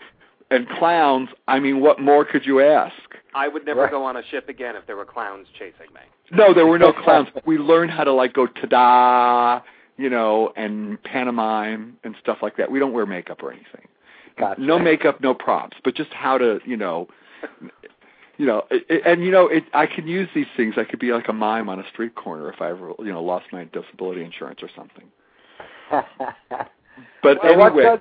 And 0.52 0.68
clowns. 0.70 1.30
I 1.48 1.60
mean, 1.60 1.80
what 1.82 2.00
more 2.00 2.26
could 2.26 2.46
you 2.46 2.60
ask? 2.62 2.94
I 3.36 3.48
would 3.48 3.66
never 3.66 3.82
Right. 3.82 3.92
go 3.92 4.04
on 4.04 4.18
a 4.18 4.24
ship 4.26 4.50
again 4.50 4.76
if 4.76 4.86
there 4.88 4.96
were 4.98 5.06
clowns 5.06 5.48
chasing 5.54 5.94
me. 5.94 6.02
No, 6.32 6.54
there 6.54 6.66
were 6.66 6.80
no 6.80 6.92
clowns. 6.92 7.30
We 7.46 7.58
learned 7.58 7.92
how 7.92 8.04
to 8.04 8.12
like 8.12 8.34
go 8.34 8.48
ta-da, 8.48 9.62
you 9.98 10.10
know, 10.10 10.52
and 10.56 11.02
pantomime 11.04 11.98
and 12.04 12.16
stuff 12.20 12.40
like 12.42 12.58
that. 12.58 12.72
We 12.72 12.80
don't 12.80 12.94
wear 12.94 13.06
makeup 13.06 13.44
or 13.44 13.52
anything. 13.52 13.88
Gotcha. 14.38 14.62
No 14.62 14.80
makeup, 14.80 15.22
no 15.22 15.34
props, 15.34 15.78
but 15.84 15.96
just 15.96 16.12
how 16.14 16.38
to, 16.38 16.60
you 16.66 16.78
know, 16.78 17.08
you 18.38 18.46
know, 18.46 18.66
it, 18.72 18.86
it- 18.90 19.02
and 19.06 19.24
you 19.24 19.32
know, 19.32 19.48
it, 19.48 19.66
I 19.74 19.86
can 19.86 20.08
use 20.08 20.30
these 20.34 20.48
things. 20.58 20.76
I 20.78 20.84
could 20.86 21.00
be 21.00 21.12
like 21.12 21.28
a 21.28 21.34
mime 21.34 21.68
on 21.70 21.80
a 21.80 21.88
street 21.90 22.16
corner 22.16 22.52
if 22.52 22.62
I 22.62 22.70
ever, 22.70 22.94
you 23.00 23.12
know, 23.12 23.22
lost 23.22 23.48
my 23.52 23.66
disability 23.66 24.24
insurance 24.24 24.62
or 24.64 24.70
something. 24.76 25.06
But 27.24 27.38
Well, 27.44 27.62
anyway, 27.70 27.84
does- 27.84 28.00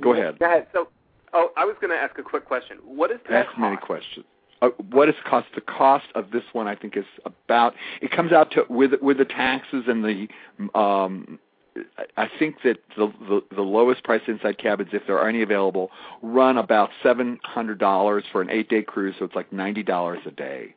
go 0.00 0.12
ahead. 0.14 0.38
Go 0.38 0.44
ahead. 0.46 0.66
So, 0.72 0.88
oh, 1.32 1.50
I 1.56 1.64
was 1.64 1.76
going 1.80 1.90
to 1.90 1.96
ask 1.96 2.18
a 2.18 2.22
quick 2.22 2.44
question. 2.46 2.78
What 2.84 3.10
is 3.10 3.18
that 3.28 3.46
Ask 3.48 3.58
many 3.58 3.76
questions. 3.76 4.24
Uh, 4.60 4.68
what 4.90 5.08
is 5.08 5.14
cost? 5.28 5.48
The 5.54 5.60
cost 5.60 6.04
of 6.14 6.30
this 6.30 6.44
one, 6.52 6.68
I 6.68 6.76
think, 6.76 6.96
is 6.96 7.04
about. 7.24 7.74
It 8.00 8.10
comes 8.12 8.30
out 8.32 8.52
to 8.52 8.64
with 8.68 8.92
with 9.02 9.18
the 9.18 9.24
taxes 9.24 9.84
and 9.88 10.04
the. 10.04 10.28
Um, 10.78 11.38
I- 12.16 12.28
think 12.38 12.56
that 12.64 12.76
the, 12.96 13.12
the 13.28 13.42
the 13.56 13.62
lowest 13.62 14.04
price 14.04 14.20
inside 14.28 14.58
cabins, 14.58 14.90
if 14.92 15.02
there 15.06 15.18
are 15.18 15.28
any 15.28 15.42
available, 15.42 15.90
run 16.22 16.58
about 16.58 16.90
seven 17.02 17.40
hundred 17.42 17.78
dollars 17.78 18.24
for 18.30 18.40
an 18.42 18.50
eight 18.50 18.68
day 18.68 18.82
cruise. 18.82 19.14
So 19.18 19.24
it's 19.24 19.34
like 19.34 19.52
ninety 19.52 19.82
dollars 19.82 20.20
a 20.26 20.30
day. 20.30 20.74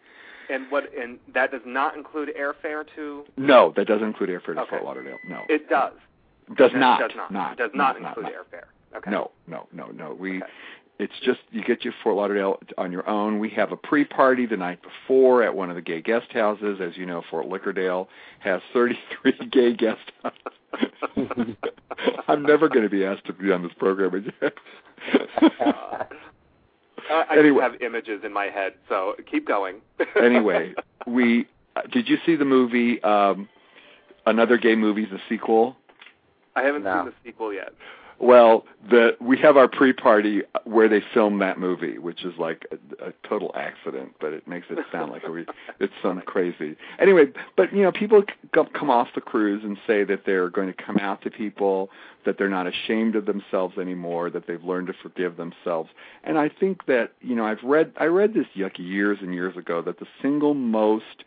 And 0.49 0.65
what? 0.71 0.85
And 0.97 1.19
that 1.33 1.51
does 1.51 1.61
not 1.65 1.95
include 1.97 2.29
airfare 2.39 2.85
to. 2.95 3.25
No, 3.37 3.73
that 3.75 3.87
doesn't 3.87 4.07
include 4.07 4.29
airfare 4.29 4.55
to 4.55 4.61
Okay. 4.61 4.69
Fort 4.69 4.83
Lauderdale. 4.85 5.17
No, 5.27 5.41
It 5.49 5.69
does. 5.69 5.93
does 6.55 6.71
not. 6.73 6.99
Does 7.01 7.11
not. 7.15 7.31
Not. 7.31 7.57
Does 7.57 7.71
not 7.73 7.99
no, 8.01 8.07
include 8.07 8.25
not. 8.27 8.33
airfare. 8.33 8.63
Okay. 8.97 9.11
No, 9.11 9.31
no, 9.47 9.67
no, 9.73 9.87
no. 9.87 10.13
We 10.13 10.37
Okay. 10.37 10.51
it's 10.99 11.13
just 11.23 11.39
you 11.51 11.63
get 11.63 11.83
your 11.83 11.93
Fort 12.03 12.15
Lauderdale 12.15 12.59
on 12.77 12.91
your 12.91 13.07
own. 13.09 13.39
We 13.39 13.49
have 13.51 13.71
a 13.71 13.77
pre-party 13.77 14.45
the 14.45 14.57
night 14.57 14.79
before 14.81 15.43
at 15.43 15.53
one 15.55 15.69
of 15.69 15.75
the 15.75 15.81
gay 15.81 16.01
guest 16.01 16.31
houses. 16.31 16.79
As 16.81 16.95
you 16.97 17.05
know, 17.05 17.21
Fort 17.29 17.47
Lickerdale 17.47 18.07
has 18.39 18.61
33 18.73 19.33
gay 19.51 19.73
guest 19.73 19.99
houses. 20.23 20.37
I'm 22.27 22.43
never 22.43 22.67
going 22.69 22.83
to 22.83 22.89
be 22.89 23.05
asked 23.05 23.25
to 23.25 23.33
be 23.33 23.51
on 23.51 23.63
this 23.63 23.71
program 23.77 24.13
again. 24.15 24.51
Uh, 27.09 27.23
I 27.29 27.37
Anyway. 27.37 27.61
have 27.61 27.81
images 27.81 28.21
in 28.23 28.33
my 28.33 28.45
head, 28.45 28.73
so 28.89 29.13
keep 29.29 29.47
going. 29.47 29.75
anyway, 30.21 30.73
we 31.05 31.45
uh, 31.75 31.81
did 31.91 32.07
you 32.09 32.17
see 32.25 32.35
the 32.35 32.45
movie 32.45 33.01
um 33.03 33.47
Another 34.25 34.57
Gay 34.57 34.75
Movie, 34.75 35.05
the 35.05 35.19
sequel? 35.29 35.75
I 36.55 36.63
haven't 36.63 36.83
No. 36.83 36.97
seen 37.03 37.05
the 37.05 37.13
sequel 37.23 37.53
yet. 37.53 37.73
Well, 38.19 38.65
the 38.89 39.17
we 39.19 39.37
have 39.39 39.57
our 39.57 39.67
pre-party 39.67 40.43
where 40.63 40.87
they 40.87 41.01
film 41.13 41.39
that 41.39 41.59
movie, 41.59 41.97
which 41.97 42.23
is 42.23 42.33
like 42.37 42.65
a, 42.71 43.07
a 43.07 43.13
total 43.27 43.51
accident, 43.55 44.15
but 44.21 44.31
it 44.31 44.47
makes 44.47 44.67
it 44.69 44.79
sound 44.91 45.11
like 45.11 45.27
we 45.27 45.45
it's 45.79 45.93
some 46.01 46.21
crazy. 46.21 46.75
Anyway, 46.99 47.25
but 47.57 47.73
you 47.73 47.83
know, 47.83 47.91
people 47.91 48.23
c- 48.27 48.61
come 48.73 48.89
off 48.89 49.09
the 49.15 49.21
cruise 49.21 49.63
and 49.63 49.77
say 49.85 50.03
that 50.05 50.21
they're 50.25 50.49
going 50.49 50.67
to 50.67 50.83
come 50.83 50.97
out 50.97 51.21
to 51.23 51.29
people, 51.29 51.89
that 52.25 52.37
they're 52.37 52.49
not 52.49 52.67
ashamed 52.67 53.15
of 53.15 53.25
themselves 53.25 53.77
anymore, 53.77 54.29
that 54.29 54.47
they've 54.47 54.63
learned 54.63 54.87
to 54.87 54.93
forgive 54.93 55.35
themselves. 55.35 55.89
And 56.23 56.37
I 56.37 56.49
think 56.49 56.85
that 56.85 57.13
you 57.21 57.35
know, 57.35 57.45
I've 57.45 57.63
read 57.63 57.91
I 57.97 58.05
read 58.05 58.33
this 58.33 58.47
yucky 58.55 58.79
years 58.79 59.17
and 59.21 59.33
years 59.33 59.57
ago 59.57 59.81
that 59.81 59.99
the 59.99 60.07
single 60.21 60.53
most 60.53 61.25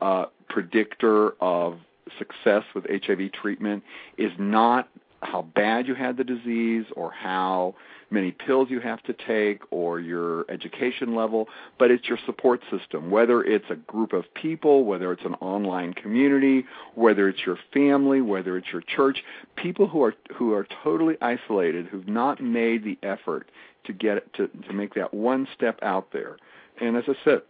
uh, 0.00 0.26
predictor 0.48 1.32
of 1.40 1.78
success 2.18 2.64
with 2.74 2.86
HIV 2.88 3.32
treatment 3.32 3.82
is 4.16 4.32
not 4.38 4.88
how 5.22 5.42
bad 5.42 5.86
you 5.86 5.94
had 5.94 6.16
the 6.16 6.24
disease 6.24 6.84
or 6.96 7.10
how 7.10 7.74
many 8.10 8.30
pills 8.30 8.68
you 8.70 8.80
have 8.80 9.02
to 9.02 9.12
take 9.12 9.60
or 9.70 10.00
your 10.00 10.50
education 10.50 11.14
level, 11.14 11.48
but 11.78 11.90
it's 11.90 12.06
your 12.08 12.18
support 12.24 12.60
system, 12.70 13.10
whether 13.10 13.42
it's 13.42 13.64
a 13.70 13.74
group 13.74 14.12
of 14.12 14.24
people, 14.34 14.84
whether 14.84 15.12
it's 15.12 15.24
an 15.24 15.34
online 15.34 15.92
community, 15.92 16.64
whether 16.94 17.28
it's 17.28 17.40
your 17.44 17.58
family, 17.72 18.20
whether 18.20 18.56
it's 18.56 18.68
your 18.72 18.82
church, 18.82 19.22
people 19.56 19.88
who 19.88 20.02
are 20.02 20.14
who 20.34 20.52
are 20.52 20.66
totally 20.82 21.16
isolated, 21.20 21.86
who've 21.86 22.08
not 22.08 22.40
made 22.40 22.84
the 22.84 22.98
effort 23.02 23.50
to 23.84 23.92
get 23.92 24.32
to 24.34 24.48
to 24.48 24.72
make 24.72 24.94
that 24.94 25.12
one 25.12 25.46
step 25.54 25.78
out 25.82 26.12
there. 26.12 26.36
And 26.80 26.96
as 26.96 27.04
I 27.08 27.14
said, 27.24 27.42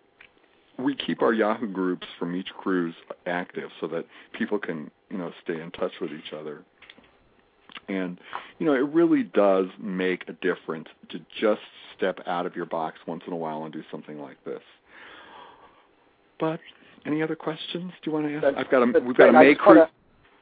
we 0.79 0.95
keep 0.95 1.23
our 1.23 1.33
Yahoo 1.33 1.67
groups 1.67 2.07
from 2.19 2.35
each 2.35 2.49
cruise 2.57 2.95
active 3.27 3.71
so 3.81 3.89
that 3.89 4.07
people 4.33 4.59
can, 4.59 4.91
you 5.11 5.19
know, 5.19 5.33
stay 5.43 5.61
in 5.61 5.71
touch 5.73 5.93
with 6.01 6.13
each 6.13 6.33
other. 6.33 6.63
And, 7.89 8.19
you 8.59 8.67
know, 8.67 8.75
it 8.75 8.87
really 8.93 9.23
does 9.23 9.67
make 9.81 10.25
a 10.29 10.33
difference 10.35 10.89
to 11.11 11.19
just 11.41 11.61
step 11.97 12.21
out 12.27 12.45
of 12.47 12.55
your 12.55 12.67
box 12.67 12.99
once 13.07 13.23
in 13.27 13.33
a 13.33 13.37
while 13.37 13.65
and 13.65 13.73
do 13.73 13.83
something 13.91 14.21
like 14.21 14.43
this. 14.45 14.61
But 16.39 16.61
any 17.07 17.23
other 17.23 17.35
questions? 17.37 17.93
Do 18.03 18.11
you 18.11 18.13
want 18.13 18.27
to 18.27 18.35
ask? 18.35 18.43
That's- 18.43 18.65
I've 18.65 18.71
got 18.71 18.83
a 18.83 19.01
we've 19.01 19.17
got 19.17 19.31
a 19.31 19.33
May 19.33 19.55
cruise. 19.55 19.87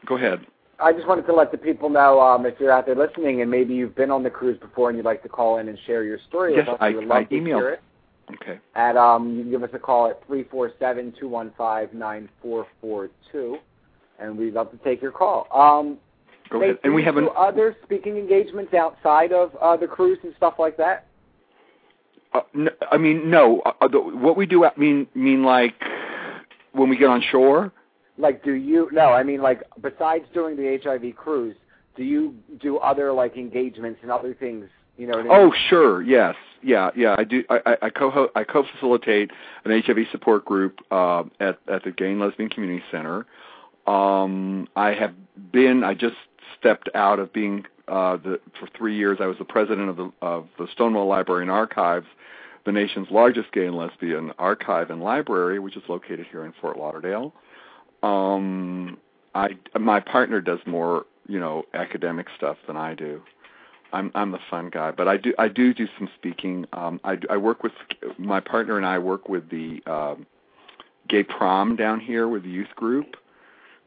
Go 0.06 0.16
ahead. 0.16 0.46
I 0.78 0.92
just 0.92 1.06
wanted 1.06 1.26
to 1.26 1.32
let 1.32 1.50
the 1.52 1.56
people 1.58 1.88
know 1.88 2.20
um, 2.20 2.44
if 2.44 2.54
you're 2.60 2.70
out 2.70 2.84
there 2.84 2.94
listening 2.94 3.40
and 3.40 3.50
maybe 3.50 3.72
you've 3.74 3.94
been 3.94 4.10
on 4.10 4.22
the 4.22 4.28
cruise 4.28 4.58
before 4.60 4.90
and 4.90 4.98
you'd 4.98 5.06
like 5.06 5.22
to 5.22 5.28
call 5.28 5.56
in 5.58 5.68
and 5.68 5.78
share 5.86 6.04
your 6.04 6.18
story 6.28 6.54
Yes, 6.54 6.66
with 6.66 6.74
us. 6.74 6.78
I- 6.80 6.90
we 6.90 6.96
would 6.96 7.04
love 7.06 7.16
I 7.18 7.24
to 7.24 7.34
emailed- 7.34 7.44
hear 7.60 7.68
it. 7.70 7.80
Okay. 8.34 8.58
At 8.74 8.96
um, 8.96 9.36
you 9.36 9.42
can 9.42 9.50
give 9.52 9.62
us 9.62 9.70
a 9.72 9.78
call 9.78 10.08
at 10.08 10.26
three 10.26 10.42
four 10.50 10.72
seven 10.80 11.14
two 11.18 11.28
one 11.28 11.52
five 11.56 11.94
nine 11.94 12.28
four 12.42 12.66
four 12.80 13.08
two, 13.30 13.58
and 14.18 14.36
we'd 14.36 14.52
love 14.54 14.70
to 14.72 14.78
take 14.78 15.00
your 15.00 15.12
call. 15.12 15.46
Um, 15.54 15.96
Go 16.50 16.62
ahead. 16.62 16.78
And 16.84 16.94
we 16.94 17.02
have 17.04 17.16
an 17.16 17.24
do 17.24 17.30
other 17.30 17.76
speaking 17.84 18.16
engagements 18.16 18.74
outside 18.74 19.32
of 19.32 19.54
uh, 19.60 19.76
the 19.76 19.86
cruise 19.86 20.18
and 20.22 20.34
stuff 20.36 20.54
like 20.58 20.76
that. 20.76 21.06
Uh, 22.32 22.40
n- 22.54 22.68
I 22.90 22.96
mean, 22.96 23.30
no. 23.30 23.60
Uh, 23.60 23.72
uh, 23.80 23.88
the, 23.88 23.98
what 23.98 24.36
we 24.36 24.46
do 24.46 24.64
I 24.64 24.72
mean 24.76 25.06
mean 25.14 25.42
like 25.42 25.74
when 26.72 26.88
we 26.88 26.96
get 26.96 27.08
on 27.08 27.22
shore. 27.30 27.72
Like, 28.18 28.42
do 28.42 28.52
you? 28.52 28.88
No, 28.92 29.10
I 29.10 29.22
mean, 29.22 29.42
like, 29.42 29.62
besides 29.82 30.24
doing 30.32 30.56
the 30.56 30.78
HIV 30.82 31.16
cruise, 31.16 31.56
do 31.96 32.02
you 32.02 32.34
do 32.60 32.78
other 32.78 33.12
like 33.12 33.36
engagements 33.36 34.00
and 34.02 34.10
other 34.10 34.34
things 34.34 34.68
You 34.96 35.06
know 35.06 35.18
I 35.18 35.22
mean? 35.22 35.32
Oh, 35.32 35.52
sure. 35.68 36.02
Yes. 36.02 36.34
Yeah. 36.62 36.90
Yeah. 36.96 37.14
I 37.18 37.24
do. 37.24 37.44
I, 37.50 37.60
I, 37.66 37.76
I 37.82 37.90
co 37.90 38.28
I 38.34 38.44
co-facilitate 38.44 39.30
an 39.64 39.82
HIV 39.82 40.06
support 40.10 40.44
group 40.44 40.80
uh, 40.90 41.24
at 41.40 41.58
at 41.68 41.84
the 41.84 41.92
Gay 41.92 42.12
and 42.12 42.20
Lesbian 42.20 42.48
Community 42.48 42.82
Center. 42.90 43.26
Um, 43.86 44.68
I 44.74 44.92
have 44.92 45.14
been. 45.52 45.84
I 45.84 45.94
just 45.94 46.16
stepped 46.66 46.88
out 46.94 47.18
of 47.18 47.32
being 47.32 47.64
uh, 47.88 48.16
the 48.16 48.40
for 48.58 48.68
three 48.76 48.96
years. 48.96 49.18
I 49.20 49.26
was 49.26 49.38
the 49.38 49.44
president 49.44 49.88
of 49.88 49.96
the 49.96 50.10
of 50.20 50.48
the 50.58 50.66
Stonewall 50.72 51.06
Library 51.06 51.42
and 51.42 51.50
Archives, 51.50 52.06
the 52.64 52.72
nation's 52.72 53.08
largest 53.10 53.52
gay 53.52 53.66
and 53.66 53.76
lesbian 53.76 54.32
archive 54.38 54.90
and 54.90 55.00
library, 55.00 55.58
which 55.60 55.76
is 55.76 55.84
located 55.88 56.26
here 56.30 56.44
in 56.44 56.52
Fort 56.60 56.76
Lauderdale. 56.76 57.32
Um, 58.02 58.98
I 59.34 59.50
my 59.78 60.00
partner 60.00 60.40
does 60.40 60.58
more, 60.66 61.06
you 61.28 61.38
know, 61.38 61.64
academic 61.72 62.26
stuff 62.36 62.56
than 62.66 62.76
I 62.76 62.94
do. 62.94 63.22
I'm 63.92 64.10
I'm 64.16 64.32
the 64.32 64.40
fun 64.50 64.70
guy, 64.70 64.90
but 64.90 65.06
I 65.06 65.16
do 65.16 65.32
I 65.38 65.46
do 65.46 65.72
do 65.72 65.86
some 65.96 66.08
speaking. 66.16 66.66
Um, 66.72 67.00
I 67.04 67.18
I 67.30 67.36
work 67.36 67.62
with 67.62 67.72
my 68.18 68.40
partner 68.40 68.76
and 68.76 68.84
I 68.84 68.98
work 68.98 69.28
with 69.28 69.48
the 69.50 69.80
um, 69.86 70.26
gay 71.08 71.22
prom 71.22 71.76
down 71.76 72.00
here 72.00 72.26
with 72.26 72.42
the 72.42 72.50
youth 72.50 72.74
group. 72.74 73.14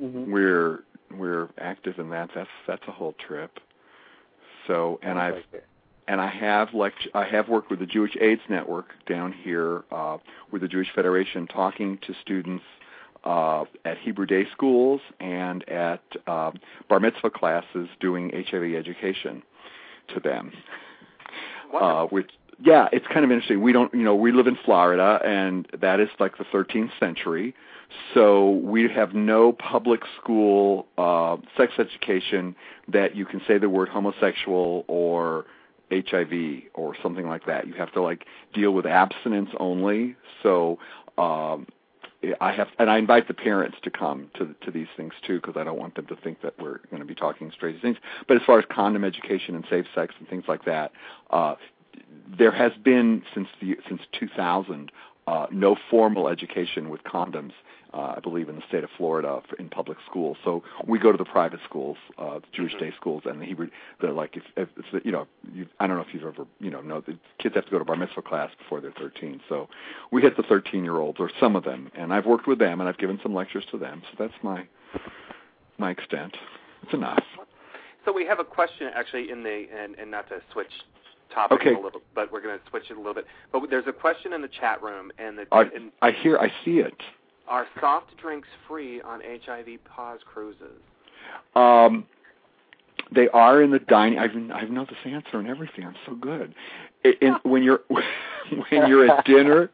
Mm-hmm. 0.01 0.31
We're 0.31 0.83
we're 1.11 1.49
active 1.57 1.99
in 1.99 2.09
that. 2.09 2.29
That's 2.35 2.49
that's 2.67 2.83
a 2.87 2.91
whole 2.91 3.15
trip. 3.27 3.59
So 4.67 4.99
and 5.01 5.19
I've 5.19 5.35
Like 5.35 5.63
and 6.09 6.19
I 6.19 6.27
have 6.27 6.73
lect- 6.73 7.07
I 7.13 7.23
have 7.25 7.47
worked 7.47 7.69
with 7.69 7.79
the 7.79 7.85
Jewish 7.85 8.17
AIDS 8.19 8.41
Network 8.49 8.87
down 9.07 9.31
here 9.31 9.83
uh, 9.91 10.17
with 10.51 10.61
the 10.61 10.67
Jewish 10.67 10.87
Federation, 10.93 11.45
talking 11.47 11.99
to 12.07 12.15
students 12.21 12.63
uh, 13.23 13.65
at 13.85 13.99
Hebrew 13.99 14.25
day 14.25 14.47
schools 14.51 15.01
and 15.19 15.67
at 15.69 16.01
uh, 16.25 16.51
bar 16.89 16.99
mitzvah 16.99 17.29
classes, 17.29 17.87
doing 17.99 18.31
HIV 18.31 18.75
education 18.75 19.43
to 20.13 20.19
them. 20.19 20.51
Uh, 21.79 22.05
which 22.05 22.31
yeah, 22.61 22.89
it's 22.91 23.05
kind 23.07 23.23
of 23.23 23.31
interesting. 23.31 23.61
We 23.61 23.71
don't, 23.71 23.93
you 23.93 24.03
know, 24.03 24.15
we 24.15 24.31
live 24.31 24.47
in 24.47 24.57
Florida, 24.65 25.21
and 25.23 25.67
that 25.79 25.99
is 25.99 26.09
like 26.19 26.37
the 26.37 26.43
13th 26.45 26.91
century. 26.99 27.55
So 28.13 28.49
we 28.49 28.87
have 28.89 29.13
no 29.13 29.51
public 29.51 30.01
school 30.21 30.87
uh, 30.97 31.37
sex 31.57 31.73
education 31.79 32.55
that 32.87 33.15
you 33.15 33.25
can 33.25 33.41
say 33.47 33.57
the 33.57 33.69
word 33.69 33.89
homosexual 33.89 34.85
or 34.87 35.45
HIV 35.91 36.63
or 36.73 36.95
something 37.01 37.27
like 37.27 37.45
that. 37.45 37.67
You 37.67 37.73
have 37.73 37.91
to 37.93 38.01
like 38.01 38.25
deal 38.53 38.71
with 38.71 38.85
abstinence 38.85 39.49
only. 39.59 40.15
So 40.43 40.79
um, 41.17 41.67
I 42.41 42.51
have, 42.51 42.67
and 42.77 42.89
I 42.89 42.97
invite 42.97 43.27
the 43.27 43.33
parents 43.33 43.77
to 43.83 43.89
come 43.89 44.29
to 44.35 44.53
to 44.65 44.71
these 44.71 44.87
things 44.97 45.13
too, 45.25 45.39
because 45.41 45.55
I 45.57 45.63
don't 45.63 45.79
want 45.79 45.95
them 45.95 46.05
to 46.07 46.15
think 46.15 46.41
that 46.41 46.53
we're 46.59 46.79
going 46.89 47.01
to 47.01 47.05
be 47.05 47.15
talking 47.15 47.51
straight 47.51 47.81
things. 47.81 47.97
But 48.27 48.37
as 48.37 48.43
far 48.45 48.59
as 48.59 48.65
condom 48.71 49.03
education 49.03 49.55
and 49.55 49.65
safe 49.69 49.85
sex 49.95 50.13
and 50.19 50.27
things 50.27 50.43
like 50.47 50.65
that, 50.65 50.91
uh, 51.31 51.55
there 52.37 52.51
has 52.51 52.71
been 52.83 53.23
since 53.33 53.47
the 53.61 53.77
since 53.87 54.01
2000 54.19 54.91
uh, 55.27 55.45
no 55.51 55.75
formal 55.89 56.27
education 56.27 56.89
with 56.89 57.03
condoms. 57.03 57.51
Uh, 57.91 58.13
I 58.17 58.19
believe 58.19 58.49
in 58.49 58.55
the 58.55 58.61
state 58.67 58.83
of 58.83 58.89
Florida 58.97 59.41
for, 59.49 59.55
in 59.55 59.67
public 59.67 59.97
schools. 60.07 60.37
So 60.43 60.63
we 60.85 60.99
go 60.99 61.11
to 61.11 61.17
the 61.17 61.25
private 61.25 61.59
schools, 61.65 61.97
uh, 62.19 62.39
the 62.39 62.45
Jewish 62.53 62.75
day 62.75 62.93
schools, 62.95 63.23
and 63.25 63.41
the 63.41 63.45
Hebrew. 63.45 63.69
They're 63.99 64.11
like 64.13 64.37
if, 64.37 64.43
if 64.55 64.69
it's, 64.77 65.05
you 65.05 65.11
know, 65.11 65.27
you, 65.53 65.65
I 65.79 65.87
don't 65.87 65.95
know 65.95 66.03
if 66.03 66.13
you've 66.13 66.23
ever 66.23 66.45
you 66.59 66.69
know 66.69 66.81
know 66.81 67.01
the 67.01 67.17
kids 67.39 67.55
have 67.55 67.65
to 67.65 67.71
go 67.71 67.79
to 67.79 67.85
bar 67.85 67.95
mitzvah 67.95 68.21
class 68.21 68.51
before 68.57 68.79
they're 68.79 68.91
13. 68.91 69.41
So 69.49 69.69
we 70.11 70.21
hit 70.21 70.37
the 70.37 70.43
13 70.43 70.83
year 70.83 70.97
olds 70.97 71.19
or 71.19 71.31
some 71.39 71.55
of 71.55 71.63
them, 71.63 71.91
and 71.95 72.13
I've 72.13 72.25
worked 72.25 72.47
with 72.47 72.59
them 72.59 72.79
and 72.79 72.87
I've 72.87 72.97
given 72.99 73.19
some 73.23 73.33
lectures 73.33 73.65
to 73.71 73.77
them. 73.77 74.03
So 74.11 74.23
that's 74.23 74.43
my 74.43 74.67
my 75.77 75.91
extent. 75.91 76.37
It's 76.83 76.93
enough. 76.93 77.23
So 78.05 78.13
we 78.13 78.25
have 78.25 78.39
a 78.39 78.45
question 78.45 78.89
actually 78.93 79.31
in 79.31 79.43
the 79.43 79.65
and, 79.75 79.95
and 79.95 80.11
not 80.11 80.29
to 80.29 80.41
switch 80.53 80.71
topic 81.33 81.61
Okay. 81.61 81.73
a 81.73 81.79
little, 81.79 82.01
but 82.15 82.31
we're 82.31 82.41
going 82.41 82.57
to 82.57 82.69
switch 82.69 82.89
it 82.89 82.93
a 82.93 82.97
little 82.97 83.13
bit. 83.13 83.25
But 83.51 83.69
there's 83.69 83.87
a 83.87 83.93
question 83.93 84.33
in 84.33 84.41
the 84.41 84.47
chat 84.47 84.81
room, 84.81 85.11
and 85.17 85.37
the 85.37 85.45
I, 85.51 85.61
and 85.63 85.91
I 86.01 86.11
hear, 86.11 86.37
I 86.37 86.51
see 86.65 86.79
it. 86.79 86.95
Are 87.49 87.65
soft 87.79 88.15
drinks 88.17 88.47
free 88.67 89.01
on 89.01 89.21
HIV 89.21 89.83
POZ 89.83 90.19
cruises? 90.23 90.81
Um, 91.55 92.05
they 93.13 93.27
are 93.29 93.63
in 93.63 93.71
the 93.71 93.79
dining. 93.79 94.19
I've 94.19 94.35
I 94.53 94.63
know 94.65 94.85
this 94.85 94.97
answer 95.03 95.39
and 95.39 95.47
everything. 95.47 95.83
I'm 95.83 95.95
so 96.05 96.13
good. 96.13 96.53
In, 97.03 97.37
when 97.43 97.63
you're 97.63 97.81
when 97.89 98.87
you're 98.87 99.09
at 99.09 99.25
dinner, 99.25 99.71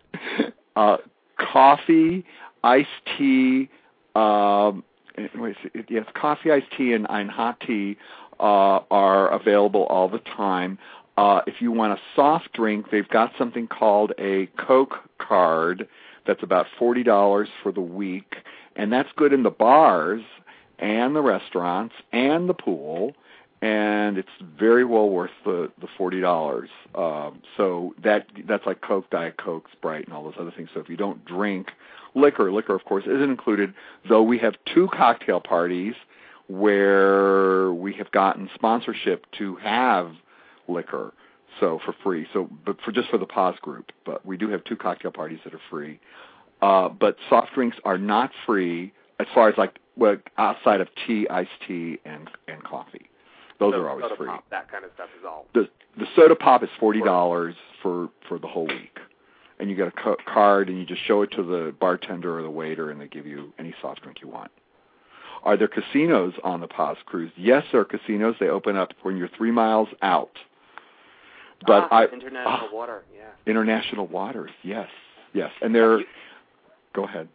uh, 0.78 0.98
coffee, 1.38 2.26
iced 2.64 2.88
tea. 3.18 3.70
Um, 4.16 4.86
wait, 5.36 5.58
it, 5.74 5.86
yes, 5.90 6.06
coffee, 6.14 6.52
iced 6.52 6.72
tea, 6.78 6.94
and, 6.94 7.06
and 7.10 7.30
hot 7.30 7.60
tea 7.60 7.98
uh, 8.40 8.80
are 8.90 9.30
available 9.30 9.84
all 9.84 10.08
the 10.08 10.20
time. 10.20 10.78
Uh, 11.18 11.42
if 11.46 11.56
you 11.60 11.72
want 11.72 11.92
a 11.92 12.02
soft 12.16 12.54
drink, 12.54 12.88
they've 12.92 13.08
got 13.10 13.32
something 13.38 13.68
called 13.68 14.14
a 14.18 14.48
Coke 14.58 14.96
card 15.18 15.88
that's 16.26 16.44
about 16.44 16.68
forty 16.78 17.04
dollars 17.04 17.50
for 17.62 17.72
the 17.72 17.82
week, 17.82 18.36
and 18.76 18.92
that's 18.92 19.10
good 19.16 19.34
in 19.34 19.44
the 19.44 19.52
bars 19.52 20.22
and 20.80 21.16
the 21.16 21.22
restaurants 21.22 21.96
and 22.12 22.50
the 22.50 22.54
pool, 22.54 23.14
and 23.62 24.18
it's 24.18 24.30
very 24.58 24.86
well 24.86 25.10
worth 25.10 25.32
the 25.44 25.72
the 25.80 25.88
forty 25.98 26.22
dollars. 26.22 26.70
Um, 26.96 27.42
so 27.58 27.94
that 28.04 28.28
that's 28.48 28.66
like 28.66 28.82
Coke, 28.82 29.10
Diet 29.10 29.38
Coke, 29.38 29.68
Sprite, 29.72 30.06
and 30.06 30.14
all 30.14 30.24
those 30.24 30.36
other 30.40 30.52
things. 30.52 30.70
So 30.74 30.80
if 30.80 30.90
you 30.90 30.98
don't 30.98 31.24
drink 31.26 31.72
liquor, 32.14 32.52
liquor 32.52 32.76
of 32.76 32.86
course 32.86 33.06
isn't 33.06 33.30
included. 33.30 33.74
Though 34.08 34.24
we 34.24 34.38
have 34.40 34.56
two 34.74 34.88
cocktail 34.94 35.40
parties 35.40 35.96
where 36.48 37.74
we 37.74 37.94
have 37.94 38.12
gotten 38.12 38.50
sponsorship 38.54 39.26
to 39.38 39.56
have 39.58 40.12
liquor 40.68 41.14
so 41.60 41.80
for 41.86 41.94
free. 42.04 42.28
So 42.34 42.50
but 42.66 42.78
for 42.82 42.92
just 42.92 43.10
for 43.10 43.18
the 43.18 43.26
POZ 43.26 43.60
group. 43.62 43.92
But 44.06 44.26
we 44.26 44.38
do 44.38 44.50
have 44.50 44.64
two 44.64 44.76
cocktail 44.76 45.12
parties 45.12 45.40
that 45.44 45.54
are 45.54 45.62
free. 45.70 46.00
Uh 46.62 46.90
but 46.90 47.18
soft 47.30 47.54
drinks 47.54 47.78
are 47.86 47.98
not 47.98 48.32
free 48.46 48.94
as 49.20 49.28
far 49.34 49.50
as 49.50 49.58
like 49.58 49.80
well 49.96 50.18
outside 50.38 50.82
of 50.82 50.88
tea 51.06 51.28
iced 51.30 51.50
tea 51.68 52.00
and 52.06 52.30
and 52.48 52.64
coffee. 52.64 53.10
Those 53.60 53.74
So 53.74 53.82
are 53.82 53.90
always 53.90 54.04
soda 54.06 54.16
free. 54.18 54.28
Pop, 54.28 54.44
that 54.50 54.70
kind 54.72 54.84
of 54.84 54.92
stuff 54.96 55.10
is 55.18 55.26
all. 55.26 55.46
the 55.54 55.70
the 55.98 56.06
soda 56.16 56.36
pop 56.36 56.64
is 56.64 56.70
forty 56.80 57.02
dollars 57.02 57.56
for 57.82 58.10
for 58.28 58.38
the 58.40 58.48
whole 58.48 58.68
week. 58.68 59.00
And 59.58 59.70
you 59.70 59.76
get 59.78 59.88
a 59.88 59.92
co- 59.92 60.18
card 60.26 60.68
and 60.68 60.78
you 60.78 60.86
just 60.86 61.02
show 61.06 61.22
it 61.22 61.32
to 61.32 61.42
the 61.44 61.74
bartender 61.80 62.38
or 62.38 62.42
the 62.42 62.50
waiter 62.50 62.92
and 62.92 63.00
they 63.00 63.08
give 63.08 63.26
you 63.26 63.54
any 63.58 63.74
soft 63.82 64.02
drink 64.04 64.20
you 64.22 64.28
want. 64.28 64.52
Are 65.44 65.56
there 65.56 65.70
casinos 65.70 66.34
on 66.44 66.60
the 66.60 66.68
POZ 66.68 66.98
cruise? 67.06 67.32
Yes 67.38 67.64
there 67.72 67.80
are 67.82 67.86
casinos. 67.86 68.36
They 68.40 68.50
open 68.50 68.76
up 68.76 68.92
when 69.04 69.16
you're 69.16 69.30
three 69.30 69.52
miles 69.52 69.88
out 70.02 70.38
but 71.66 71.88
ah, 71.92 71.96
I 71.96 72.04
international 72.06 72.70
ah, 72.72 72.74
water, 72.74 73.04
yeah. 73.16 73.24
international 73.46 74.08
waters. 74.08 74.52
Yes, 74.64 74.90
yes, 75.34 75.52
and 75.62 75.74
they're. 75.74 76.02
Go 76.94 77.04
ahead. 77.04 77.28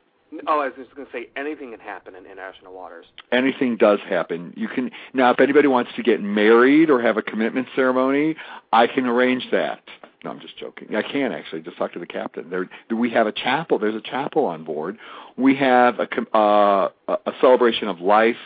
Oh, 0.46 0.60
I 0.60 0.66
was 0.66 0.74
just 0.76 0.94
going 0.94 1.06
to 1.06 1.12
say 1.12 1.28
anything 1.36 1.72
can 1.72 1.80
happen 1.80 2.14
in 2.14 2.24
international 2.24 2.72
waters. 2.72 3.06
Anything 3.32 3.76
does 3.76 3.98
happen. 4.08 4.54
You 4.56 4.68
can 4.68 4.90
now. 5.12 5.30
If 5.32 5.40
anybody 5.40 5.68
wants 5.68 5.90
to 5.96 6.02
get 6.02 6.20
married 6.20 6.88
or 6.88 7.02
have 7.02 7.16
a 7.16 7.22
commitment 7.22 7.66
ceremony, 7.74 8.36
I 8.72 8.86
can 8.86 9.06
arrange 9.06 9.48
that. 9.50 9.80
No, 10.24 10.30
I'm 10.30 10.40
just 10.40 10.56
joking. 10.58 10.94
I 10.94 11.02
can 11.02 11.32
actually 11.32 11.62
just 11.62 11.78
talk 11.78 11.92
to 11.94 11.98
the 11.98 12.06
captain. 12.06 12.50
There, 12.50 12.68
we 12.94 13.10
have 13.10 13.26
a 13.26 13.32
chapel. 13.32 13.78
There's 13.78 13.94
a 13.94 14.00
chapel 14.00 14.44
on 14.44 14.64
board. 14.64 14.98
We 15.36 15.56
have 15.56 15.98
a 15.98 16.36
uh, 16.36 16.90
a 17.08 17.32
celebration 17.40 17.88
of 17.88 18.00
life 18.00 18.36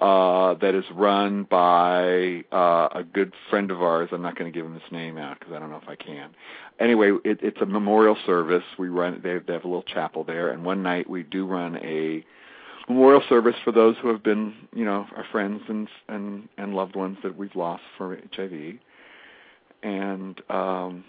uh, 0.00 0.54
that 0.54 0.74
is 0.74 0.84
run 0.94 1.44
by 1.44 2.44
uh, 2.50 2.88
a 2.92 3.04
good 3.04 3.34
friend 3.50 3.70
of 3.70 3.82
ours. 3.82 4.08
I'm 4.12 4.22
not 4.22 4.36
going 4.36 4.50
to 4.50 4.56
give 4.56 4.64
him 4.64 4.72
his 4.72 4.90
name 4.90 5.18
out 5.18 5.38
because 5.38 5.52
I 5.54 5.58
don't 5.58 5.70
know 5.70 5.80
if 5.82 5.88
I 5.88 5.96
can. 5.96 6.30
Anyway, 6.78 7.12
it, 7.24 7.40
it's 7.42 7.60
a 7.60 7.66
memorial 7.66 8.16
service. 8.24 8.64
We 8.78 8.88
run. 8.88 9.20
They 9.22 9.30
have, 9.30 9.46
they 9.46 9.52
have 9.52 9.64
a 9.64 9.68
little 9.68 9.82
chapel 9.82 10.24
there, 10.24 10.48
and 10.50 10.64
one 10.64 10.82
night 10.82 11.08
we 11.08 11.22
do 11.22 11.46
run 11.46 11.76
a 11.76 12.24
memorial 12.88 13.22
service 13.28 13.56
for 13.62 13.72
those 13.72 13.96
who 14.00 14.08
have 14.08 14.22
been, 14.22 14.54
you 14.74 14.84
know, 14.84 15.06
our 15.14 15.26
friends 15.30 15.62
and 15.68 15.88
and 16.08 16.48
and 16.56 16.74
loved 16.74 16.96
ones 16.96 17.18
that 17.22 17.36
we've 17.36 17.54
lost 17.54 17.82
for 17.98 18.18
HIV. 18.34 18.78
And 19.82 20.40
um, 20.50 21.04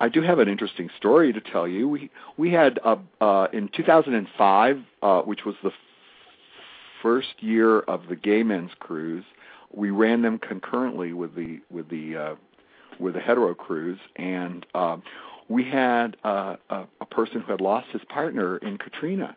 I 0.00 0.08
do 0.08 0.22
have 0.22 0.38
an 0.38 0.48
interesting 0.48 0.88
story 0.96 1.32
to 1.32 1.40
tell 1.40 1.68
you. 1.68 1.88
We 1.88 2.10
we 2.36 2.52
had 2.52 2.78
uh, 2.84 2.96
uh, 3.20 3.48
in 3.52 3.68
2005, 3.68 4.82
uh, 5.02 5.20
which 5.22 5.44
was 5.44 5.56
the 5.62 5.72
first 7.02 7.40
year 7.40 7.80
of 7.80 8.08
the 8.08 8.16
gay 8.16 8.42
men's 8.42 8.70
cruise. 8.78 9.24
We 9.72 9.90
ran 9.90 10.22
them 10.22 10.38
concurrently 10.38 11.12
with 11.12 11.34
the 11.34 11.60
with 11.70 11.88
the 11.88 12.16
uh, 12.16 12.34
with 12.98 13.14
the 13.14 13.20
hetero 13.20 13.54
cruise, 13.54 13.98
and 14.16 14.64
um, 14.74 15.02
we 15.48 15.64
had 15.64 16.16
uh, 16.24 16.56
a, 16.70 16.84
a 17.00 17.06
person 17.06 17.40
who 17.40 17.52
had 17.52 17.60
lost 17.60 17.88
his 17.92 18.02
partner 18.08 18.56
in 18.58 18.78
Katrina, 18.78 19.36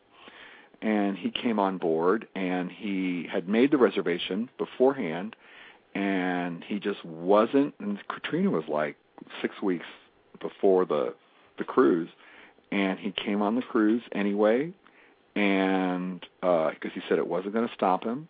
and 0.82 1.18
he 1.18 1.30
came 1.32 1.60
on 1.60 1.78
board, 1.78 2.28
and 2.36 2.72
he 2.72 3.28
had 3.32 3.48
made 3.48 3.72
the 3.72 3.78
reservation 3.78 4.50
beforehand, 4.58 5.36
and 5.96 6.64
he 6.64 6.80
just 6.80 7.04
wasn't. 7.06 7.74
And 7.80 8.00
Katrina 8.08 8.50
was 8.50 8.64
like 8.68 8.96
six 9.42 9.62
weeks 9.62 9.86
before 10.40 10.86
the 10.86 11.14
the 11.58 11.64
cruise, 11.64 12.10
and 12.72 12.98
he 13.00 13.12
came 13.12 13.42
on 13.42 13.56
the 13.56 13.62
cruise 13.62 14.02
anyway, 14.14 14.72
and 15.36 16.26
uh, 16.44 16.72
because 16.72 16.92
he 16.94 17.02
said 17.08 17.18
it 17.18 17.28
wasn't 17.28 17.54
going 17.54 17.68
to 17.68 17.74
stop 17.74 18.04
him, 18.04 18.28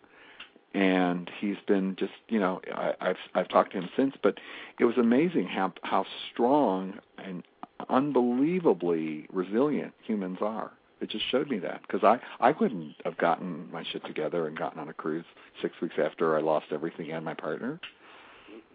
and 0.74 1.30
he's 1.40 1.56
been 1.66 1.96
just 1.96 2.12
you 2.28 2.38
know 2.38 2.60
I, 2.74 2.92
I've 3.00 3.16
I've 3.34 3.48
talked 3.48 3.72
to 3.72 3.78
him 3.78 3.88
since, 3.96 4.14
but 4.22 4.38
it 4.78 4.84
was 4.84 4.96
amazing 4.98 5.46
how 5.46 5.72
how 5.82 6.04
strong 6.32 6.94
and 7.18 7.42
unbelievably 7.88 9.26
resilient 9.32 9.92
humans 10.02 10.38
are. 10.40 10.72
It 11.00 11.10
just 11.10 11.28
showed 11.30 11.50
me 11.50 11.58
that 11.58 11.82
because 11.82 12.04
I 12.04 12.20
I 12.40 12.52
couldn't 12.52 12.94
have 13.04 13.18
gotten 13.18 13.70
my 13.72 13.84
shit 13.92 14.04
together 14.04 14.46
and 14.46 14.56
gotten 14.56 14.78
on 14.78 14.88
a 14.88 14.94
cruise 14.94 15.24
six 15.60 15.74
weeks 15.80 15.96
after 15.98 16.36
I 16.36 16.40
lost 16.40 16.66
everything 16.70 17.10
and 17.10 17.24
my 17.24 17.34
partner. 17.34 17.80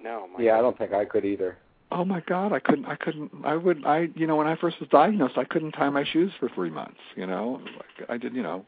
No. 0.02 0.28
My 0.28 0.44
Yeah, 0.44 0.58
I 0.58 0.62
don't 0.62 0.78
think 0.78 0.94
I 0.94 1.06
could 1.06 1.26
either. 1.26 1.58
Oh 1.92 2.04
my 2.04 2.22
God, 2.28 2.52
I 2.52 2.60
couldn't, 2.60 2.86
I 2.86 2.96
couldn't, 2.96 3.32
I 3.46 3.56
would, 3.56 3.86
I, 3.86 4.10
you 4.16 4.28
know, 4.28 4.36
when 4.36 4.48
I 4.48 4.58
first 4.58 4.80
was 4.80 4.90
diagnosed, 4.90 5.38
I 5.38 5.46
couldn't 5.46 5.72
tie 5.72 5.90
my 5.90 6.04
shoes 6.04 6.32
for 6.40 6.50
three 6.50 6.70
months. 6.70 7.00
You 7.16 7.28
know, 7.28 7.62
like 7.78 8.10
I 8.10 8.18
did, 8.18 8.34
you 8.34 8.44
know. 8.44 8.66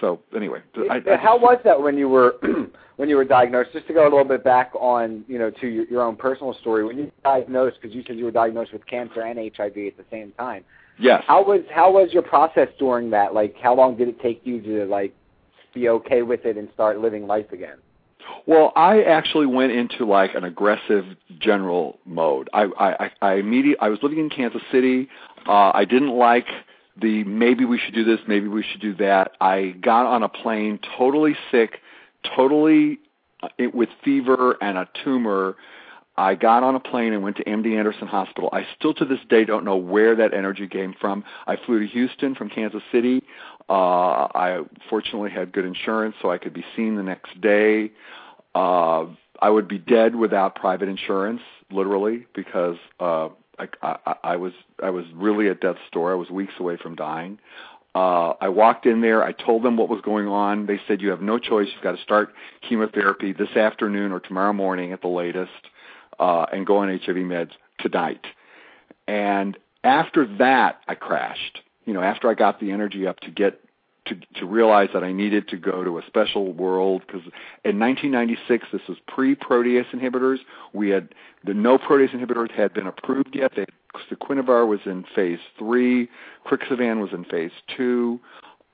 So 0.00 0.20
anyway, 0.34 0.60
I, 0.90 1.00
I 1.08 1.16
How 1.16 1.38
was 1.38 1.58
that 1.64 1.80
when 1.80 1.96
you 1.96 2.08
were 2.08 2.34
when 2.96 3.08
you 3.08 3.16
were 3.16 3.24
diagnosed? 3.24 3.70
Just 3.72 3.86
to 3.86 3.94
go 3.94 4.02
a 4.02 4.10
little 4.10 4.24
bit 4.24 4.42
back 4.42 4.72
on, 4.74 5.24
you 5.28 5.38
know, 5.38 5.50
to 5.50 5.66
your, 5.68 5.84
your 5.86 6.02
own 6.02 6.16
personal 6.16 6.54
story. 6.60 6.84
When 6.84 6.98
you 6.98 7.04
were 7.04 7.10
diagnosed, 7.22 7.76
because 7.80 7.94
you 7.94 8.02
said 8.06 8.16
you 8.16 8.24
were 8.24 8.32
diagnosed 8.32 8.72
with 8.72 8.84
cancer 8.86 9.20
and 9.20 9.38
HIV 9.38 9.76
at 9.76 9.96
the 9.96 10.04
same 10.10 10.32
time. 10.32 10.64
Yes. 10.98 11.22
How 11.26 11.44
was 11.44 11.60
how 11.70 11.92
was 11.92 12.12
your 12.12 12.22
process 12.22 12.68
during 12.78 13.10
that? 13.10 13.34
Like, 13.34 13.54
how 13.62 13.74
long 13.74 13.96
did 13.96 14.08
it 14.08 14.20
take 14.20 14.40
you 14.44 14.60
to 14.62 14.84
like 14.86 15.14
be 15.74 15.88
okay 15.88 16.22
with 16.22 16.44
it 16.44 16.56
and 16.56 16.68
start 16.74 16.98
living 16.98 17.26
life 17.26 17.52
again? 17.52 17.78
Well, 18.46 18.72
I 18.76 19.02
actually 19.02 19.46
went 19.46 19.72
into 19.72 20.04
like 20.04 20.34
an 20.34 20.44
aggressive 20.44 21.04
general 21.38 21.98
mode. 22.04 22.48
I 22.52 22.64
I 22.78 23.10
I, 23.20 23.34
immediately 23.34 23.80
I 23.80 23.88
was 23.88 23.98
living 24.02 24.18
in 24.18 24.30
Kansas 24.30 24.62
City. 24.70 25.08
Uh 25.46 25.70
I 25.74 25.84
didn't 25.84 26.16
like 26.16 26.46
the 27.00 27.24
maybe 27.24 27.64
we 27.64 27.78
should 27.78 27.94
do 27.94 28.04
this, 28.04 28.20
maybe 28.26 28.48
we 28.48 28.62
should 28.62 28.80
do 28.80 28.94
that. 28.96 29.32
I 29.40 29.74
got 29.80 30.06
on 30.06 30.22
a 30.22 30.28
plane 30.28 30.78
totally 30.98 31.36
sick, 31.50 31.80
totally 32.36 32.98
uh, 33.42 33.48
it, 33.58 33.74
with 33.74 33.88
fever 34.04 34.56
and 34.60 34.76
a 34.76 34.88
tumor. 35.04 35.56
I 36.16 36.34
got 36.34 36.62
on 36.62 36.74
a 36.74 36.80
plane 36.80 37.12
and 37.12 37.22
went 37.22 37.36
to 37.38 37.44
MD 37.44 37.76
Anderson 37.78 38.06
Hospital. 38.06 38.50
I 38.52 38.66
still 38.78 38.92
to 38.94 39.04
this 39.04 39.20
day 39.28 39.44
don't 39.44 39.64
know 39.64 39.76
where 39.76 40.14
that 40.16 40.34
energy 40.34 40.68
came 40.68 40.94
from. 41.00 41.24
I 41.46 41.56
flew 41.56 41.80
to 41.80 41.86
Houston 41.86 42.34
from 42.34 42.50
Kansas 42.50 42.82
City. 42.92 43.22
Uh 43.68 44.28
I 44.34 44.62
fortunately 44.90 45.30
had 45.30 45.52
good 45.52 45.64
insurance 45.64 46.16
so 46.20 46.30
I 46.30 46.38
could 46.38 46.52
be 46.52 46.64
seen 46.76 46.96
the 46.96 47.02
next 47.02 47.40
day. 47.40 47.92
Uh 48.54 49.06
I 49.40 49.50
would 49.50 49.68
be 49.68 49.78
dead 49.78 50.14
without 50.14 50.54
private 50.54 50.88
insurance, 50.88 51.40
literally, 51.70 52.26
because 52.34 52.76
uh 53.00 53.30
I, 53.58 53.68
I, 53.82 54.14
I 54.24 54.36
was 54.36 54.52
I 54.82 54.90
was 54.90 55.04
really 55.14 55.48
at 55.48 55.60
death's 55.60 55.80
door. 55.92 56.12
I 56.12 56.14
was 56.16 56.30
weeks 56.30 56.54
away 56.58 56.76
from 56.76 56.94
dying. 56.94 57.38
Uh, 57.94 58.32
I 58.40 58.48
walked 58.48 58.86
in 58.86 59.02
there. 59.02 59.22
I 59.22 59.32
told 59.32 59.62
them 59.62 59.76
what 59.76 59.90
was 59.90 60.00
going 60.00 60.26
on. 60.26 60.66
They 60.66 60.80
said 60.88 61.02
you 61.02 61.10
have 61.10 61.20
no 61.20 61.38
choice. 61.38 61.68
You've 61.74 61.82
got 61.82 61.96
to 61.96 62.02
start 62.02 62.32
chemotherapy 62.66 63.32
this 63.32 63.54
afternoon 63.54 64.12
or 64.12 64.20
tomorrow 64.20 64.54
morning 64.54 64.92
at 64.92 65.02
the 65.02 65.08
latest, 65.08 65.50
uh, 66.22 66.46
and 66.52 66.64
go 66.64 66.78
on 66.78 66.88
HIV 66.88 67.16
meds 67.16 67.50
tonight. 67.80 68.24
And 69.08 69.58
after 69.82 70.24
that, 70.38 70.80
I 70.86 70.94
crashed. 70.94 71.60
You 71.84 71.94
know, 71.94 72.00
after 72.00 72.30
I 72.30 72.34
got 72.34 72.60
the 72.60 72.70
energy 72.70 73.08
up 73.08 73.18
to 73.20 73.30
get 73.32 73.60
to 74.06 74.14
to 74.36 74.46
realize 74.46 74.90
that 74.94 75.02
I 75.02 75.12
needed 75.12 75.48
to 75.48 75.56
go 75.56 75.82
to 75.82 75.98
a 75.98 76.02
special 76.06 76.52
world 76.52 77.02
because 77.06 77.22
in 77.64 77.80
1996 77.80 78.66
this 78.72 78.82
was 78.88 78.98
pre-protease 79.08 79.90
inhibitors. 79.90 80.38
We 80.72 80.90
had 80.90 81.08
the 81.44 81.54
no 81.54 81.76
protease 81.76 82.14
inhibitors 82.14 82.52
had 82.52 82.72
been 82.72 82.86
approved 82.86 83.34
yet. 83.34 83.52
They, 83.56 83.66
saquinavir 84.10 84.66
was 84.66 84.80
in 84.86 85.04
phase 85.16 85.40
three, 85.58 86.08
Crixivan 86.46 87.00
was 87.00 87.12
in 87.12 87.24
phase 87.24 87.52
two. 87.76 88.20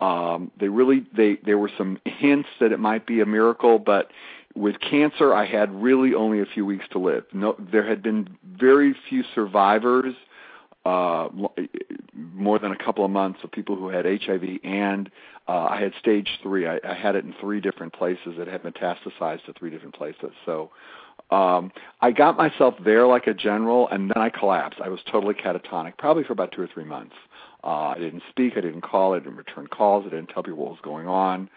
Um, 0.01 0.51
they 0.61 0.69
really 0.69 1.07
they 1.17 1.39
there 1.45 1.59
were 1.59 1.71
some 1.79 1.99
hints 2.05 2.49
that 2.61 2.73
it 2.73 2.79
might 2.79 3.07
be 3.07 3.21
a 3.21 3.27
miracle, 3.27 3.79
but 3.79 4.11
with 4.55 4.77
cancer 4.81 5.35
I 5.35 5.47
had 5.47 5.73
really 5.83 6.15
only 6.15 6.41
a 6.41 6.47
few 6.47 6.65
weeks 6.65 6.87
to 6.93 6.99
live. 6.99 7.25
No, 7.33 7.55
there 7.59 7.87
had 7.87 8.03
been 8.03 8.37
very 8.45 8.95
few 9.09 9.23
survivors 9.35 10.15
uh, 10.85 11.29
more 12.15 12.59
than 12.59 12.73
a 12.73 12.79
couple 12.79 13.05
of 13.05 13.11
months 13.11 13.41
of 13.45 13.53
people 13.53 13.77
who 13.77 13.89
had 13.89 14.07
HIV, 14.07 14.43
and 14.65 15.11
uh, 15.47 15.67
I 15.71 15.81
had 15.81 15.93
stage 15.99 16.29
three. 16.43 16.67
I, 16.67 16.79
I 16.83 16.95
had 16.95 17.15
it 17.15 17.25
in 17.25 17.35
three 17.41 17.61
different 17.61 17.93
places. 17.93 18.35
It 18.39 18.49
had 18.49 18.63
metastasized 18.63 19.45
to 19.47 19.53
three 19.59 19.71
different 19.71 19.95
places. 19.95 20.31
So 20.47 20.71
um, 21.31 21.73
I 22.01 22.11
got 22.11 22.37
myself 22.37 22.75
there 22.85 23.07
like 23.07 23.27
a 23.27 23.35
general, 23.35 23.89
and 23.89 24.11
then 24.11 24.23
I 24.23 24.31
collapsed. 24.31 24.81
I 24.83 24.89
was 24.89 25.01
totally 25.11 25.35
catatonic, 25.35 25.99
probably 25.99 26.25
for 26.25 26.33
about 26.33 26.53
two 26.53 26.63
or 26.63 26.69
three 26.73 26.85
months. 26.85 27.15
Uh, 27.63 27.89
I 27.89 27.99
didn't 27.99 28.23
speak. 28.31 28.55
I 28.57 28.61
didn't 28.61 28.83
call. 28.83 29.15
I 29.15 29.19
didn't 29.19 29.37
return 29.37 29.67
calls. 29.67 30.05
I 30.07 30.11
didn't 30.11 30.29
tell 30.29 30.43
people 30.43 30.59
what 30.61 30.71
was 30.71 30.81
going 30.83 31.07
on. 31.07 31.51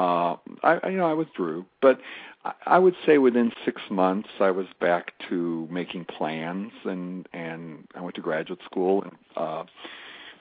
Uh, 0.00 0.36
I, 0.62 0.78
I, 0.82 0.88
you 0.88 0.96
know, 0.96 1.04
I 1.04 1.12
withdrew, 1.12 1.66
but 1.82 2.00
I, 2.46 2.52
I 2.64 2.78
would 2.78 2.94
say 3.04 3.18
within 3.18 3.52
six 3.66 3.82
months 3.90 4.30
I 4.40 4.50
was 4.50 4.66
back 4.80 5.12
to 5.28 5.68
making 5.70 6.06
plans, 6.06 6.72
and 6.84 7.28
and 7.34 7.86
I 7.94 8.00
went 8.00 8.14
to 8.14 8.22
graduate 8.22 8.60
school 8.64 9.02
and 9.02 9.12
uh, 9.36 9.64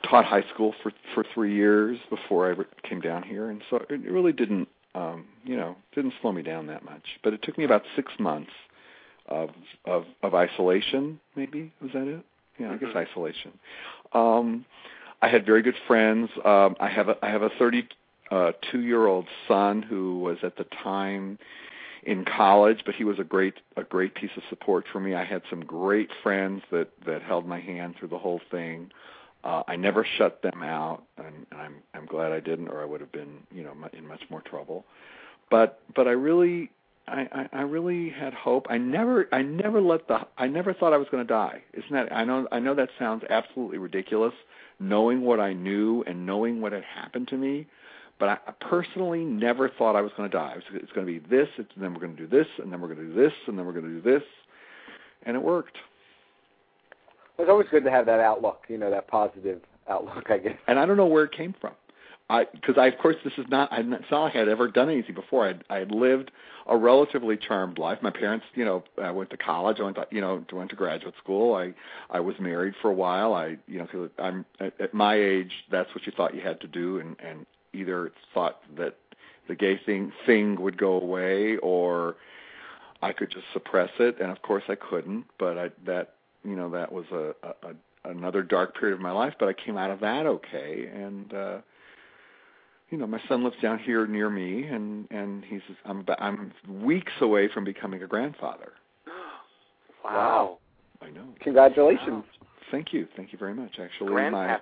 taught 0.09 0.23
high 0.23 0.45
school 0.53 0.73
for 0.81 0.93
for 1.13 1.25
three 1.33 1.53
years 1.53 1.99
before 2.09 2.49
I 2.49 2.87
came 2.87 3.01
down 3.01 3.23
here, 3.23 3.49
and 3.49 3.61
so 3.69 3.83
it 3.89 4.09
really 4.09 4.31
didn't, 4.31 4.69
um, 4.95 5.25
you 5.43 5.57
know, 5.57 5.75
didn't 5.93 6.13
slow 6.21 6.31
me 6.31 6.41
down 6.41 6.67
that 6.67 6.85
much. 6.85 7.03
But 7.21 7.33
it 7.33 7.41
took 7.43 7.57
me 7.57 7.65
about 7.65 7.83
six 7.97 8.13
months 8.17 8.51
of 9.27 9.49
of 9.83 10.05
of 10.23 10.33
isolation. 10.35 11.19
Maybe 11.35 11.73
was 11.81 11.91
that 11.93 12.07
it? 12.07 12.23
Yeah, 12.59 12.71
I 12.71 12.77
guess 12.77 12.95
isolation. 12.95 13.51
Um, 14.13 14.63
I 15.21 15.27
had 15.27 15.45
very 15.45 15.61
good 15.63 15.75
friends. 15.85 16.29
Um, 16.45 16.77
I 16.79 16.87
have 16.87 17.09
a 17.09 17.17
I 17.21 17.29
have 17.29 17.41
a 17.41 17.49
32 17.59 17.87
year 18.73 19.05
old 19.05 19.27
son 19.47 19.81
who 19.81 20.19
was 20.19 20.37
at 20.43 20.57
the 20.57 20.65
time 20.65 21.39
in 22.03 22.25
college, 22.25 22.81
but 22.85 22.95
he 22.95 23.03
was 23.03 23.19
a 23.19 23.23
great 23.23 23.55
a 23.75 23.83
great 23.83 24.15
piece 24.15 24.31
of 24.37 24.43
support 24.49 24.85
for 24.91 24.99
me. 24.99 25.15
I 25.15 25.25
had 25.25 25.41
some 25.49 25.61
great 25.65 26.09
friends 26.23 26.63
that 26.71 26.89
that 27.05 27.21
held 27.21 27.45
my 27.45 27.59
hand 27.59 27.95
through 27.97 28.09
the 28.09 28.19
whole 28.19 28.41
thing. 28.51 28.91
Uh, 29.43 29.63
I 29.67 29.77
never 29.77 30.05
shut 30.17 30.41
them 30.41 30.63
out, 30.63 31.03
and, 31.17 31.45
and 31.51 31.61
I'm 31.61 31.75
I'm 31.93 32.05
glad 32.05 32.31
I 32.31 32.39
didn't, 32.39 32.67
or 32.69 32.81
I 32.81 32.85
would 32.85 33.01
have 33.01 33.11
been 33.11 33.39
you 33.51 33.63
know 33.63 33.73
in 33.93 34.07
much 34.07 34.23
more 34.29 34.41
trouble. 34.41 34.85
But 35.49 35.79
but 35.95 36.07
I 36.07 36.11
really 36.11 36.71
I, 37.07 37.27
I 37.31 37.59
I 37.59 37.61
really 37.61 38.09
had 38.09 38.33
hope. 38.33 38.67
I 38.69 38.77
never 38.77 39.27
I 39.31 39.41
never 39.41 39.81
let 39.81 40.07
the 40.07 40.19
I 40.37 40.47
never 40.47 40.73
thought 40.73 40.93
I 40.93 40.97
was 40.97 41.07
going 41.09 41.25
to 41.25 41.33
die. 41.33 41.63
Isn't 41.73 41.91
that 41.91 42.13
I 42.13 42.23
know 42.23 42.47
I 42.51 42.59
know 42.59 42.75
that 42.75 42.89
sounds 42.97 43.23
absolutely 43.29 43.77
ridiculous, 43.77 44.33
knowing 44.79 45.21
what 45.21 45.39
I 45.39 45.53
knew 45.53 46.03
and 46.05 46.25
knowing 46.25 46.61
what 46.61 46.71
had 46.71 46.83
happened 46.83 47.27
to 47.29 47.37
me. 47.37 47.67
But 48.19 48.29
I 48.29 48.37
personally 48.59 49.23
never 49.23 49.69
thought 49.69 49.95
I 49.95 50.01
was 50.01 50.11
going 50.17 50.29
to 50.29 50.37
die. 50.37 50.53
Was, 50.55 50.63
it's 50.73 50.91
going 50.91 51.07
to 51.07 51.11
be 51.11 51.19
this, 51.19 51.47
and 51.57 51.67
then 51.77 51.93
we're 51.93 52.01
going 52.01 52.15
to 52.17 52.21
do 52.21 52.27
this, 52.27 52.47
and 52.61 52.71
then 52.71 52.81
we're 52.81 52.93
going 52.93 53.07
to 53.07 53.13
do 53.13 53.21
this, 53.21 53.33
and 53.47 53.57
then 53.57 53.65
we're 53.65 53.71
going 53.71 53.85
to 53.85 54.01
do 54.01 54.01
this, 54.01 54.23
and 55.23 55.35
it 55.37 55.41
worked. 55.41 55.77
It's 57.37 57.49
always 57.49 57.67
good 57.71 57.85
to 57.85 57.91
have 57.91 58.05
that 58.07 58.19
outlook, 58.19 58.63
you 58.67 58.77
know, 58.77 58.91
that 58.91 59.07
positive 59.07 59.61
outlook, 59.89 60.29
I 60.29 60.37
guess. 60.39 60.57
and 60.67 60.77
I 60.77 60.85
don't 60.85 60.97
know 60.97 61.05
where 61.05 61.23
it 61.23 61.31
came 61.31 61.55
from. 61.59 61.71
I 62.29 62.45
because 62.53 62.75
I 62.77 62.87
of 62.87 62.97
course 62.99 63.15
this 63.23 63.33
is 63.37 63.45
not 63.49 63.73
I 63.73 63.79
it's 63.79 64.11
not 64.11 64.23
like 64.25 64.35
I'd 64.35 64.47
ever 64.47 64.67
done 64.67 64.89
anything 64.89 65.15
before. 65.15 65.47
I 65.49 65.55
I 65.75 65.79
had 65.79 65.91
lived 65.91 66.29
a 66.67 66.77
relatively 66.77 67.37
charmed 67.37 67.79
life. 67.79 67.97
My 68.03 68.11
parents, 68.11 68.45
you 68.53 68.63
know, 68.63 68.83
I 69.01 69.09
went 69.09 69.31
to 69.31 69.37
college. 69.37 69.77
I 69.79 69.83
went 69.83 69.95
to 69.95 70.05
you 70.11 70.21
know 70.21 70.43
went 70.53 70.69
to 70.69 70.75
graduate 70.75 71.15
school. 71.23 71.55
I 71.55 71.73
I 72.11 72.19
was 72.19 72.35
married 72.39 72.75
for 72.81 72.91
a 72.91 72.93
while. 72.93 73.33
I 73.33 73.57
you 73.67 73.79
know 73.79 73.87
'cause 73.87 74.09
I'm 74.19 74.45
at, 74.59 74.79
at 74.79 74.93
my 74.93 75.15
age 75.15 75.51
that's 75.71 75.89
what 75.95 76.05
you 76.05 76.11
thought 76.15 76.35
you 76.35 76.41
had 76.41 76.61
to 76.61 76.67
do, 76.67 76.99
and 76.99 77.15
and 77.19 77.47
either 77.73 78.11
thought 78.33 78.61
that 78.77 78.95
the 79.47 79.55
gay 79.55 79.79
thing 79.85 80.11
thing 80.25 80.59
would 80.61 80.77
go 80.77 80.99
away 80.99 81.57
or 81.57 82.15
I 83.01 83.13
could 83.13 83.31
just 83.31 83.45
suppress 83.53 83.89
it, 83.99 84.19
and 84.19 84.31
of 84.31 84.41
course 84.41 84.63
I 84.67 84.75
couldn't. 84.75 85.25
But 85.37 85.57
I 85.57 85.69
that 85.85 86.15
you 86.43 86.55
know 86.55 86.69
that 86.71 86.91
was 86.91 87.05
a, 87.11 87.33
a, 87.43 87.69
a 87.69 88.09
another 88.11 88.43
dark 88.43 88.77
period 88.79 88.95
of 88.95 89.01
my 89.01 89.11
life. 89.11 89.33
But 89.39 89.49
I 89.49 89.53
came 89.53 89.77
out 89.77 89.91
of 89.91 89.99
that 90.01 90.25
okay, 90.25 90.89
and. 90.93 91.33
uh 91.33 91.57
you 92.91 92.97
know, 92.97 93.05
my 93.05 93.21
son 93.29 93.43
lives 93.43 93.55
down 93.61 93.79
here 93.79 94.07
near 94.07 94.29
me, 94.29 94.63
and 94.63 95.07
and 95.11 95.45
he's 95.45 95.61
I'm 95.85 95.99
about, 95.99 96.19
I'm 96.21 96.51
weeks 96.67 97.13
away 97.21 97.47
from 97.53 97.63
becoming 97.63 98.03
a 98.03 98.07
grandfather. 98.07 98.73
Wow. 100.03 100.59
I 101.01 101.09
know. 101.09 101.25
Congratulations. 101.41 102.23
Thank 102.71 102.93
you, 102.93 103.05
thank 103.17 103.33
you 103.33 103.37
very 103.37 103.53
much. 103.53 103.77
Actually, 103.79 104.11
my 104.31 104.57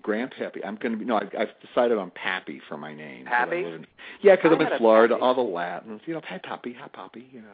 Grandpappy. 0.00 0.30
grandpappy. 0.38 0.66
I'm 0.66 0.76
going 0.76 0.92
to 0.92 0.98
be 0.98 1.04
no. 1.04 1.16
I've, 1.16 1.30
I've 1.38 1.60
decided 1.66 1.98
on 1.98 2.10
Pappy 2.10 2.60
for 2.68 2.76
my 2.76 2.94
name. 2.94 3.26
Pappy? 3.26 3.64
in- 3.64 3.86
Yeah, 4.22 4.36
because 4.36 4.52
I'm 4.52 4.60
in 4.60 4.78
Florida. 4.78 5.14
Pappy. 5.14 5.22
All 5.22 5.34
the 5.34 5.40
Latins, 5.42 6.00
you 6.06 6.14
know, 6.14 6.20
hi 6.24 6.38
Pappy, 6.38 6.74
hi 6.78 6.88
Pappy, 6.88 7.28
you 7.32 7.42
know. 7.42 7.48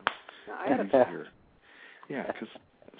I 0.58 0.68
had 0.68 0.80
a 0.80 0.84
here. 0.84 1.26
Yeah, 2.08 2.26
because 2.26 2.48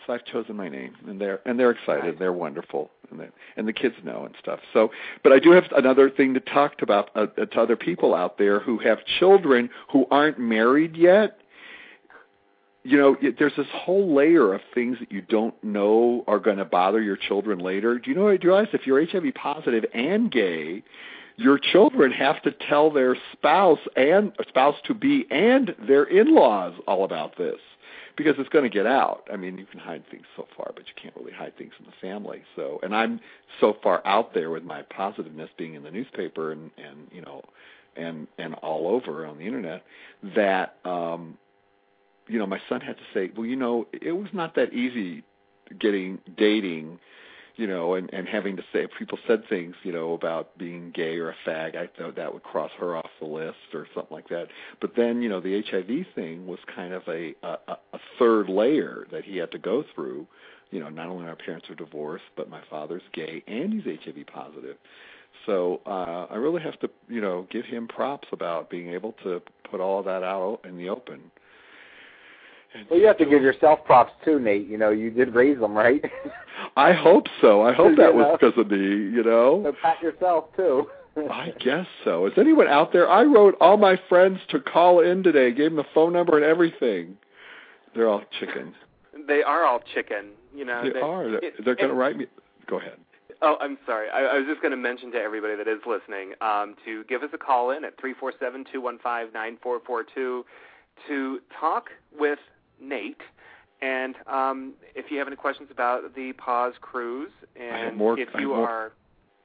so 0.07 0.12
I've 0.12 0.24
chosen 0.24 0.57
my 0.57 0.68
name, 0.68 0.95
and 1.07 1.20
they're 1.20 1.41
and 1.47 1.59
they're 1.59 1.70
excited. 1.70 2.05
Nice. 2.05 2.18
They're 2.18 2.32
wonderful, 2.32 2.91
and 3.11 3.20
they, 3.20 3.28
and 3.57 3.68
the 3.68 3.72
kids 3.72 3.95
know 4.05 4.24
and 4.24 4.34
stuff. 4.41 4.61
So, 4.72 4.91
but 5.22 5.32
I 5.32 5.39
do 5.39 5.51
have 5.53 5.64
another 5.76 6.11
thing 6.11 6.34
to 6.34 6.41
talk 6.41 6.82
about 6.82 7.11
uh, 7.14 7.26
to 7.26 7.61
other 7.61 7.76
people 7.76 8.14
out 8.14 8.39
there 8.39 8.61
who 8.61 8.78
have 8.78 8.99
children 9.18 9.70
who 9.93 10.07
aren't 10.11 10.39
married 10.39 10.97
yet. 10.97 11.39
You 12.87 12.99
know, 12.99 13.16
there's 13.39 13.57
this 13.57 13.66
whole 13.72 14.14
layer 14.14 14.55
of 14.55 14.61
things 14.74 14.99
that 15.01 15.11
you 15.11 15.20
don't 15.20 15.55
know 15.64 16.24
are 16.26 16.39
going 16.39 16.59
to 16.59 16.64
bother 16.64 17.03
your 17.03 17.16
children 17.16 17.59
later. 17.59 17.99
Do 17.99 18.11
you 18.11 18.16
know? 18.16 18.37
Do 18.37 18.47
you 18.47 18.53
realize 18.53 18.68
if 18.72 18.87
you're 18.87 19.05
HIV 19.05 19.34
positive 19.34 19.84
and 19.93 20.30
gay, 20.30 20.82
your 21.37 21.59
children 21.59 22.12
have 22.12 22.41
to 22.43 22.53
tell 22.53 22.91
their 22.91 23.16
spouse 23.32 23.80
and 23.97 24.32
spouse 24.49 24.76
to 24.84 24.95
be 24.95 25.26
and 25.30 25.74
their 25.87 26.05
in-laws 26.05 26.74
all 26.87 27.05
about 27.05 27.37
this 27.37 27.59
because 28.16 28.34
it's 28.39 28.49
going 28.49 28.64
to 28.64 28.70
get 28.70 28.87
out. 28.87 29.28
I 29.30 29.37
mean, 29.37 29.59
you 29.59 29.66
can 29.66 29.78
hide 29.78 30.03
things 30.11 30.24
so 30.37 30.47
far, 30.57 30.72
but 30.74 30.84
you 30.87 30.95
can't 31.01 31.14
really 31.16 31.32
hide 31.32 31.57
things 31.59 31.72
in 31.78 31.84
the 31.84 31.93
family. 32.01 32.43
So, 32.55 32.80
and 32.82 32.97
I'm 32.97 33.20
so 33.61 33.76
far 33.82 34.01
out 34.07 34.32
there 34.32 34.51
with 34.51 34.64
my 34.64 34.82
positiveness 34.82 35.51
being 35.59 35.74
in 35.74 35.82
the 35.82 35.91
newspaper 35.91 36.53
and 36.53 36.70
and 36.78 37.09
you 37.12 37.20
know, 37.20 37.43
and 37.97 38.26
and 38.39 38.55
all 38.55 38.89
over 38.89 39.26
on 39.26 39.39
the 39.39 39.45
internet 39.45 39.84
that 40.34 40.76
um 40.84 41.37
you 42.29 42.39
know, 42.39 42.47
my 42.47 42.61
son 42.68 42.81
had 42.81 42.97
to 42.97 43.03
say, 43.14 43.31
well, 43.37 43.47
you 43.47 43.57
know, 43.57 43.87
it 43.93 44.12
was 44.12 44.29
not 44.33 44.55
that 44.57 44.72
easy 44.72 45.22
getting 45.79 46.18
dating 46.37 46.99
you 47.57 47.66
know, 47.66 47.95
and 47.95 48.12
and 48.12 48.29
having 48.29 48.57
to 48.57 48.62
say 48.72 48.85
if 48.85 48.91
people 48.99 49.18
said 49.27 49.43
things, 49.49 49.74
you 49.83 49.93
know, 49.93 50.12
about 50.12 50.57
being 50.59 50.93
gay 50.95 51.16
or 51.16 51.31
a 51.31 51.35
fag, 51.47 51.74
I 51.74 51.89
thought 51.99 52.16
that 52.16 52.33
would 52.33 52.43
cross 52.43 52.70
her 52.79 52.97
off 52.97 53.09
the 53.18 53.27
list 53.27 53.57
or 53.72 53.87
something 53.95 54.14
like 54.14 54.29
that. 54.29 54.49
But 54.81 54.93
then, 54.95 55.22
you 55.22 55.29
know, 55.29 55.41
the 55.41 55.62
HIV 55.62 56.07
thing 56.14 56.47
was 56.47 56.59
kind 56.74 56.93
of 56.93 57.03
a 57.09 57.35
a, 57.43 57.57
a 57.93 57.99
third 58.18 58.49
layer 58.49 59.07
that 59.11 59.24
he 59.24 59.39
had 59.39 59.51
to 59.53 59.59
go 59.59 59.85
through. 59.95 60.27
You 60.70 60.81
know, 60.81 60.91
not 60.91 61.09
only 61.09 61.27
our 61.27 61.37
parents 61.37 61.70
are 61.70 61.74
divorced, 61.74 62.24
but 62.37 62.51
my 62.51 62.61
father's 62.68 63.03
gay 63.12 63.43
and 63.47 63.72
he's 63.72 63.85
HIV 63.85 64.27
positive. 64.27 64.77
So 65.47 65.81
uh, 65.87 66.27
I 66.29 66.37
really 66.37 66.62
have 66.62 66.79
to, 66.81 66.91
you 67.09 67.20
know, 67.20 67.47
give 67.51 67.64
him 67.64 67.87
props 67.87 68.29
about 68.33 68.68
being 68.68 68.91
able 68.91 69.12
to 69.22 69.41
put 69.70 69.81
all 69.81 70.03
that 70.03 70.22
out 70.22 70.61
in 70.64 70.77
the 70.77 70.89
open. 70.89 71.31
Well, 72.91 72.99
you 72.99 73.07
have 73.07 73.18
to 73.18 73.24
give 73.24 73.43
yourself 73.43 73.81
props 73.85 74.12
too, 74.24 74.39
Nate. 74.39 74.66
You 74.66 74.79
know, 74.79 74.91
you 74.91 75.11
did 75.11 75.35
raise 75.35 75.59
them, 75.59 75.74
right? 75.74 76.05
I 76.77 76.93
hope 76.93 77.27
so. 77.41 77.62
I 77.62 77.72
hope 77.72 77.97
that 77.97 78.14
was 78.14 78.39
because 78.41 78.59
of 78.59 78.70
me. 78.70 78.79
You 78.79 79.22
know. 79.22 79.62
So 79.64 79.72
pat 79.83 80.03
yourself 80.03 80.47
too. 80.57 80.87
I 81.31 81.53
guess 81.61 81.87
so. 82.05 82.27
Is 82.27 82.35
anyone 82.37 82.68
out 82.68 82.93
there? 82.93 83.09
I 83.09 83.24
wrote 83.24 83.57
all 83.61 83.79
my 83.79 83.99
friends 84.09 84.39
to 84.51 84.61
call 84.61 85.01
in 85.01 85.22
today. 85.22 85.51
Gave 85.51 85.70
them 85.70 85.77
the 85.77 85.87
phone 85.95 86.12
number 86.12 86.37
and 86.37 86.45
everything. 86.45 87.16
They're 87.95 88.09
all 88.09 88.22
chicken. 88.39 88.74
They 89.27 89.43
are 89.43 89.64
all 89.64 89.81
chicken. 89.95 90.33
You 90.55 90.66
know. 90.66 90.83
They, 90.85 90.93
they 90.93 91.01
are. 91.01 91.31
They're, 91.31 91.41
they're 91.64 91.74
going 91.74 91.89
to 91.89 91.95
write 91.95 92.16
me. 92.16 92.27
Go 92.68 92.79
ahead. 92.79 92.99
Oh, 93.43 93.57
I'm 93.61 93.79
sorry. 93.87 94.09
I, 94.09 94.20
I 94.20 94.39
was 94.39 94.47
just 94.49 94.62
going 94.62 94.70
to 94.70 94.77
mention 94.77 95.12
to 95.12 95.18
everybody 95.18 95.57
that 95.57 95.68
is 95.68 95.81
listening 95.87 96.33
um, 96.41 96.74
to 96.85 97.05
give 97.05 97.22
us 97.22 97.31
a 97.35 97.39
call 97.39 97.70
in 97.70 97.85
at 97.85 97.99
three 98.01 98.14
four 98.18 98.33
seven 98.41 98.64
two 98.72 98.81
one 98.81 98.99
five 98.99 99.33
nine 99.33 99.59
four 99.62 99.81
four 99.87 100.05
two 100.14 100.45
to 101.09 101.41
talk 101.59 101.89
with 102.18 102.39
Nate. 102.81 103.20
And 103.83 104.14
um, 104.27 104.74
if 104.95 105.11
you 105.11 105.18
have 105.18 105.27
any 105.27 105.37
questions 105.37 105.68
about 105.70 106.14
the 106.14 106.33
POZ 106.35 106.74
cruise, 106.81 107.31
and 107.55 107.97
more, 107.97 108.18
if 108.18 108.29
you 108.39 108.55
are, 108.55 108.93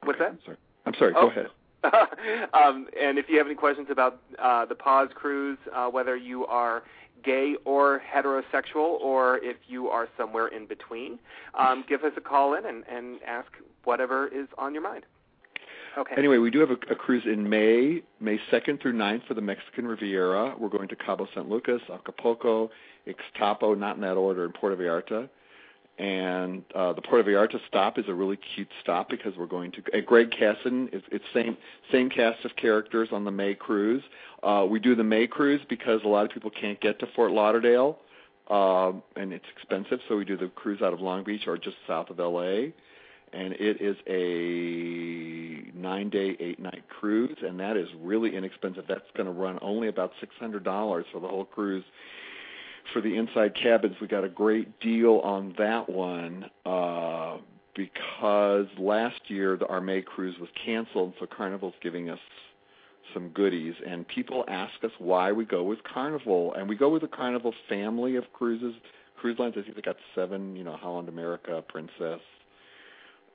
what's 0.03 0.19
okay, 0.21 0.31
that? 0.31 0.31
I'm 0.31 0.39
sorry. 0.45 0.57
I'm 0.85 0.93
sorry. 0.97 1.13
Oh. 1.15 1.21
Go 1.21 1.29
ahead. 1.29 1.47
um, 2.53 2.87
and 2.99 3.17
if 3.17 3.25
you 3.27 3.37
have 3.37 3.47
any 3.47 3.55
questions 3.55 3.87
about 3.89 4.21
uh, 4.39 4.65
the 4.65 4.75
POZ 4.75 5.13
cruise, 5.15 5.57
uh, 5.75 5.87
whether 5.87 6.15
you 6.15 6.45
are 6.45 6.83
gay 7.23 7.55
or 7.65 8.01
heterosexual, 8.13 8.99
or 8.99 9.37
if 9.39 9.57
you 9.67 9.87
are 9.87 10.07
somewhere 10.17 10.47
in 10.47 10.65
between, 10.65 11.19
um, 11.57 11.83
give 11.87 12.03
us 12.03 12.13
a 12.17 12.21
call 12.21 12.53
in 12.55 12.65
and, 12.65 12.83
and 12.89 13.19
ask 13.25 13.47
whatever 13.83 14.27
is 14.27 14.47
on 14.57 14.73
your 14.73 14.83
mind. 14.83 15.05
Okay. 15.97 16.15
Anyway, 16.17 16.37
we 16.37 16.49
do 16.49 16.59
have 16.59 16.69
a, 16.69 16.77
a 16.91 16.95
cruise 16.95 17.23
in 17.25 17.49
May, 17.49 18.01
May 18.19 18.39
2nd 18.51 18.81
through 18.81 18.93
9th 18.93 19.27
for 19.27 19.33
the 19.33 19.41
Mexican 19.41 19.85
Riviera. 19.85 20.55
We're 20.57 20.69
going 20.69 20.87
to 20.87 20.95
Cabo 20.95 21.27
San 21.33 21.49
Lucas, 21.49 21.81
Acapulco, 21.91 22.69
Ixtapa, 23.07 23.77
not 23.77 23.95
in 23.95 24.01
that 24.01 24.17
order, 24.17 24.45
and 24.45 24.53
Puerto 24.53 24.75
Vallarta. 24.75 25.29
And 25.99 26.63
uh, 26.73 26.93
the 26.93 27.01
Puerto 27.01 27.29
Vallarta 27.29 27.59
stop 27.67 27.99
is 27.99 28.05
a 28.07 28.13
really 28.13 28.39
cute 28.55 28.69
stop 28.81 29.09
because 29.09 29.33
we're 29.37 29.45
going 29.45 29.71
to. 29.73 29.81
Uh, 29.93 30.01
Greg 30.05 30.31
Casson, 30.31 30.89
it's, 30.91 31.05
it's 31.11 31.25
same 31.33 31.57
same 31.91 32.09
cast 32.09 32.43
of 32.45 32.55
characters 32.55 33.09
on 33.11 33.23
the 33.23 33.31
May 33.31 33.53
cruise. 33.53 34.03
Uh, 34.41 34.65
we 34.69 34.79
do 34.79 34.95
the 34.95 35.03
May 35.03 35.27
cruise 35.27 35.61
because 35.69 36.01
a 36.03 36.07
lot 36.07 36.25
of 36.25 36.31
people 36.31 36.49
can't 36.49 36.79
get 36.81 36.99
to 36.99 37.07
Fort 37.15 37.31
Lauderdale, 37.31 37.99
uh, 38.49 38.93
and 39.15 39.31
it's 39.33 39.45
expensive. 39.55 39.99
So 40.07 40.17
we 40.17 40.25
do 40.25 40.37
the 40.37 40.47
cruise 40.47 40.81
out 40.81 40.93
of 40.93 41.01
Long 41.01 41.23
Beach 41.23 41.43
or 41.45 41.57
just 41.57 41.77
south 41.87 42.09
of 42.09 42.17
LA 42.17 42.71
and 43.33 43.53
it 43.53 43.81
is 43.81 43.95
a 44.07 45.71
nine 45.77 46.09
day, 46.09 46.35
eight 46.39 46.59
night 46.59 46.83
cruise, 46.89 47.37
and 47.41 47.59
that 47.59 47.77
is 47.77 47.87
really 48.01 48.35
inexpensive. 48.35 48.85
That's 48.87 49.09
going 49.15 49.27
to 49.27 49.31
run 49.31 49.57
only 49.61 49.87
about 49.87 50.11
six 50.19 50.35
hundred 50.39 50.63
dollars 50.63 51.05
for 51.11 51.19
the 51.21 51.27
whole 51.27 51.45
cruise. 51.45 51.83
For 52.93 53.01
the 53.01 53.15
inside 53.15 53.55
cabins, 53.55 53.95
we 54.01 54.07
got 54.07 54.23
a 54.23 54.29
great 54.29 54.79
deal 54.79 55.19
on 55.23 55.55
that 55.57 55.89
one 55.89 56.49
uh, 56.65 57.37
because 57.75 58.67
last 58.77 59.21
year 59.27 59.57
the, 59.57 59.65
our 59.67 59.81
May 59.81 60.01
cruise 60.01 60.37
was 60.39 60.49
canceled, 60.65 61.13
so 61.19 61.25
Carnival's 61.25 61.75
giving 61.81 62.09
us 62.09 62.19
some 63.13 63.29
goodies. 63.29 63.75
And 63.85 64.07
people 64.07 64.43
ask 64.47 64.73
us 64.83 64.91
why 64.99 65.31
we 65.31 65.45
go 65.45 65.63
with 65.63 65.79
Carnival, 65.83 66.53
and 66.53 66.67
we 66.67 66.75
go 66.75 66.89
with 66.89 67.01
the 67.01 67.07
Carnival 67.07 67.53
family 67.69 68.15
of 68.15 68.25
cruises, 68.33 68.73
cruise 69.17 69.39
lines. 69.39 69.55
I 69.57 69.61
think 69.61 69.75
they 69.75 69.81
got 69.81 69.97
seven, 70.15 70.55
you 70.55 70.63
know, 70.63 70.75
Holland 70.75 71.07
America, 71.07 71.63
Princess, 71.67 72.21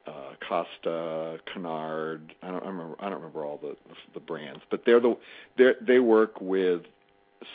uh, 0.06 0.34
Costa, 0.46 1.38
Cunard. 1.52 2.34
I 2.42 2.48
don't 2.48 2.62
I 2.62 2.68
remember. 2.68 2.96
I 3.00 3.04
don't 3.04 3.18
remember 3.18 3.44
all 3.44 3.58
the 3.58 3.76
the 4.14 4.20
brands, 4.20 4.62
but 4.70 4.82
they're 4.84 5.00
the 5.00 5.16
they 5.58 5.72
they 5.80 5.98
work 5.98 6.40
with 6.40 6.82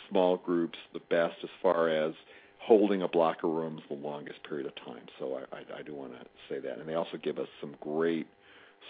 small 0.10 0.38
groups 0.38 0.78
the 0.94 1.00
best 1.10 1.36
as 1.44 1.50
far 1.62 1.90
as 1.90 2.14
holding 2.60 3.02
a 3.02 3.08
block 3.08 3.44
of 3.44 3.50
rooms 3.50 3.82
the 3.90 3.96
longest 3.96 4.44
period 4.48 4.68
of 4.68 4.76
time. 4.76 5.06
So 5.20 5.36
I 5.36 5.58
I, 5.58 5.80
I 5.80 5.82
do 5.84 5.96
want 5.96 6.14
to 6.14 6.26
say 6.50 6.60
that, 6.60 6.78
and 6.78 6.88
they 6.88 6.96
also 6.96 7.18
give 7.22 7.40
us 7.40 7.48
some 7.60 7.76
great 7.82 8.28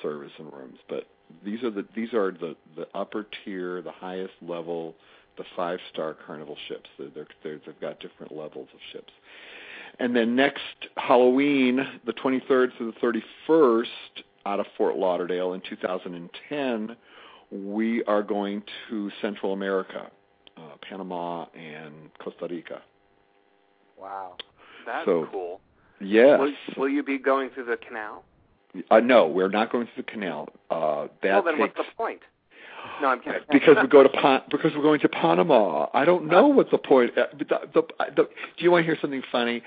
service 0.01 0.31
and 0.37 0.51
rooms. 0.51 0.79
But 0.89 1.07
these 1.43 1.63
are 1.63 1.71
the 1.71 1.85
these 1.95 2.13
are 2.13 2.31
the 2.31 2.55
the 2.75 2.87
upper 2.93 3.27
tier, 3.43 3.81
the 3.81 3.91
highest 3.91 4.33
level, 4.41 4.95
the 5.37 5.43
five 5.55 5.79
star 5.91 6.15
Carnival 6.25 6.57
ships. 6.67 6.89
They're, 6.97 7.09
they're, 7.13 7.27
they're, 7.43 7.61
they've 7.65 7.79
got 7.79 7.99
different 7.99 8.31
levels 8.31 8.67
of 8.73 8.79
ships. 8.91 9.13
And 9.99 10.15
then 10.15 10.35
next 10.35 10.61
Halloween, 10.97 11.85
the 12.05 12.13
23rd 12.13 12.77
through 12.77 12.93
the 12.93 13.21
31st, 13.47 13.85
out 14.45 14.59
of 14.59 14.65
Fort 14.77 14.97
Lauderdale 14.97 15.53
in 15.53 15.61
2010, 15.61 16.95
we 17.51 18.03
are 18.05 18.23
going 18.23 18.63
to 18.89 19.11
Central 19.21 19.53
America, 19.53 20.09
Panama 20.91 21.45
and 21.55 22.11
Costa 22.19 22.47
Rica. 22.49 22.81
Wow. 23.97 24.35
That's 24.85 25.05
So- 25.05 25.27
cool. 25.31 25.61
Yes. 26.01 26.39
Will, 26.39 26.53
will 26.77 26.89
you 26.89 27.03
be 27.03 27.17
going 27.19 27.51
through 27.51 27.65
the 27.65 27.77
canal? 27.77 28.23
Uh, 28.89 28.99
no, 28.99 29.27
we're 29.27 29.49
not 29.49 29.71
going 29.71 29.87
through 29.93 30.03
the 30.03 30.11
canal. 30.11 30.49
Uh, 30.71 31.07
that 31.21 31.33
well, 31.33 31.43
then 31.43 31.57
takes 31.57 31.77
what's 31.77 31.89
the 31.89 31.95
point? 31.95 32.21
No, 33.01 33.07
I'm 33.07 33.19
kidding. 33.19 33.41
because 33.51 33.77
we 33.81 33.87
go 33.87 34.03
to 34.03 34.09
Pan- 34.09 34.43
because 34.49 34.71
we're 34.75 34.83
going 34.83 34.99
to 35.01 35.09
Panama. 35.09 35.87
I 35.93 36.05
don't 36.05 36.27
know 36.27 36.47
what 36.47 36.69
the 36.69 36.77
point. 36.77 37.17
Uh, 37.17 37.25
the, 37.37 37.45
the, 37.73 37.81
the, 38.15 38.23
do 38.23 38.29
you 38.63 38.71
want 38.71 38.83
to 38.83 38.85
hear 38.85 38.97
something 39.01 39.23
funny? 39.31 39.63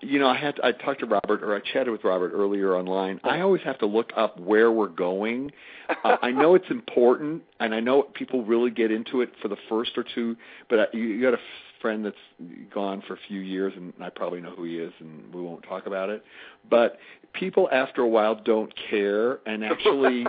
You 0.00 0.18
know, 0.18 0.28
I 0.28 0.36
had 0.36 0.56
to, 0.56 0.66
I 0.66 0.72
talked 0.72 1.00
to 1.00 1.06
Robert 1.06 1.42
or 1.42 1.54
I 1.54 1.60
chatted 1.60 1.90
with 1.90 2.04
Robert 2.04 2.32
earlier 2.34 2.74
online. 2.76 3.20
I 3.24 3.40
always 3.40 3.62
have 3.62 3.78
to 3.78 3.86
look 3.86 4.10
up 4.16 4.38
where 4.38 4.70
we're 4.72 4.88
going. 4.88 5.52
Uh, 6.04 6.16
I 6.22 6.30
know 6.30 6.54
it's 6.54 6.70
important, 6.70 7.42
and 7.60 7.74
I 7.74 7.80
know 7.80 8.02
people 8.02 8.44
really 8.44 8.70
get 8.70 8.90
into 8.90 9.22
it 9.22 9.30
for 9.40 9.48
the 9.48 9.56
first 9.68 9.92
or 9.96 10.04
two. 10.14 10.36
But 10.68 10.78
uh, 10.78 10.86
you, 10.92 11.02
you 11.02 11.22
got 11.22 11.34
a 11.34 11.40
friend 11.80 12.04
that's 12.04 12.16
gone 12.72 13.02
for 13.06 13.14
a 13.14 13.18
few 13.28 13.40
years, 13.40 13.72
and 13.76 13.92
I 14.00 14.10
probably 14.10 14.40
know 14.40 14.50
who 14.50 14.64
he 14.64 14.78
is, 14.78 14.92
and 15.00 15.32
we 15.34 15.40
won't 15.40 15.62
talk 15.62 15.86
about 15.86 16.10
it. 16.10 16.24
But 16.68 16.98
people 17.32 17.68
after 17.72 18.02
a 18.02 18.08
while 18.08 18.34
don't 18.34 18.72
care, 18.90 19.38
and 19.46 19.64
actually 19.64 20.26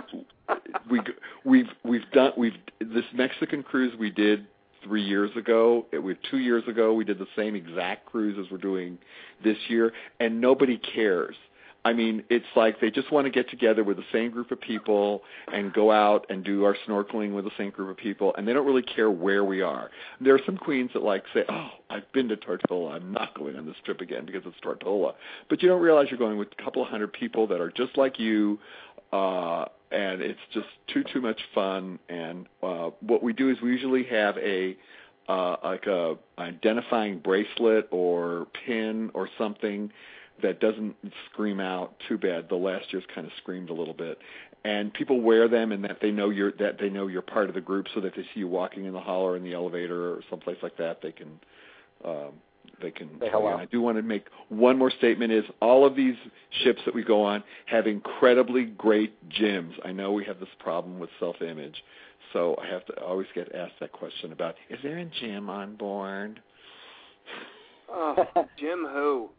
we 0.90 1.00
we've 1.44 1.70
we've 1.84 2.10
done 2.12 2.32
we've 2.36 2.56
this 2.80 3.04
Mexican 3.14 3.62
cruise 3.62 3.94
we 3.98 4.10
did 4.10 4.46
three 4.82 5.02
years 5.02 5.30
ago. 5.36 5.86
It 5.92 5.98
was 5.98 6.16
two 6.30 6.38
years 6.38 6.64
ago. 6.66 6.92
We 6.94 7.04
did 7.04 7.18
the 7.18 7.28
same 7.36 7.54
exact 7.54 8.06
cruise 8.06 8.36
as 8.38 8.50
we're 8.50 8.58
doing 8.58 8.98
this 9.44 9.58
year, 9.68 9.92
and 10.18 10.40
nobody 10.40 10.78
cares. 10.78 11.36
I 11.84 11.94
mean, 11.94 12.24
it's 12.28 12.46
like 12.56 12.80
they 12.80 12.90
just 12.90 13.10
want 13.10 13.26
to 13.26 13.30
get 13.30 13.48
together 13.48 13.82
with 13.82 13.96
the 13.96 14.04
same 14.12 14.30
group 14.30 14.50
of 14.50 14.60
people 14.60 15.22
and 15.52 15.72
go 15.72 15.90
out 15.90 16.26
and 16.28 16.44
do 16.44 16.64
our 16.64 16.76
snorkeling 16.86 17.32
with 17.34 17.44
the 17.44 17.50
same 17.56 17.70
group 17.70 17.90
of 17.90 17.96
people, 17.96 18.34
and 18.36 18.46
they 18.46 18.52
don't 18.52 18.66
really 18.66 18.82
care 18.82 19.10
where 19.10 19.44
we 19.44 19.62
are. 19.62 19.90
There 20.20 20.34
are 20.34 20.40
some 20.44 20.58
queens 20.58 20.90
that 20.92 21.02
like 21.02 21.24
say, 21.32 21.44
"Oh, 21.48 21.70
I've 21.88 22.10
been 22.12 22.28
to 22.28 22.36
Tortola. 22.36 22.92
I'm 22.92 23.12
not 23.12 23.34
going 23.34 23.56
on 23.56 23.64
this 23.64 23.76
trip 23.84 24.02
again 24.02 24.26
because 24.26 24.42
it's 24.44 24.60
Tortola." 24.60 25.14
But 25.48 25.62
you 25.62 25.68
don't 25.68 25.80
realize 25.80 26.08
you're 26.10 26.18
going 26.18 26.36
with 26.36 26.48
a 26.58 26.62
couple 26.62 26.82
of 26.82 26.88
hundred 26.88 27.14
people 27.14 27.46
that 27.46 27.60
are 27.60 27.70
just 27.70 27.96
like 27.96 28.18
you, 28.18 28.58
uh, 29.12 29.64
and 29.90 30.20
it's 30.20 30.40
just 30.52 30.68
too 30.88 31.02
too 31.04 31.22
much 31.22 31.40
fun. 31.54 31.98
And 32.10 32.46
uh, 32.62 32.90
what 33.00 33.22
we 33.22 33.32
do 33.32 33.48
is 33.48 33.60
we 33.62 33.70
usually 33.70 34.04
have 34.04 34.36
a 34.36 34.76
uh, 35.30 35.56
like 35.64 35.86
a 35.86 36.16
identifying 36.38 37.20
bracelet 37.20 37.88
or 37.90 38.48
pin 38.66 39.10
or 39.14 39.30
something 39.38 39.90
that 40.42 40.60
doesn't 40.60 40.94
scream 41.30 41.60
out 41.60 41.94
too 42.08 42.18
bad. 42.18 42.48
The 42.48 42.56
last 42.56 42.92
year's 42.92 43.04
kind 43.14 43.26
of 43.26 43.32
screamed 43.38 43.70
a 43.70 43.74
little 43.74 43.94
bit, 43.94 44.18
and 44.64 44.92
people 44.92 45.20
wear 45.20 45.48
them 45.48 45.72
and 45.72 45.84
that 45.84 45.98
they 46.00 46.10
know 46.10 46.30
you're 46.30 46.52
that 46.52 46.78
they 46.78 46.88
know 46.88 47.06
you're 47.06 47.22
part 47.22 47.48
of 47.48 47.54
the 47.54 47.60
group, 47.60 47.86
so 47.94 48.00
that 48.00 48.08
if 48.08 48.14
they 48.14 48.22
see 48.34 48.40
you 48.40 48.48
walking 48.48 48.84
in 48.84 48.92
the 48.92 49.00
hall 49.00 49.22
or 49.22 49.36
in 49.36 49.44
the 49.44 49.54
elevator 49.54 50.12
or 50.12 50.20
someplace 50.28 50.58
like 50.62 50.76
that, 50.76 51.00
they 51.02 51.12
can 51.12 51.38
um, 52.04 52.32
they 52.82 52.90
can. 52.90 53.08
Say 53.20 53.30
tell 53.30 53.40
hello. 53.42 53.56
I 53.56 53.66
do 53.66 53.80
want 53.80 53.96
to 53.98 54.02
make 54.02 54.26
one 54.48 54.78
more 54.78 54.90
statement: 54.90 55.32
is 55.32 55.44
all 55.60 55.86
of 55.86 55.96
these 55.96 56.16
ships 56.62 56.80
that 56.84 56.94
we 56.94 57.02
go 57.02 57.22
on 57.22 57.42
have 57.66 57.86
incredibly 57.86 58.64
great 58.64 59.28
gyms. 59.30 59.72
I 59.84 59.92
know 59.92 60.12
we 60.12 60.24
have 60.24 60.40
this 60.40 60.48
problem 60.58 60.98
with 60.98 61.10
self-image, 61.18 61.82
so 62.32 62.56
I 62.62 62.66
have 62.66 62.84
to 62.86 63.02
always 63.02 63.28
get 63.34 63.54
asked 63.54 63.74
that 63.80 63.92
question 63.92 64.32
about: 64.32 64.56
Is 64.68 64.78
there 64.82 64.98
a 64.98 65.04
gym 65.04 65.48
on 65.50 65.76
board? 65.76 66.40
Oh, 67.92 68.24
Jim 68.58 68.86
who? 68.92 69.30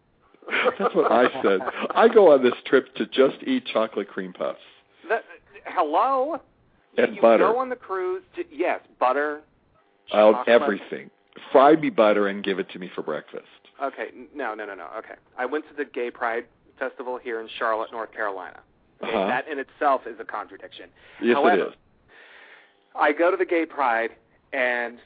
That's 0.79 0.95
what 0.95 1.11
I 1.11 1.25
said. 1.43 1.59
I 1.95 2.07
go 2.07 2.31
on 2.33 2.43
this 2.43 2.53
trip 2.65 2.93
to 2.95 3.05
just 3.05 3.37
eat 3.45 3.65
chocolate 3.71 4.07
cream 4.07 4.33
puffs 4.33 4.59
That, 5.09 5.23
hello. 5.65 6.39
and 6.97 7.15
you 7.15 7.21
butter. 7.21 7.51
go 7.51 7.59
on 7.59 7.69
the 7.69 7.75
cruise. 7.75 8.23
To, 8.35 8.43
yes, 8.51 8.79
butter. 8.99 9.41
I'll 10.11 10.43
everything. 10.47 11.09
Fry 11.51 11.75
me 11.75 11.89
butter 11.89 12.27
and 12.27 12.43
give 12.43 12.59
it 12.59 12.69
to 12.71 12.79
me 12.79 12.89
for 12.93 13.01
breakfast. 13.01 13.45
Okay, 13.81 14.09
no, 14.35 14.53
no, 14.53 14.65
no, 14.65 14.75
no. 14.75 14.87
Okay, 14.97 15.15
I 15.37 15.45
went 15.45 15.65
to 15.69 15.73
the 15.75 15.85
Gay 15.85 16.11
Pride 16.11 16.45
Festival 16.77 17.17
here 17.21 17.39
in 17.39 17.47
Charlotte, 17.57 17.91
North 17.91 18.11
Carolina. 18.11 18.59
Okay, 19.03 19.13
Uh-huh. 19.13 19.27
That 19.27 19.47
in 19.47 19.57
itself 19.59 20.01
is 20.05 20.19
a 20.19 20.25
contradiction. 20.25 20.89
Yes, 21.21 21.35
However, 21.35 21.63
it 21.63 21.67
is. 21.69 21.73
I 22.99 23.13
go 23.13 23.31
to 23.31 23.37
the 23.37 23.45
Gay 23.45 23.65
Pride 23.65 24.11
and 24.53 24.97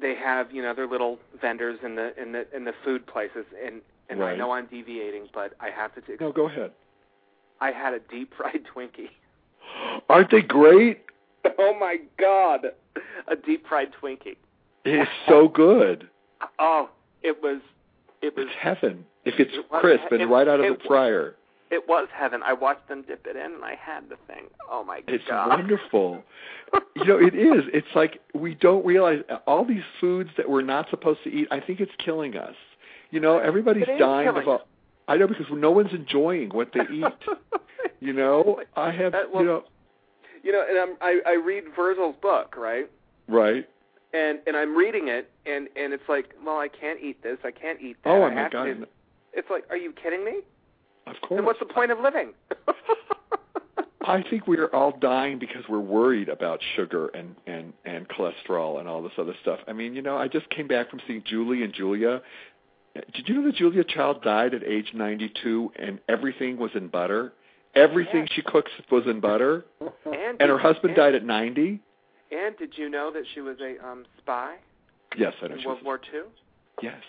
they 0.00 0.14
have 0.14 0.52
you 0.52 0.62
know 0.62 0.74
their 0.74 0.86
little 0.86 1.18
vendors 1.40 1.78
in 1.82 1.96
the 1.96 2.12
in 2.20 2.32
the 2.32 2.46
in 2.54 2.64
the 2.64 2.72
food 2.84 3.06
places 3.06 3.44
and 3.64 3.80
and 4.10 4.22
I 4.22 4.36
know 4.36 4.50
I'm 4.52 4.66
deviating, 4.66 5.28
but 5.32 5.54
I 5.60 5.70
have 5.70 5.94
to. 5.94 6.00
T- 6.00 6.14
No, 6.20 6.32
go 6.32 6.46
ahead. 6.48 6.72
I 7.60 7.70
had 7.72 7.94
a 7.94 7.98
deep 7.98 8.32
fried 8.36 8.62
Twinkie. 8.74 9.10
Aren't 10.08 10.30
they 10.30 10.42
great? 10.42 11.02
Oh 11.58 11.74
my 11.78 11.96
God, 12.18 12.66
a 13.26 13.34
deep 13.36 13.66
fried 13.66 13.92
Twinkie. 14.02 14.36
It 14.84 14.90
is 15.00 15.08
so 15.26 15.48
good. 15.48 16.06
Oh, 16.58 16.90
it 17.22 17.42
was 17.42 17.60
it 18.20 18.36
was 18.36 18.44
It's 18.46 18.56
heaven. 18.60 19.06
If 19.24 19.40
it's 19.40 19.54
It 19.54 19.64
was- 19.70 19.80
crisp 19.80 20.04
and 20.12 20.20
it- 20.20 20.26
right 20.26 20.46
out 20.46 20.60
of 20.60 20.78
the 20.78 20.84
fryer, 20.86 21.36
it 21.70 21.88
was 21.88 22.08
heaven. 22.12 22.42
I 22.44 22.52
watched 22.52 22.88
them 22.88 23.02
dip 23.08 23.26
it 23.26 23.36
in 23.36 23.54
and 23.54 23.64
I 23.64 23.74
had 23.74 24.10
the 24.10 24.16
thing. 24.26 24.44
Oh 24.70 24.84
my 24.84 25.02
it's 25.06 25.24
God. 25.26 25.46
It's 25.46 25.60
wonderful. 25.62 26.22
you 26.96 27.04
know, 27.06 27.18
it 27.18 27.34
is. 27.34 27.64
It's 27.72 27.94
like 27.94 28.20
we 28.34 28.54
don't 28.54 28.84
realize 28.84 29.22
all 29.46 29.64
these 29.64 29.84
foods 29.98 30.28
that 30.36 30.50
we're 30.50 30.60
not 30.60 30.90
supposed 30.90 31.22
to 31.24 31.30
eat. 31.30 31.48
I 31.50 31.60
think 31.60 31.80
it's 31.80 31.92
killing 31.98 32.36
us. 32.36 32.56
You 33.10 33.20
know, 33.20 33.38
everybody's 33.38 33.86
dying 33.98 34.28
of. 34.28 34.36
all 34.48 34.62
I 35.08 35.16
know 35.16 35.26
because 35.26 35.46
no 35.50 35.70
one's 35.72 35.92
enjoying 35.92 36.50
what 36.50 36.70
they 36.72 36.80
eat. 36.92 37.04
You 38.02 38.14
know, 38.14 38.60
I 38.76 38.90
have. 38.92 39.14
Uh, 39.14 39.18
well, 39.30 39.42
you 39.42 39.48
know, 39.48 39.64
You 40.42 40.52
know, 40.52 40.64
and 40.66 40.78
I'm, 40.78 40.96
I 41.02 41.20
I 41.26 41.34
read 41.34 41.64
Virgil's 41.76 42.14
book, 42.22 42.54
right? 42.56 42.88
right? 43.28 43.68
And 44.14 44.38
and 44.46 44.56
I'm 44.56 44.74
reading 44.74 45.08
it, 45.08 45.30
and 45.44 45.68
and 45.76 45.92
it's 45.92 46.08
like, 46.08 46.30
well, 46.42 46.56
I 46.56 46.68
can't 46.68 46.98
eat 47.02 47.22
this, 47.22 47.36
I 47.44 47.50
can't 47.50 47.78
eat 47.82 47.98
that. 48.04 48.10
Oh 48.10 48.22
I 48.22 48.34
my 48.34 48.48
God! 48.48 48.64
to- 48.64 48.88
It's 49.34 49.50
like, 49.50 49.64
are 49.68 49.76
you 49.76 49.92
kidding 49.92 50.24
me? 50.24 50.38
Of 51.06 51.16
course. 51.20 51.36
And 51.38 51.46
what's 51.46 51.58
the 51.58 51.66
point 51.66 51.90
of 51.90 51.98
living? 52.00 52.32
I 54.02 54.22
think 54.30 54.46
we 54.46 54.56
are 54.56 54.74
all 54.74 54.96
dying 54.98 55.38
because 55.38 55.62
we're 55.68 55.78
worried 55.78 56.30
about 56.30 56.60
sugar 56.74 57.08
and 57.08 57.36
and 57.46 57.74
and 57.84 58.08
cholesterol 58.08 58.80
and 58.80 58.88
all 58.88 59.02
this 59.02 59.12
other 59.18 59.34
stuff. 59.42 59.58
I 59.68 59.74
mean, 59.74 59.94
you 59.94 60.00
know, 60.00 60.16
I 60.16 60.26
just 60.26 60.48
came 60.48 60.66
back 60.68 60.88
from 60.88 61.00
seeing 61.06 61.22
Julie 61.26 61.62
and 61.62 61.72
Julia. 61.74 62.22
Did 62.94 63.28
you 63.28 63.34
know 63.36 63.44
that 63.46 63.54
Julia 63.56 63.84
Child 63.84 64.22
died 64.22 64.52
at 64.54 64.64
age 64.64 64.88
92 64.94 65.72
and 65.76 66.00
everything 66.08 66.56
was 66.56 66.70
in 66.74 66.88
butter? 66.88 67.32
Everything 67.76 68.26
she 68.34 68.42
cooks 68.42 68.72
was 68.90 69.04
in 69.06 69.20
butter, 69.20 69.64
and 69.80 70.40
and 70.40 70.50
her 70.50 70.56
did- 70.56 70.60
husband 70.60 70.90
and, 70.90 70.96
died 70.96 71.14
at 71.14 71.24
90. 71.24 71.80
And 72.32 72.56
did 72.58 72.72
you 72.76 72.88
know 72.88 73.12
that 73.12 73.22
she 73.32 73.40
was 73.40 73.56
a 73.60 73.76
um 73.86 74.04
spy 74.18 74.56
Yes, 75.16 75.34
I 75.42 75.48
know. 75.48 75.54
in 75.54 75.60
She 75.60 75.66
World 75.68 75.78
was, 75.78 75.84
War 75.84 76.00
II? 76.12 76.20
yes, 76.82 77.00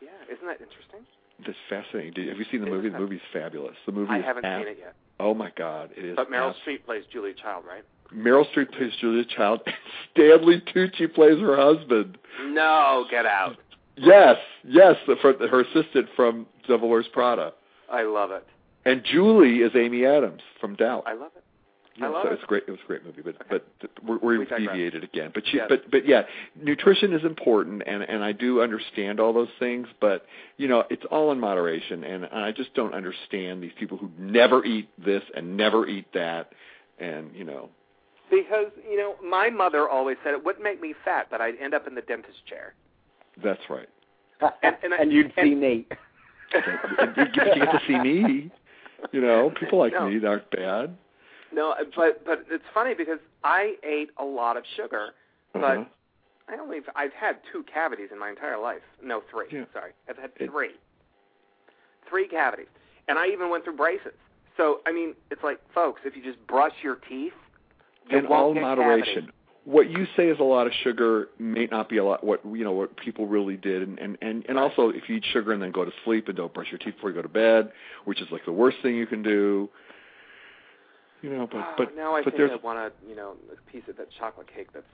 Yeah, 0.00 0.08
isn't 0.34 0.46
that 0.46 0.60
interesting? 0.62 1.00
that's 1.44 1.58
fascinating. 1.68 2.12
Did, 2.14 2.28
have 2.28 2.38
you 2.38 2.46
seen 2.50 2.60
the 2.62 2.70
movie? 2.70 2.88
The 2.88 2.98
movie's 2.98 3.20
fabulous. 3.32 3.76
The 3.84 3.92
movie 3.92 4.10
I 4.12 4.20
haven't 4.20 4.44
ab- 4.46 4.62
seen 4.62 4.68
it 4.72 4.78
yet. 4.80 4.94
Oh 5.20 5.34
my 5.34 5.50
God, 5.56 5.90
it 5.96 6.04
is. 6.04 6.16
But 6.16 6.30
Meryl 6.30 6.50
abs- 6.50 6.58
Streep 6.66 6.84
plays 6.86 7.04
Julia 7.12 7.34
Child, 7.34 7.64
right? 7.68 7.84
Meryl 8.14 8.46
Streep 8.54 8.72
plays 8.72 8.92
Julia 9.00 9.24
Child. 9.26 9.60
Stanley 10.12 10.62
Tucci 10.74 11.12
plays 11.12 11.38
her 11.38 11.56
husband. 11.56 12.16
No, 12.46 13.04
get 13.10 13.26
out. 13.26 13.56
Yes, 13.96 14.36
yes, 14.64 14.96
the, 15.06 15.16
for, 15.20 15.34
her 15.34 15.60
assistant 15.60 16.08
from 16.16 16.46
Devil 16.66 16.88
Wears 16.88 17.06
Prada. 17.12 17.52
I 17.90 18.02
love 18.02 18.30
it. 18.30 18.46
And 18.84 19.04
Julie 19.04 19.58
is 19.58 19.72
Amy 19.76 20.04
Adams 20.06 20.40
from 20.60 20.74
Doubt. 20.76 21.04
I 21.06 21.12
love 21.12 21.30
it. 21.36 21.44
Yeah, 21.98 22.06
I 22.06 22.08
love 22.08 22.22
so 22.24 22.30
it. 22.30 22.34
it's 22.34 22.44
great. 22.44 22.62
It 22.66 22.70
was 22.70 22.80
a 22.82 22.86
great 22.86 23.04
movie, 23.04 23.20
but 23.22 23.36
but 23.50 23.66
we're, 24.02 24.18
we're 24.18 24.38
We 24.38 24.46
deviated 24.46 25.04
again. 25.04 25.30
But 25.34 25.44
she, 25.46 25.58
Yes. 25.58 25.66
but 25.68 25.90
but 25.90 26.08
yeah, 26.08 26.22
nutrition 26.56 27.12
is 27.12 27.22
important, 27.22 27.82
and 27.86 28.02
and 28.02 28.24
I 28.24 28.32
do 28.32 28.62
understand 28.62 29.20
all 29.20 29.34
those 29.34 29.50
things, 29.58 29.86
but 30.00 30.24
you 30.56 30.68
know 30.68 30.84
it's 30.88 31.04
all 31.10 31.30
in 31.32 31.38
moderation, 31.38 32.02
and, 32.02 32.24
and 32.24 32.42
I 32.42 32.50
just 32.50 32.72
don't 32.72 32.94
understand 32.94 33.62
these 33.62 33.72
people 33.78 33.98
who 33.98 34.10
never 34.18 34.64
eat 34.64 34.88
this 35.04 35.22
and 35.36 35.54
never 35.54 35.86
eat 35.86 36.06
that, 36.14 36.52
and 36.98 37.30
you 37.34 37.44
know 37.44 37.68
Because, 38.30 38.72
you 38.90 38.96
know, 38.96 39.16
my 39.22 39.50
mother 39.50 39.86
always 39.86 40.16
said 40.24 40.32
it 40.32 40.42
wouldn't 40.42 40.64
make 40.64 40.80
me 40.80 40.94
fat, 41.04 41.26
but 41.30 41.42
I'd 41.42 41.56
end 41.60 41.74
up 41.74 41.86
in 41.86 41.94
the 41.94 42.00
dentist 42.00 42.38
chair. 42.46 42.72
That's 43.42 43.62
right. 43.70 43.88
And- 44.62 44.76
and 44.82 44.92
and 44.92 45.12
you'd 45.12 45.32
see 45.36 45.52
and- 45.52 45.60
Nate. 45.60 45.92
and 46.52 47.16
you 47.16 47.24
get, 47.32 47.56
you 47.56 47.64
get 47.64 47.72
to 47.72 47.80
see 47.86 47.98
me. 47.98 48.50
You 49.12 49.20
know, 49.20 49.50
people 49.58 49.78
like 49.78 49.92
No. 49.92 50.08
me 50.08 50.24
aren't 50.24 50.50
bad. 50.50 50.96
No, 51.52 51.74
but 51.96 52.24
but 52.24 52.44
it's 52.50 52.64
funny 52.72 52.94
because 52.94 53.18
I 53.44 53.76
ate 53.82 54.10
a 54.16 54.24
lot 54.24 54.56
of 54.56 54.64
sugar, 54.76 55.10
but 55.52 55.62
Uh-huh. 55.64 55.84
I 56.48 56.56
only 56.58 56.80
I've 56.96 57.12
had 57.12 57.38
two 57.52 57.62
cavities 57.64 58.08
in 58.12 58.18
my 58.18 58.30
entire 58.30 58.58
life. 58.58 58.82
No, 59.02 59.20
three. 59.30 59.46
Yeah. 59.50 59.64
Sorry, 59.72 59.92
I've 60.08 60.18
had 60.18 60.30
It- 60.36 60.50
three. 60.50 60.72
Three 62.08 62.26
cavities, 62.28 62.68
and 63.08 63.18
I 63.18 63.28
even 63.28 63.48
went 63.48 63.64
through 63.64 63.76
braces. 63.76 64.12
So 64.56 64.80
I 64.86 64.92
mean, 64.92 65.14
it's 65.30 65.42
like, 65.42 65.58
folks, 65.72 66.02
if 66.04 66.16
you 66.16 66.22
just 66.22 66.44
brush 66.46 66.74
your 66.82 66.96
teeth, 66.96 67.32
you 68.08 68.18
in 68.18 68.28
won't 68.28 68.32
all 68.42 68.54
get 68.54 68.62
moderation. 68.62 69.06
cavities. 69.14 69.30
What 69.64 69.88
you 69.88 70.06
say 70.16 70.24
is 70.28 70.40
a 70.40 70.44
lot 70.44 70.66
of 70.66 70.72
sugar 70.82 71.28
may 71.38 71.66
not 71.66 71.88
be 71.88 71.98
a 71.98 72.04
lot. 72.04 72.24
What 72.24 72.40
you 72.44 72.64
know, 72.64 72.72
what 72.72 72.96
people 72.96 73.26
really 73.26 73.56
did, 73.56 73.82
and 73.82 73.98
and 73.98 74.18
and, 74.20 74.44
and 74.48 74.58
also 74.58 74.88
if 74.88 75.08
you 75.08 75.16
eat 75.16 75.24
sugar 75.32 75.52
and 75.52 75.62
then 75.62 75.70
go 75.70 75.84
to 75.84 75.92
sleep 76.04 76.26
and 76.28 76.36
don't 76.36 76.52
brush 76.52 76.66
your 76.70 76.78
teeth 76.78 76.94
before 76.94 77.10
you 77.10 77.16
go 77.16 77.22
to 77.22 77.28
bed, 77.28 77.70
which 78.04 78.20
is 78.20 78.28
like 78.32 78.44
the 78.44 78.52
worst 78.52 78.78
thing 78.82 78.96
you 78.96 79.06
can 79.06 79.22
do. 79.22 79.68
You 81.22 81.30
know, 81.30 81.46
but 81.46 81.58
Oh, 81.60 81.74
but 81.78 81.94
now 81.94 82.16
I 82.16 82.22
but 82.24 82.34
think 82.36 82.50
I 82.50 82.56
want 82.56 82.78
a 82.80 82.90
you 83.08 83.14
know 83.14 83.36
a 83.52 83.70
piece 83.70 83.84
of 83.88 83.96
that 83.98 84.08
chocolate 84.18 84.48
cake 84.52 84.72
that's 84.74 84.84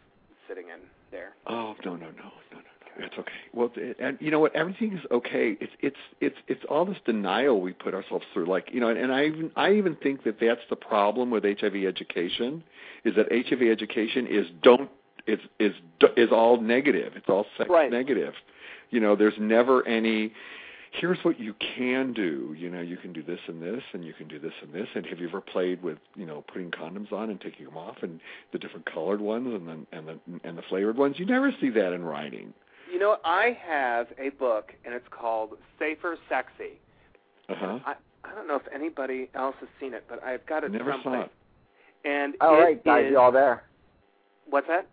sitting 0.46 0.64
in 0.68 0.80
there. 1.10 1.34
oh 1.46 1.74
no 1.84 1.92
no 1.96 2.06
no 2.06 2.30
no 2.52 2.58
no 2.58 2.77
it's 2.98 3.14
okay. 3.18 3.32
Well, 3.52 3.70
and 3.98 4.18
you 4.20 4.30
know 4.30 4.40
what? 4.40 4.54
Everything 4.56 4.92
is 4.96 5.04
okay. 5.10 5.56
It's 5.60 5.72
it's 5.80 5.96
it's 6.20 6.36
it's 6.48 6.64
all 6.68 6.84
this 6.84 6.98
denial 7.04 7.60
we 7.60 7.72
put 7.72 7.94
ourselves 7.94 8.24
through. 8.32 8.46
Like 8.46 8.70
you 8.72 8.80
know, 8.80 8.88
and 8.88 9.12
I 9.12 9.26
even 9.26 9.50
I 9.56 9.72
even 9.74 9.96
think 9.96 10.24
that 10.24 10.40
that's 10.40 10.60
the 10.68 10.76
problem 10.76 11.30
with 11.30 11.44
HIV 11.44 11.76
education 11.86 12.64
is 13.04 13.14
that 13.16 13.26
HIV 13.30 13.62
education 13.62 14.26
is 14.26 14.46
don't 14.62 14.90
is 15.26 15.38
is 15.58 15.72
is 16.16 16.30
all 16.32 16.60
negative. 16.60 17.12
It's 17.16 17.28
all 17.28 17.46
sex 17.56 17.70
Right. 17.70 17.90
negative. 17.90 18.34
You 18.90 19.00
know, 19.00 19.16
there's 19.16 19.34
never 19.38 19.86
any. 19.86 20.32
Here's 20.90 21.18
what 21.22 21.38
you 21.38 21.54
can 21.76 22.14
do. 22.14 22.56
You 22.58 22.70
know, 22.70 22.80
you 22.80 22.96
can 22.96 23.12
do 23.12 23.22
this 23.22 23.40
and 23.46 23.62
this, 23.62 23.82
and 23.92 24.02
you 24.02 24.14
can 24.14 24.26
do 24.26 24.38
this 24.38 24.54
and 24.62 24.72
this. 24.72 24.88
And 24.94 25.04
have 25.04 25.18
you 25.18 25.28
ever 25.28 25.42
played 25.42 25.82
with, 25.82 25.98
you 26.16 26.24
know, 26.24 26.42
putting 26.50 26.70
condoms 26.70 27.12
on 27.12 27.28
and 27.28 27.38
taking 27.38 27.66
them 27.66 27.76
off, 27.76 27.96
and 28.00 28.18
the 28.52 28.58
different 28.58 28.86
colored 28.90 29.20
ones 29.20 29.48
and 29.54 29.68
the 29.68 29.96
and 29.96 30.08
the 30.08 30.18
and 30.48 30.56
the 30.56 30.62
flavored 30.62 30.96
ones? 30.96 31.16
You 31.18 31.26
never 31.26 31.52
see 31.60 31.68
that 31.70 31.92
in 31.92 32.02
writing. 32.04 32.54
You 32.90 32.98
know, 32.98 33.18
I 33.24 33.56
have 33.66 34.06
a 34.18 34.30
book, 34.30 34.72
and 34.84 34.94
it's 34.94 35.06
called 35.10 35.50
Safer 35.78 36.16
Sexy. 36.28 36.78
Uh 37.48 37.54
huh. 37.56 37.78
I 37.86 37.94
I 38.24 38.34
don't 38.34 38.46
know 38.48 38.56
if 38.56 38.62
anybody 38.74 39.30
else 39.34 39.54
has 39.60 39.68
seen 39.80 39.94
it, 39.94 40.04
but 40.08 40.22
I've 40.22 40.44
got 40.46 40.64
it 40.64 40.72
Never 40.72 40.94
saw 41.02 41.22
it. 41.22 41.30
And 42.04 42.34
All 42.40 42.56
it 42.56 42.62
right, 42.62 42.84
guys, 42.84 43.06
is- 43.06 43.12
you 43.12 43.18
all 43.18 43.32
there? 43.32 43.62
What's 44.48 44.66
that? 44.68 44.86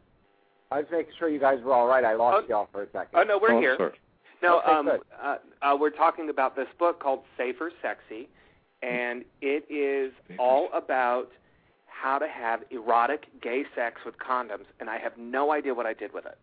I 0.72 0.78
was 0.80 0.86
making 0.92 1.14
sure 1.18 1.30
you 1.30 1.40
guys 1.40 1.60
were 1.64 1.74
all 1.74 1.88
right. 1.88 2.04
I 2.04 2.16
lost 2.16 2.46
Oh. 2.46 2.50
y'all 2.50 2.68
for 2.72 2.84
a 2.84 2.88
second. 2.88 3.10
Oh 3.14 3.24
no, 3.24 3.38
we're 3.42 3.54
oh, 3.54 3.60
here. 3.62 3.76
Sorry. 3.78 3.94
No, 4.42 4.60
Okay, 4.60 4.72
um, 4.72 4.90
uh, 5.22 5.38
uh, 5.62 5.78
we're 5.80 5.90
talking 5.92 6.30
about 6.30 6.56
this 6.56 6.68
book 6.78 7.00
called 7.00 7.22
Safer 7.38 7.72
Sexy, 7.82 8.28
and 8.84 9.24
it 9.42 9.66
is 9.70 10.12
Safer 10.28 10.42
all 10.42 10.70
about 10.74 11.30
how 11.88 12.20
to 12.20 12.28
have 12.28 12.64
erotic 12.72 13.28
gay 13.42 13.64
sex 13.76 14.02
with 14.06 14.16
condoms, 14.18 14.66
and 14.80 14.90
I 14.90 14.98
have 14.98 15.14
no 15.18 15.52
idea 15.52 15.74
what 15.74 15.86
I 15.86 15.94
did 15.94 16.14
with 16.14 16.26
it. 16.26 16.38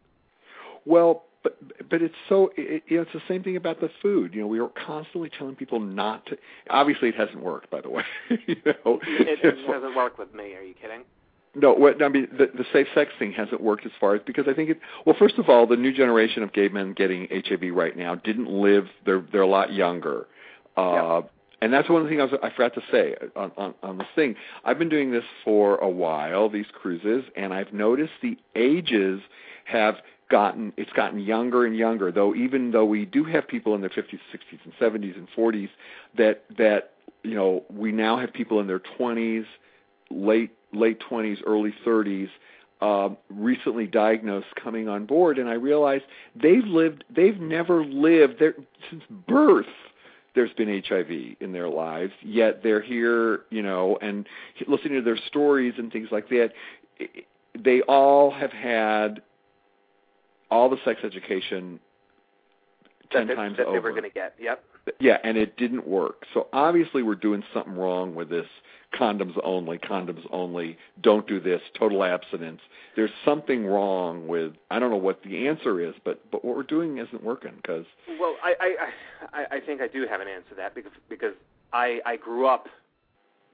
Well, 0.86 1.24
but 1.42 1.56
but 1.88 2.02
it's 2.02 2.14
so 2.28 2.52
it, 2.56 2.82
you 2.86 2.96
know, 2.96 3.02
it's 3.02 3.12
the 3.12 3.22
same 3.28 3.42
thing 3.42 3.56
about 3.56 3.80
the 3.80 3.90
food. 4.00 4.34
You 4.34 4.42
know, 4.42 4.46
we 4.46 4.60
are 4.60 4.68
constantly 4.68 5.30
telling 5.36 5.56
people 5.56 5.80
not 5.80 6.26
to. 6.26 6.38
Obviously, 6.70 7.08
it 7.08 7.14
hasn't 7.14 7.42
worked, 7.42 7.70
by 7.70 7.80
the 7.80 7.90
way. 7.90 8.04
you 8.46 8.56
know, 8.64 9.00
It, 9.02 9.38
it 9.42 9.66
doesn't 9.66 9.94
work 9.94 10.18
with 10.18 10.34
me. 10.34 10.54
Are 10.54 10.62
you 10.62 10.74
kidding? 10.74 11.02
No, 11.54 11.74
what 11.74 12.02
I 12.02 12.08
mean, 12.08 12.28
the, 12.32 12.46
the 12.46 12.64
safe 12.72 12.86
sex 12.94 13.10
thing 13.18 13.32
hasn't 13.32 13.60
worked 13.60 13.84
as 13.84 13.92
far 14.00 14.14
as 14.14 14.22
because 14.24 14.46
I 14.48 14.54
think 14.54 14.70
it. 14.70 14.80
Well, 15.04 15.14
first 15.18 15.36
of 15.36 15.50
all, 15.50 15.66
the 15.66 15.76
new 15.76 15.92
generation 15.92 16.42
of 16.42 16.52
gay 16.52 16.68
men 16.68 16.94
getting 16.94 17.28
HIV 17.30 17.74
right 17.74 17.96
now 17.96 18.14
didn't 18.14 18.48
live. 18.48 18.86
They're 19.04 19.22
they're 19.32 19.42
a 19.42 19.46
lot 19.46 19.70
younger, 19.70 20.26
uh, 20.78 21.20
and 21.60 21.70
that's 21.70 21.90
one 21.90 22.00
of 22.00 22.08
the 22.08 22.10
things 22.10 22.20
I, 22.20 22.24
was, 22.24 22.40
I 22.42 22.50
forgot 22.56 22.74
to 22.74 22.82
say 22.90 23.16
on, 23.36 23.52
on 23.58 23.74
on 23.82 23.98
this 23.98 24.06
thing. 24.14 24.34
I've 24.64 24.78
been 24.78 24.88
doing 24.88 25.10
this 25.10 25.24
for 25.44 25.76
a 25.76 25.90
while, 25.90 26.48
these 26.48 26.66
cruises, 26.72 27.24
and 27.36 27.52
I've 27.52 27.72
noticed 27.74 28.12
the 28.22 28.38
ages 28.54 29.20
have 29.64 29.96
gotten 30.32 30.72
it's 30.76 30.92
gotten 30.92 31.20
younger 31.20 31.64
and 31.64 31.76
younger. 31.76 32.10
Though 32.10 32.34
even 32.34 32.72
though 32.72 32.84
we 32.84 33.04
do 33.04 33.22
have 33.24 33.46
people 33.46 33.76
in 33.76 33.80
their 33.80 33.90
50s, 33.90 34.18
60s, 34.34 34.58
and 34.64 34.72
70s 34.80 35.16
and 35.16 35.28
40s, 35.36 35.68
that 36.16 36.44
that 36.58 36.94
you 37.22 37.34
know 37.34 37.64
we 37.72 37.92
now 37.92 38.18
have 38.18 38.32
people 38.32 38.58
in 38.58 38.66
their 38.66 38.80
20s, 38.80 39.44
late 40.10 40.50
late 40.72 41.00
20s, 41.08 41.38
early 41.46 41.72
30s. 41.86 42.28
Uh, 42.80 43.10
recently 43.30 43.86
diagnosed 43.86 44.48
coming 44.60 44.88
on 44.88 45.06
board, 45.06 45.38
and 45.38 45.48
I 45.48 45.52
realized 45.52 46.02
they've 46.34 46.64
lived, 46.64 47.04
they've 47.14 47.38
never 47.38 47.84
lived 47.84 48.40
there 48.40 48.56
since 48.90 49.04
birth 49.28 49.66
there's 50.34 50.52
been 50.54 50.82
HIV 50.84 51.36
in 51.38 51.52
their 51.52 51.68
lives, 51.68 52.12
yet 52.22 52.64
they're 52.64 52.80
here, 52.80 53.42
you 53.50 53.62
know, 53.62 53.98
and 54.00 54.26
listening 54.66 54.94
to 54.94 55.02
their 55.02 55.16
stories 55.28 55.74
and 55.78 55.92
things 55.92 56.08
like 56.10 56.28
that. 56.30 56.50
They 57.56 57.82
all 57.82 58.32
have 58.32 58.50
had 58.50 59.22
all 60.52 60.68
the 60.68 60.76
sex 60.84 61.00
education 61.02 61.80
ten 63.10 63.26
that, 63.26 63.36
times 63.36 63.56
that 63.56 63.66
over. 63.66 63.76
they 63.76 63.80
were 63.80 63.90
going 63.90 64.02
to 64.02 64.10
get. 64.10 64.34
Yep. 64.38 64.64
Yeah, 65.00 65.18
and 65.24 65.36
it 65.38 65.56
didn't 65.56 65.86
work. 65.86 66.24
So 66.34 66.48
obviously 66.52 67.02
we're 67.02 67.14
doing 67.14 67.42
something 67.54 67.74
wrong 67.74 68.14
with 68.14 68.28
this 68.28 68.46
condoms 68.98 69.38
only, 69.42 69.78
condoms 69.78 70.26
only, 70.30 70.76
don't 71.00 71.26
do 71.26 71.40
this, 71.40 71.62
total 71.78 72.04
abstinence. 72.04 72.60
There's 72.94 73.10
something 73.24 73.64
wrong 73.64 74.28
with 74.28 74.52
I 74.70 74.78
don't 74.78 74.90
know 74.90 74.96
what 74.96 75.22
the 75.22 75.48
answer 75.48 75.80
is, 75.80 75.94
but 76.04 76.20
but 76.30 76.44
what 76.44 76.56
we're 76.56 76.62
doing 76.64 76.98
isn't 76.98 77.22
working 77.22 77.52
because 77.56 77.86
Well, 78.20 78.36
I, 78.42 78.54
I 78.60 79.38
I 79.40 79.56
I 79.56 79.60
think 79.60 79.80
I 79.80 79.88
do 79.88 80.06
have 80.08 80.20
an 80.20 80.28
answer 80.28 80.50
to 80.50 80.54
that 80.56 80.74
because 80.74 80.92
because 81.08 81.34
I 81.72 82.00
I 82.04 82.16
grew 82.16 82.46
up 82.46 82.66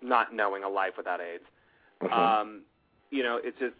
not 0.03 0.35
knowing 0.35 0.65
a 0.65 0.69
life 0.69 0.95
without 0.97 1.21
AIDS. 1.21 1.45
uh 2.03 2.15
Um, 2.15 2.63
you 3.11 3.23
know, 3.23 3.39
it's 3.43 3.59
just 3.59 3.75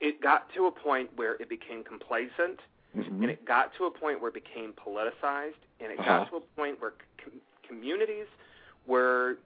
it 0.00 0.20
got 0.20 0.52
to 0.54 0.66
a 0.66 0.70
point 0.72 1.10
where 1.16 1.34
it 1.34 1.48
became 1.48 1.82
complacent, 1.84 2.60
Mhm. 2.96 3.22
and 3.22 3.30
it 3.30 3.44
got 3.44 3.74
to 3.74 3.84
a 3.86 3.90
point 3.90 4.20
where 4.20 4.28
it 4.28 4.34
became 4.34 4.72
politicized, 4.74 5.54
and 5.80 5.92
it 5.92 5.98
Uh-huh. 5.98 6.18
got 6.20 6.28
to 6.30 6.36
a 6.36 6.40
point 6.40 6.80
where 6.80 6.94
com- 7.18 7.40
communities 7.62 8.26
where 8.84 9.36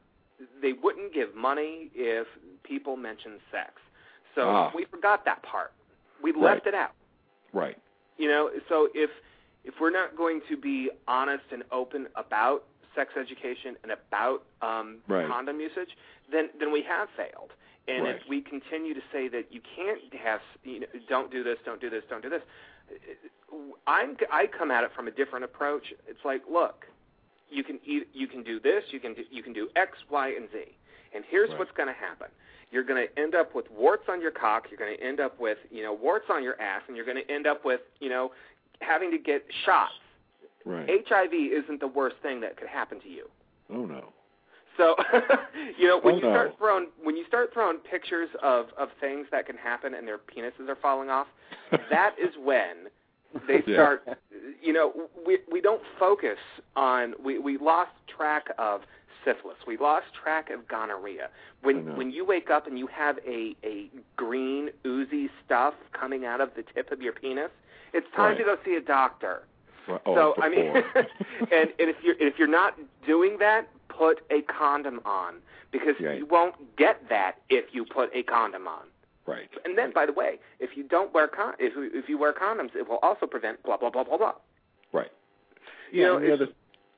they 0.60 0.72
wouldn't 0.72 1.12
give 1.12 1.34
money 1.34 1.90
if 1.94 2.26
people 2.62 2.96
mentioned 2.96 3.40
sex. 3.50 3.80
So 4.34 4.48
Ah. 4.48 4.72
we 4.74 4.84
forgot 4.86 5.24
that 5.24 5.42
part. 5.42 5.72
We 6.20 6.30
Right. 6.32 6.42
left 6.54 6.66
it 6.66 6.74
out. 6.74 6.92
right. 7.52 7.76
You 8.16 8.28
know, 8.28 8.50
so 8.68 8.90
if 8.94 9.10
if 9.64 9.78
we're 9.78 9.90
not 9.90 10.16
going 10.16 10.40
to 10.42 10.56
be 10.56 10.90
honest 11.06 11.44
and 11.52 11.62
open 11.70 12.08
about 12.14 12.64
sex 12.94 13.14
education 13.16 13.76
and 13.82 13.92
about 13.92 14.42
um, 14.62 15.02
Right. 15.08 15.26
condom 15.26 15.60
usage, 15.60 15.96
then 16.28 16.48
then 16.54 16.70
we 16.70 16.80
have 16.82 17.10
failed. 17.10 17.52
And 17.90 18.04
Right. 18.04 18.16
if 18.16 18.28
we 18.28 18.40
continue 18.40 18.94
to 18.94 19.02
say 19.12 19.26
that 19.28 19.52
you 19.52 19.60
can't 19.76 20.00
have, 20.14 20.40
you 20.62 20.80
know, 20.80 20.86
don't 21.08 21.30
do 21.30 21.42
this, 21.42 21.58
don't 21.64 21.80
do 21.80 21.90
this, 21.90 22.04
don't 22.08 22.22
do 22.22 22.30
this, 22.30 22.42
I'm 23.86 24.16
I 24.30 24.46
come 24.46 24.70
at 24.70 24.84
it 24.84 24.92
from 24.94 25.08
a 25.08 25.10
different 25.10 25.44
approach. 25.44 25.92
It's 26.06 26.24
like, 26.24 26.42
look, 26.48 26.86
you 27.50 27.64
can 27.64 27.80
eat, 27.84 28.08
you 28.12 28.28
can 28.28 28.42
do 28.42 28.60
this, 28.60 28.84
you 28.92 29.00
can 29.00 29.14
do, 29.14 29.24
you 29.30 29.42
can 29.42 29.52
do 29.52 29.68
X, 29.74 29.98
Y, 30.08 30.28
and 30.28 30.48
Z, 30.52 30.64
and 31.14 31.24
here's 31.28 31.50
Right. 31.50 31.58
what's 31.58 31.72
going 31.72 31.88
to 31.88 31.92
happen. 31.94 32.28
You're 32.70 32.84
going 32.84 33.04
to 33.08 33.18
end 33.20 33.34
up 33.34 33.54
with 33.54 33.68
warts 33.72 34.08
on 34.08 34.20
your 34.20 34.30
cock. 34.30 34.70
You're 34.70 34.78
going 34.78 34.96
to 34.96 35.02
end 35.02 35.18
up 35.18 35.40
with, 35.40 35.58
you 35.72 35.82
know, 35.82 35.92
warts 35.92 36.26
on 36.30 36.44
your 36.44 36.60
ass, 36.60 36.82
and 36.86 36.96
you're 36.96 37.04
going 37.04 37.16
to 37.16 37.28
end 37.28 37.48
up 37.48 37.64
with, 37.64 37.80
you 37.98 38.08
know, 38.08 38.30
having 38.80 39.10
to 39.10 39.18
get 39.18 39.44
shots. 39.64 39.94
Right. 40.64 40.88
HIV 41.08 41.32
isn't 41.34 41.80
the 41.80 41.88
worst 41.88 42.16
thing 42.22 42.40
that 42.42 42.56
could 42.56 42.68
happen 42.68 43.00
to 43.00 43.08
you. 43.08 43.28
Oh 43.72 43.84
no. 43.86 44.12
So, 44.76 44.94
you 45.78 45.86
know, 45.88 46.00
when 46.00 46.14
Oh, 46.14 46.18
you 46.18 46.22
no. 46.24 46.30
start 46.30 46.54
throwing 46.58 46.86
when 47.02 47.16
you 47.16 47.24
start 47.26 47.52
throwing 47.52 47.78
pictures 47.78 48.28
of 48.42 48.66
of 48.78 48.88
things 49.00 49.26
that 49.30 49.46
can 49.46 49.56
happen 49.56 49.94
and 49.94 50.06
their 50.06 50.18
penises 50.18 50.68
are 50.68 50.76
falling 50.80 51.10
off, 51.10 51.26
that 51.90 52.14
is 52.18 52.30
when 52.42 52.88
they 53.46 53.62
Yeah. 53.66 53.74
start. 53.74 54.02
You 54.62 54.72
know, 54.72 54.92
we 55.26 55.38
we 55.50 55.60
don't 55.60 55.82
focus 55.98 56.38
on 56.76 57.14
we 57.22 57.38
we 57.38 57.58
lost 57.58 57.90
track 58.14 58.46
of 58.58 58.82
syphilis. 59.24 59.56
We 59.66 59.76
lost 59.76 60.06
track 60.22 60.48
of 60.50 60.66
gonorrhea. 60.68 61.28
When 61.62 61.96
when 61.96 62.10
you 62.10 62.24
wake 62.24 62.50
up 62.50 62.66
and 62.66 62.78
you 62.78 62.86
have 62.88 63.18
a 63.26 63.54
a 63.64 63.90
green 64.16 64.70
oozy 64.86 65.28
stuff 65.44 65.74
coming 65.98 66.24
out 66.24 66.40
of 66.40 66.50
the 66.56 66.64
tip 66.74 66.90
of 66.90 67.02
your 67.02 67.12
penis, 67.12 67.50
it's 67.92 68.06
time 68.16 68.30
Right. 68.30 68.38
to 68.38 68.44
go 68.44 68.56
see 68.64 68.76
a 68.76 68.80
doctor. 68.80 69.42
Right. 69.88 70.00
Oh, 70.06 70.14
so 70.14 70.34
I 70.42 70.48
mean, 70.48 70.66
and 71.52 71.70
and 71.78 71.90
if 71.90 71.96
you're 72.02 72.16
if 72.18 72.38
you're 72.38 72.48
not 72.48 72.74
doing 73.06 73.36
that, 73.40 73.68
put 74.00 74.20
a 74.30 74.40
condom 74.42 75.00
on 75.04 75.34
because 75.72 75.94
Right. 76.00 76.18
you 76.18 76.26
won't 76.26 76.54
get 76.76 76.96
that 77.10 77.32
if 77.50 77.74
you 77.74 77.84
put 77.84 78.10
a 78.14 78.22
condom 78.22 78.66
on. 78.66 78.84
right. 79.26 79.48
And 79.64 79.76
then, 79.78 79.92
by 79.92 80.06
the 80.06 80.12
way, 80.12 80.40
if 80.58 80.70
you 80.76 80.82
don't 80.82 81.12
wear 81.14 81.28
con 81.28 81.54
if 81.58 81.74
you- 81.76 81.90
if 82.00 82.08
you 82.08 82.16
wear 82.18 82.32
condoms, 82.32 82.74
it 82.74 82.88
will 82.88 82.98
also 83.02 83.26
prevent 83.26 83.62
blah 83.62 83.76
blah 83.76 83.90
blah 83.90 84.02
blah 84.04 84.16
blah. 84.16 84.34
Right. 84.92 85.12
You 85.92 86.00
Yeah, 86.00 86.06
know, 86.08 86.18
the 86.20 86.32
other, 86.32 86.48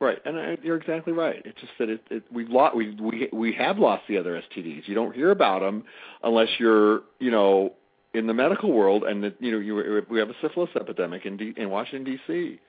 right, 0.01 0.19
and 0.25 0.39
I, 0.39 0.57
you're 0.63 0.77
exactly 0.77 1.13
right. 1.13 1.43
It's 1.45 1.61
just 1.61 1.77
that 1.79 1.91
it, 1.91 2.01
it 2.11 2.23
we've 2.31 2.49
lost 2.49 2.75
we 2.77 2.91
we 3.09 3.29
we 3.33 3.53
have 3.55 3.79
lost 3.79 4.07
the 4.07 4.17
other 4.17 4.41
STDs. 4.41 4.87
You 4.89 4.95
don't 4.95 5.15
hear 5.15 5.31
about 5.31 5.61
them 5.61 5.85
unless 6.23 6.49
you're 6.61 7.03
you 7.19 7.31
know 7.33 7.75
in 8.15 8.27
the 8.29 8.35
medical 8.35 8.71
world, 8.73 9.03
and 9.05 9.25
that 9.25 9.35
you 9.41 9.51
know 9.53 9.59
you 9.59 10.07
we 10.09 10.19
have 10.21 10.31
a 10.31 10.37
syphilis 10.41 10.71
epidemic 10.77 11.27
in 11.27 11.37
D, 11.37 11.53
in 11.57 11.69
Washington 11.71 12.05
D.C. 12.05 12.61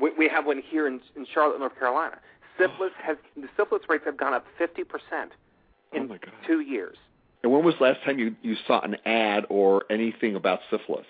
We, 0.00 0.10
we 0.16 0.28
have 0.28 0.46
one 0.46 0.62
here 0.70 0.86
in 0.86 1.00
in 1.16 1.26
Charlotte, 1.34 1.58
North 1.58 1.76
Carolina. 1.78 2.18
Syphilis 2.58 2.92
has 3.02 3.16
the 3.36 3.48
syphilis 3.56 3.82
rates 3.88 4.04
have 4.04 4.16
gone 4.16 4.34
up 4.34 4.44
fifty 4.58 4.84
percent 4.84 5.32
in 5.92 6.02
Oh 6.02 6.06
my 6.08 6.18
God. 6.18 6.32
two 6.46 6.60
years. 6.60 6.96
And 7.42 7.50
when 7.52 7.64
was 7.64 7.74
the 7.78 7.84
last 7.84 8.02
time 8.04 8.18
you 8.18 8.34
you 8.42 8.56
saw 8.66 8.80
an 8.82 8.96
ad 9.06 9.46
or 9.48 9.82
anything 9.90 10.36
about 10.36 10.60
syphilis, 10.70 11.06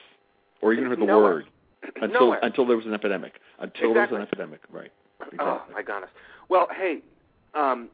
or 0.60 0.72
even 0.72 0.86
heard 0.86 1.00
the 1.00 1.04
Nowhere. 1.06 1.22
word 1.34 1.44
until 2.02 2.08
Nowhere. 2.20 2.40
until 2.42 2.66
there 2.66 2.76
was 2.76 2.86
an 2.86 2.94
epidemic? 2.94 3.34
Until 3.58 3.90
Exactly. 3.90 3.94
there 3.94 4.02
was 4.02 4.12
an 4.12 4.22
epidemic, 4.22 4.60
right? 4.72 4.90
Exactly. 5.20 5.44
Oh 5.46 5.62
my 5.72 5.82
goodness. 5.82 6.10
Well, 6.48 6.68
hey, 6.76 6.98
um, 7.54 7.88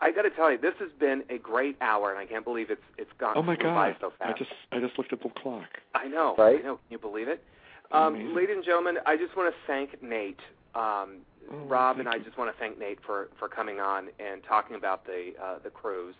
I 0.00 0.12
got 0.12 0.22
to 0.22 0.30
tell 0.30 0.50
you, 0.50 0.58
this 0.58 0.74
has 0.80 0.90
been 0.98 1.22
a 1.30 1.38
great 1.38 1.76
hour, 1.80 2.10
and 2.10 2.18
I 2.18 2.26
can't 2.26 2.44
believe 2.44 2.70
it's 2.70 2.82
it's 2.98 3.10
gone 3.18 3.34
Oh 3.36 3.42
my 3.42 3.54
flew 3.56 3.64
by 3.66 3.90
God! 3.90 3.96
so 4.00 4.12
I 4.20 4.32
just 4.32 4.50
I 4.72 4.80
just 4.80 4.98
looked 4.98 5.12
at 5.12 5.22
the 5.22 5.28
clock. 5.30 5.68
I 5.94 6.08
know. 6.08 6.34
Right? 6.36 6.58
I 6.60 6.62
know. 6.62 6.74
Can 6.76 6.90
you 6.90 6.98
believe 6.98 7.28
it? 7.28 7.42
Um, 7.92 8.34
ladies 8.34 8.56
and 8.56 8.64
gentlemen, 8.64 8.96
I 9.06 9.16
just 9.16 9.36
want 9.36 9.54
to 9.54 9.56
thank 9.66 10.02
Nate. 10.02 10.40
Um, 10.74 11.18
Rob 11.50 11.98
and 11.98 12.08
I 12.08 12.18
just 12.18 12.36
want 12.38 12.54
to 12.54 12.58
thank 12.58 12.78
Nate 12.78 12.98
for, 13.04 13.28
for 13.38 13.48
coming 13.48 13.80
on 13.80 14.08
and 14.18 14.42
talking 14.46 14.76
about 14.76 15.04
the 15.06 15.32
uh, 15.42 15.58
the 15.62 15.70
cruise. 15.70 16.14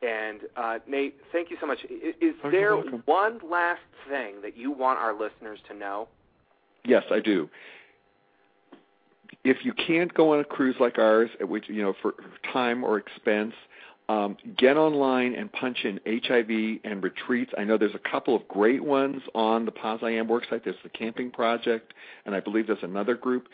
And 0.00 0.40
uh, 0.56 0.78
Nate, 0.86 1.16
thank 1.32 1.50
you 1.50 1.56
so 1.60 1.66
much. 1.66 1.78
Is, 1.90 2.14
is 2.20 2.34
Oh, 2.44 2.50
there 2.50 2.76
one 2.76 3.40
last 3.48 3.80
thing 4.08 4.40
that 4.42 4.56
you 4.56 4.70
want 4.70 4.98
our 4.98 5.12
listeners 5.12 5.58
to 5.68 5.74
know? 5.74 6.08
Yes, 6.84 7.02
I 7.10 7.20
do. 7.20 7.48
If 9.44 9.64
you 9.64 9.72
can't 9.72 10.12
go 10.14 10.32
on 10.34 10.40
a 10.40 10.44
cruise 10.44 10.76
like 10.78 10.98
ours, 10.98 11.30
at 11.40 11.48
which 11.48 11.64
you 11.68 11.82
know 11.82 11.94
for 12.00 12.14
time 12.52 12.84
or 12.84 12.96
expense, 12.98 13.54
um, 14.08 14.36
get 14.56 14.76
online 14.78 15.34
and 15.34 15.52
punch 15.52 15.84
in 15.84 16.00
HIV 16.06 16.80
and 16.84 17.02
retreats. 17.02 17.52
I 17.58 17.64
know 17.64 17.76
there's 17.76 17.94
a 17.94 18.10
couple 18.10 18.34
of 18.34 18.46
great 18.48 18.82
ones 18.82 19.20
on 19.34 19.66
the 19.66 19.70
POZ 19.70 20.02
I 20.02 20.12
AM 20.12 20.28
worksite. 20.28 20.64
There's 20.64 20.76
the 20.82 20.88
Camping 20.88 21.30
Project, 21.30 21.92
and 22.24 22.34
I 22.34 22.40
believe 22.40 22.66
there's 22.66 22.78
another 22.82 23.14
group. 23.14 23.48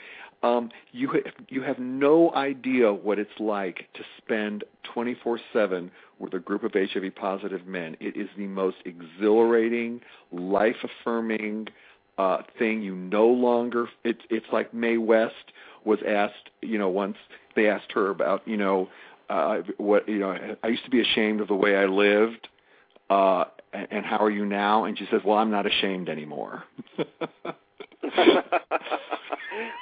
Um, 0.44 0.70
you 0.92 1.08
ha- 1.08 1.30
you 1.48 1.62
have 1.62 1.78
no 1.78 2.30
idea 2.34 2.92
what 2.92 3.18
it's 3.18 3.40
like 3.40 3.88
to 3.94 4.04
spend 4.18 4.62
24/7 4.94 5.90
with 6.18 6.34
a 6.34 6.38
group 6.38 6.64
of 6.64 6.74
HIV 6.74 7.14
positive 7.14 7.66
men. 7.66 7.96
It 7.98 8.14
is 8.14 8.28
the 8.36 8.46
most 8.46 8.76
exhilarating, 8.84 10.02
life 10.30 10.76
affirming 10.84 11.68
uh, 12.18 12.42
thing. 12.58 12.82
You 12.82 12.94
no 12.94 13.26
longer. 13.26 13.88
It's 14.04 14.20
it's 14.28 14.46
like 14.52 14.74
Mae 14.74 14.98
West 14.98 15.52
was 15.82 16.00
asked. 16.06 16.50
You 16.60 16.76
know, 16.76 16.90
once 16.90 17.16
they 17.56 17.66
asked 17.70 17.92
her 17.92 18.10
about 18.10 18.46
you 18.46 18.58
know 18.58 18.90
uh, 19.30 19.62
what 19.78 20.06
you 20.06 20.18
know. 20.18 20.56
I 20.62 20.68
used 20.68 20.84
to 20.84 20.90
be 20.90 21.00
ashamed 21.00 21.40
of 21.40 21.48
the 21.48 21.54
way 21.54 21.74
I 21.74 21.86
lived. 21.86 22.48
Uh, 23.08 23.44
and, 23.72 23.88
and 23.90 24.04
how 24.04 24.18
are 24.18 24.30
you 24.30 24.44
now? 24.44 24.84
And 24.84 24.98
she 24.98 25.06
says, 25.10 25.22
"Well, 25.24 25.38
I'm 25.38 25.50
not 25.50 25.66
ashamed 25.66 26.10
anymore." 26.10 26.64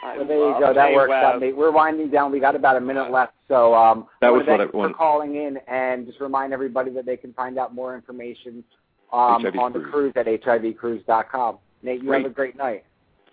I 0.04 0.16
Well, 0.18 0.26
there 0.26 0.36
you 0.36 0.56
go. 0.60 0.72
That 0.74 0.90
Mae 0.90 0.94
works 0.94 1.12
out, 1.12 1.34
West. 1.34 1.40
Nate. 1.40 1.56
We're 1.56 1.70
winding 1.70 2.10
down. 2.10 2.30
We 2.32 2.40
got 2.40 2.54
about 2.56 2.76
a 2.76 2.80
minute 2.80 3.10
left. 3.10 3.32
So 3.48 3.74
um, 3.74 4.06
That 4.20 4.32
was 4.32 4.40
what 4.40 4.58
thank 4.58 4.60
I 4.60 4.64
you 4.64 4.70
wanted. 4.78 4.92
for 4.92 4.98
calling 4.98 5.36
in 5.36 5.58
and 5.68 6.06
just 6.06 6.20
remind 6.20 6.52
everybody 6.52 6.90
that 6.92 7.06
they 7.06 7.16
can 7.16 7.32
find 7.32 7.58
out 7.58 7.74
more 7.74 7.94
information 7.94 8.62
um, 9.12 9.42
HIV 9.42 9.56
on 9.58 9.72
the 9.72 9.80
Cruise. 9.80 10.12
cruise 10.14 10.16
at 10.16 10.26
hivcruise.com. 10.26 11.58
Nate, 11.82 12.00
you 12.02 12.08
Great. 12.08 12.22
have 12.22 12.30
a 12.30 12.34
great 12.34 12.56
night. 12.56 12.84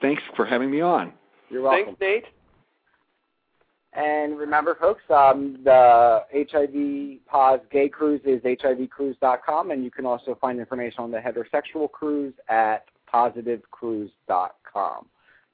Thanks 0.01 0.23
for 0.35 0.45
having 0.45 0.71
me 0.71 0.81
on. 0.81 1.13
You're 1.49 1.61
welcome. 1.61 1.95
Thanks, 1.99 2.01
Nate. 2.01 2.25
And 3.93 4.37
remember, 4.37 4.75
folks, 4.79 5.01
um, 5.09 5.57
the 5.63 6.23
HIV 6.33 7.19
POZ 7.27 7.61
Gay 7.71 7.89
Cruise 7.89 8.21
is 8.23 8.39
hivcruise.com, 8.43 9.71
and 9.71 9.83
you 9.83 9.89
can 9.89 10.05
also 10.05 10.37
find 10.39 10.59
information 10.59 10.99
on 10.99 11.11
the 11.11 11.17
heterosexual 11.17 11.89
cruise 11.91 12.33
at 12.49 12.85
positivecruise.com. 13.14 15.05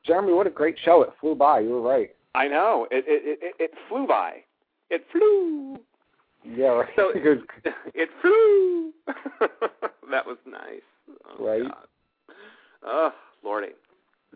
Jeremy, 0.05 0.33
what 0.33 0.47
a 0.47 0.51
great 0.51 0.77
show. 0.83 1.01
It 1.03 1.09
flew 1.19 1.35
by. 1.35 1.59
You 1.61 1.69
were 1.69 1.81
right. 1.81 2.11
I 2.35 2.47
know. 2.47 2.87
It 2.91 3.05
it 3.07 3.39
it, 3.41 3.55
it 3.59 3.71
flew 3.89 4.05
by. 4.07 4.43
It 4.89 5.05
flew. 5.11 5.79
Yeah, 6.43 6.67
right. 6.67 6.89
So 6.95 7.09
It 7.15 7.47
it 7.95 8.09
flew. 8.21 8.93
that 10.11 10.25
was 10.25 10.37
nice. 10.45 10.81
Oh, 11.27 11.45
Right. 11.45 11.63
God. 11.63 11.85
Oh, 12.83 13.11
lordy. 13.43 13.69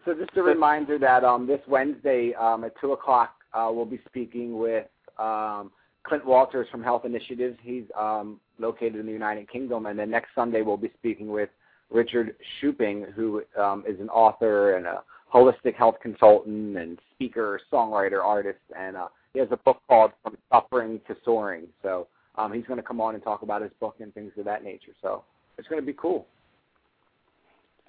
So 0.05 0.13
just 0.13 0.35
a 0.37 0.41
reminder 0.41 0.97
that 0.97 1.23
um, 1.23 1.45
this 1.45 1.59
Wednesday 1.67 2.33
um, 2.33 2.63
at 2.63 2.73
two 2.79 2.93
o'clock 2.93 3.35
uh, 3.53 3.69
we'll 3.71 3.85
be 3.85 3.99
speaking 4.07 4.57
with 4.57 4.85
um, 5.17 5.71
Clint 6.03 6.25
Walters 6.25 6.67
from 6.71 6.83
Health 6.83 7.05
Initiatives. 7.05 7.57
He's 7.61 7.83
um, 7.97 8.39
located 8.59 8.95
in 8.95 9.05
the 9.05 9.11
United 9.11 9.49
Kingdom, 9.49 9.85
and 9.87 9.97
then 9.97 10.09
next 10.09 10.29
Sunday 10.35 10.61
we'll 10.61 10.77
be 10.77 10.91
speaking 10.97 11.29
with 11.29 11.49
Richard 11.89 12.35
Shuping, 12.59 13.11
who 13.13 13.43
um, 13.59 13.83
is 13.87 13.99
an 13.99 14.09
author 14.09 14.75
and 14.75 14.85
a 14.85 15.03
holistic 15.33 15.75
health 15.75 15.95
consultant 16.01 16.77
and 16.77 16.99
speaker, 17.13 17.59
songwriter, 17.71 18.23
artist, 18.23 18.59
and 18.77 18.97
uh, 18.97 19.07
he 19.33 19.39
has 19.39 19.47
a 19.51 19.57
book 19.57 19.81
called 19.87 20.11
From 20.23 20.37
Suffering 20.51 20.99
to 21.07 21.15
Soaring. 21.23 21.67
So 21.83 22.07
um, 22.35 22.53
he's 22.53 22.65
going 22.65 22.77
to 22.77 22.83
come 22.83 22.99
on 22.99 23.15
and 23.15 23.23
talk 23.23 23.41
about 23.41 23.61
his 23.61 23.71
book 23.79 23.95
and 23.99 24.13
things 24.13 24.31
of 24.37 24.45
that 24.45 24.63
nature. 24.63 24.93
So 25.01 25.23
it's 25.57 25.67
going 25.67 25.81
to 25.81 25.85
be 25.85 25.93
cool. 25.93 26.25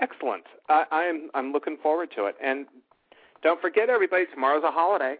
Excellent. 0.00 0.44
I, 0.68 0.84
I'm 0.90 1.30
I'm 1.34 1.52
looking 1.52 1.76
forward 1.82 2.10
to 2.16 2.26
it. 2.26 2.34
And 2.42 2.66
don't 3.42 3.60
forget, 3.60 3.90
everybody, 3.90 4.24
tomorrow's 4.32 4.64
a 4.64 4.70
holiday. 4.70 5.16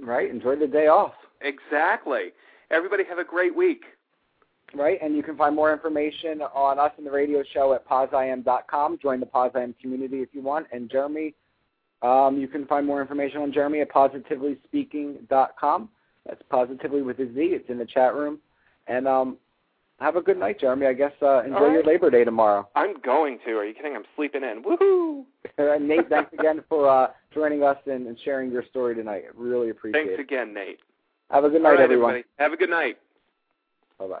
Right. 0.00 0.30
Enjoy 0.30 0.56
the 0.56 0.66
day 0.66 0.86
off. 0.86 1.14
Exactly. 1.40 2.32
Everybody 2.70 3.04
have 3.04 3.18
a 3.18 3.24
great 3.24 3.54
week. 3.54 3.84
Right, 4.74 4.98
and 5.00 5.16
you 5.16 5.22
can 5.22 5.36
find 5.36 5.54
more 5.54 5.72
information 5.72 6.42
on 6.42 6.78
us 6.78 6.90
and 6.98 7.06
the 7.06 7.10
radio 7.10 7.42
show 7.54 7.72
at 7.74 7.88
poziam.com. 7.88 8.98
Join 9.00 9.20
the 9.20 9.26
POZIAM 9.26 9.74
community 9.80 10.22
if 10.22 10.30
you 10.32 10.42
want. 10.42 10.66
And 10.72 10.90
Jeremy, 10.90 11.34
um, 12.02 12.36
you 12.38 12.48
can 12.48 12.66
find 12.66 12.84
more 12.86 13.00
information 13.00 13.40
on 13.42 13.52
Jeremy 13.52 13.80
at 13.80 13.90
positivelyspeaking.com. 13.90 15.88
That's 16.26 16.42
positively 16.50 17.02
with 17.02 17.20
a 17.20 17.32
Z. 17.32 17.38
It's 17.38 17.70
in 17.70 17.78
the 17.78 17.86
chat 17.86 18.14
room. 18.14 18.40
And 18.88 19.06
um, 19.06 19.36
have 20.00 20.16
a 20.16 20.20
good 20.20 20.38
night, 20.38 20.60
Jeremy. 20.60 20.86
I 20.86 20.92
guess 20.92 21.12
uh, 21.22 21.42
enjoy 21.44 21.60
right. 21.60 21.72
your 21.72 21.84
Labor 21.84 22.10
Day 22.10 22.24
tomorrow. 22.24 22.68
I'm 22.74 23.00
going 23.00 23.38
to. 23.46 23.52
Are 23.52 23.64
you 23.64 23.74
kidding? 23.74 23.96
I'm 23.96 24.04
sleeping 24.14 24.42
in. 24.42 24.62
Woohoo! 24.62 25.24
and 25.58 25.88
Nate, 25.88 26.08
thanks 26.08 26.32
again 26.38 26.62
for 26.68 26.88
uh, 26.88 27.08
joining 27.32 27.62
us 27.62 27.78
and, 27.86 28.06
and, 28.06 28.18
sharing 28.24 28.50
your 28.50 28.64
story 28.68 28.94
tonight. 28.94 29.24
Really 29.34 29.70
appreciate 29.70 30.00
thanks 30.00 30.12
it. 30.12 30.16
Thanks 30.16 30.32
again, 30.32 30.52
Nate. 30.52 30.80
Have 31.30 31.44
a 31.44 31.48
good 31.48 31.62
night, 31.62 31.70
right, 31.70 31.80
everyone. 31.80 32.10
Everybody. 32.10 32.28
Have 32.38 32.52
a 32.52 32.56
good 32.56 32.70
night. 32.70 32.98
Bye 33.98 34.06
bye. 34.06 34.20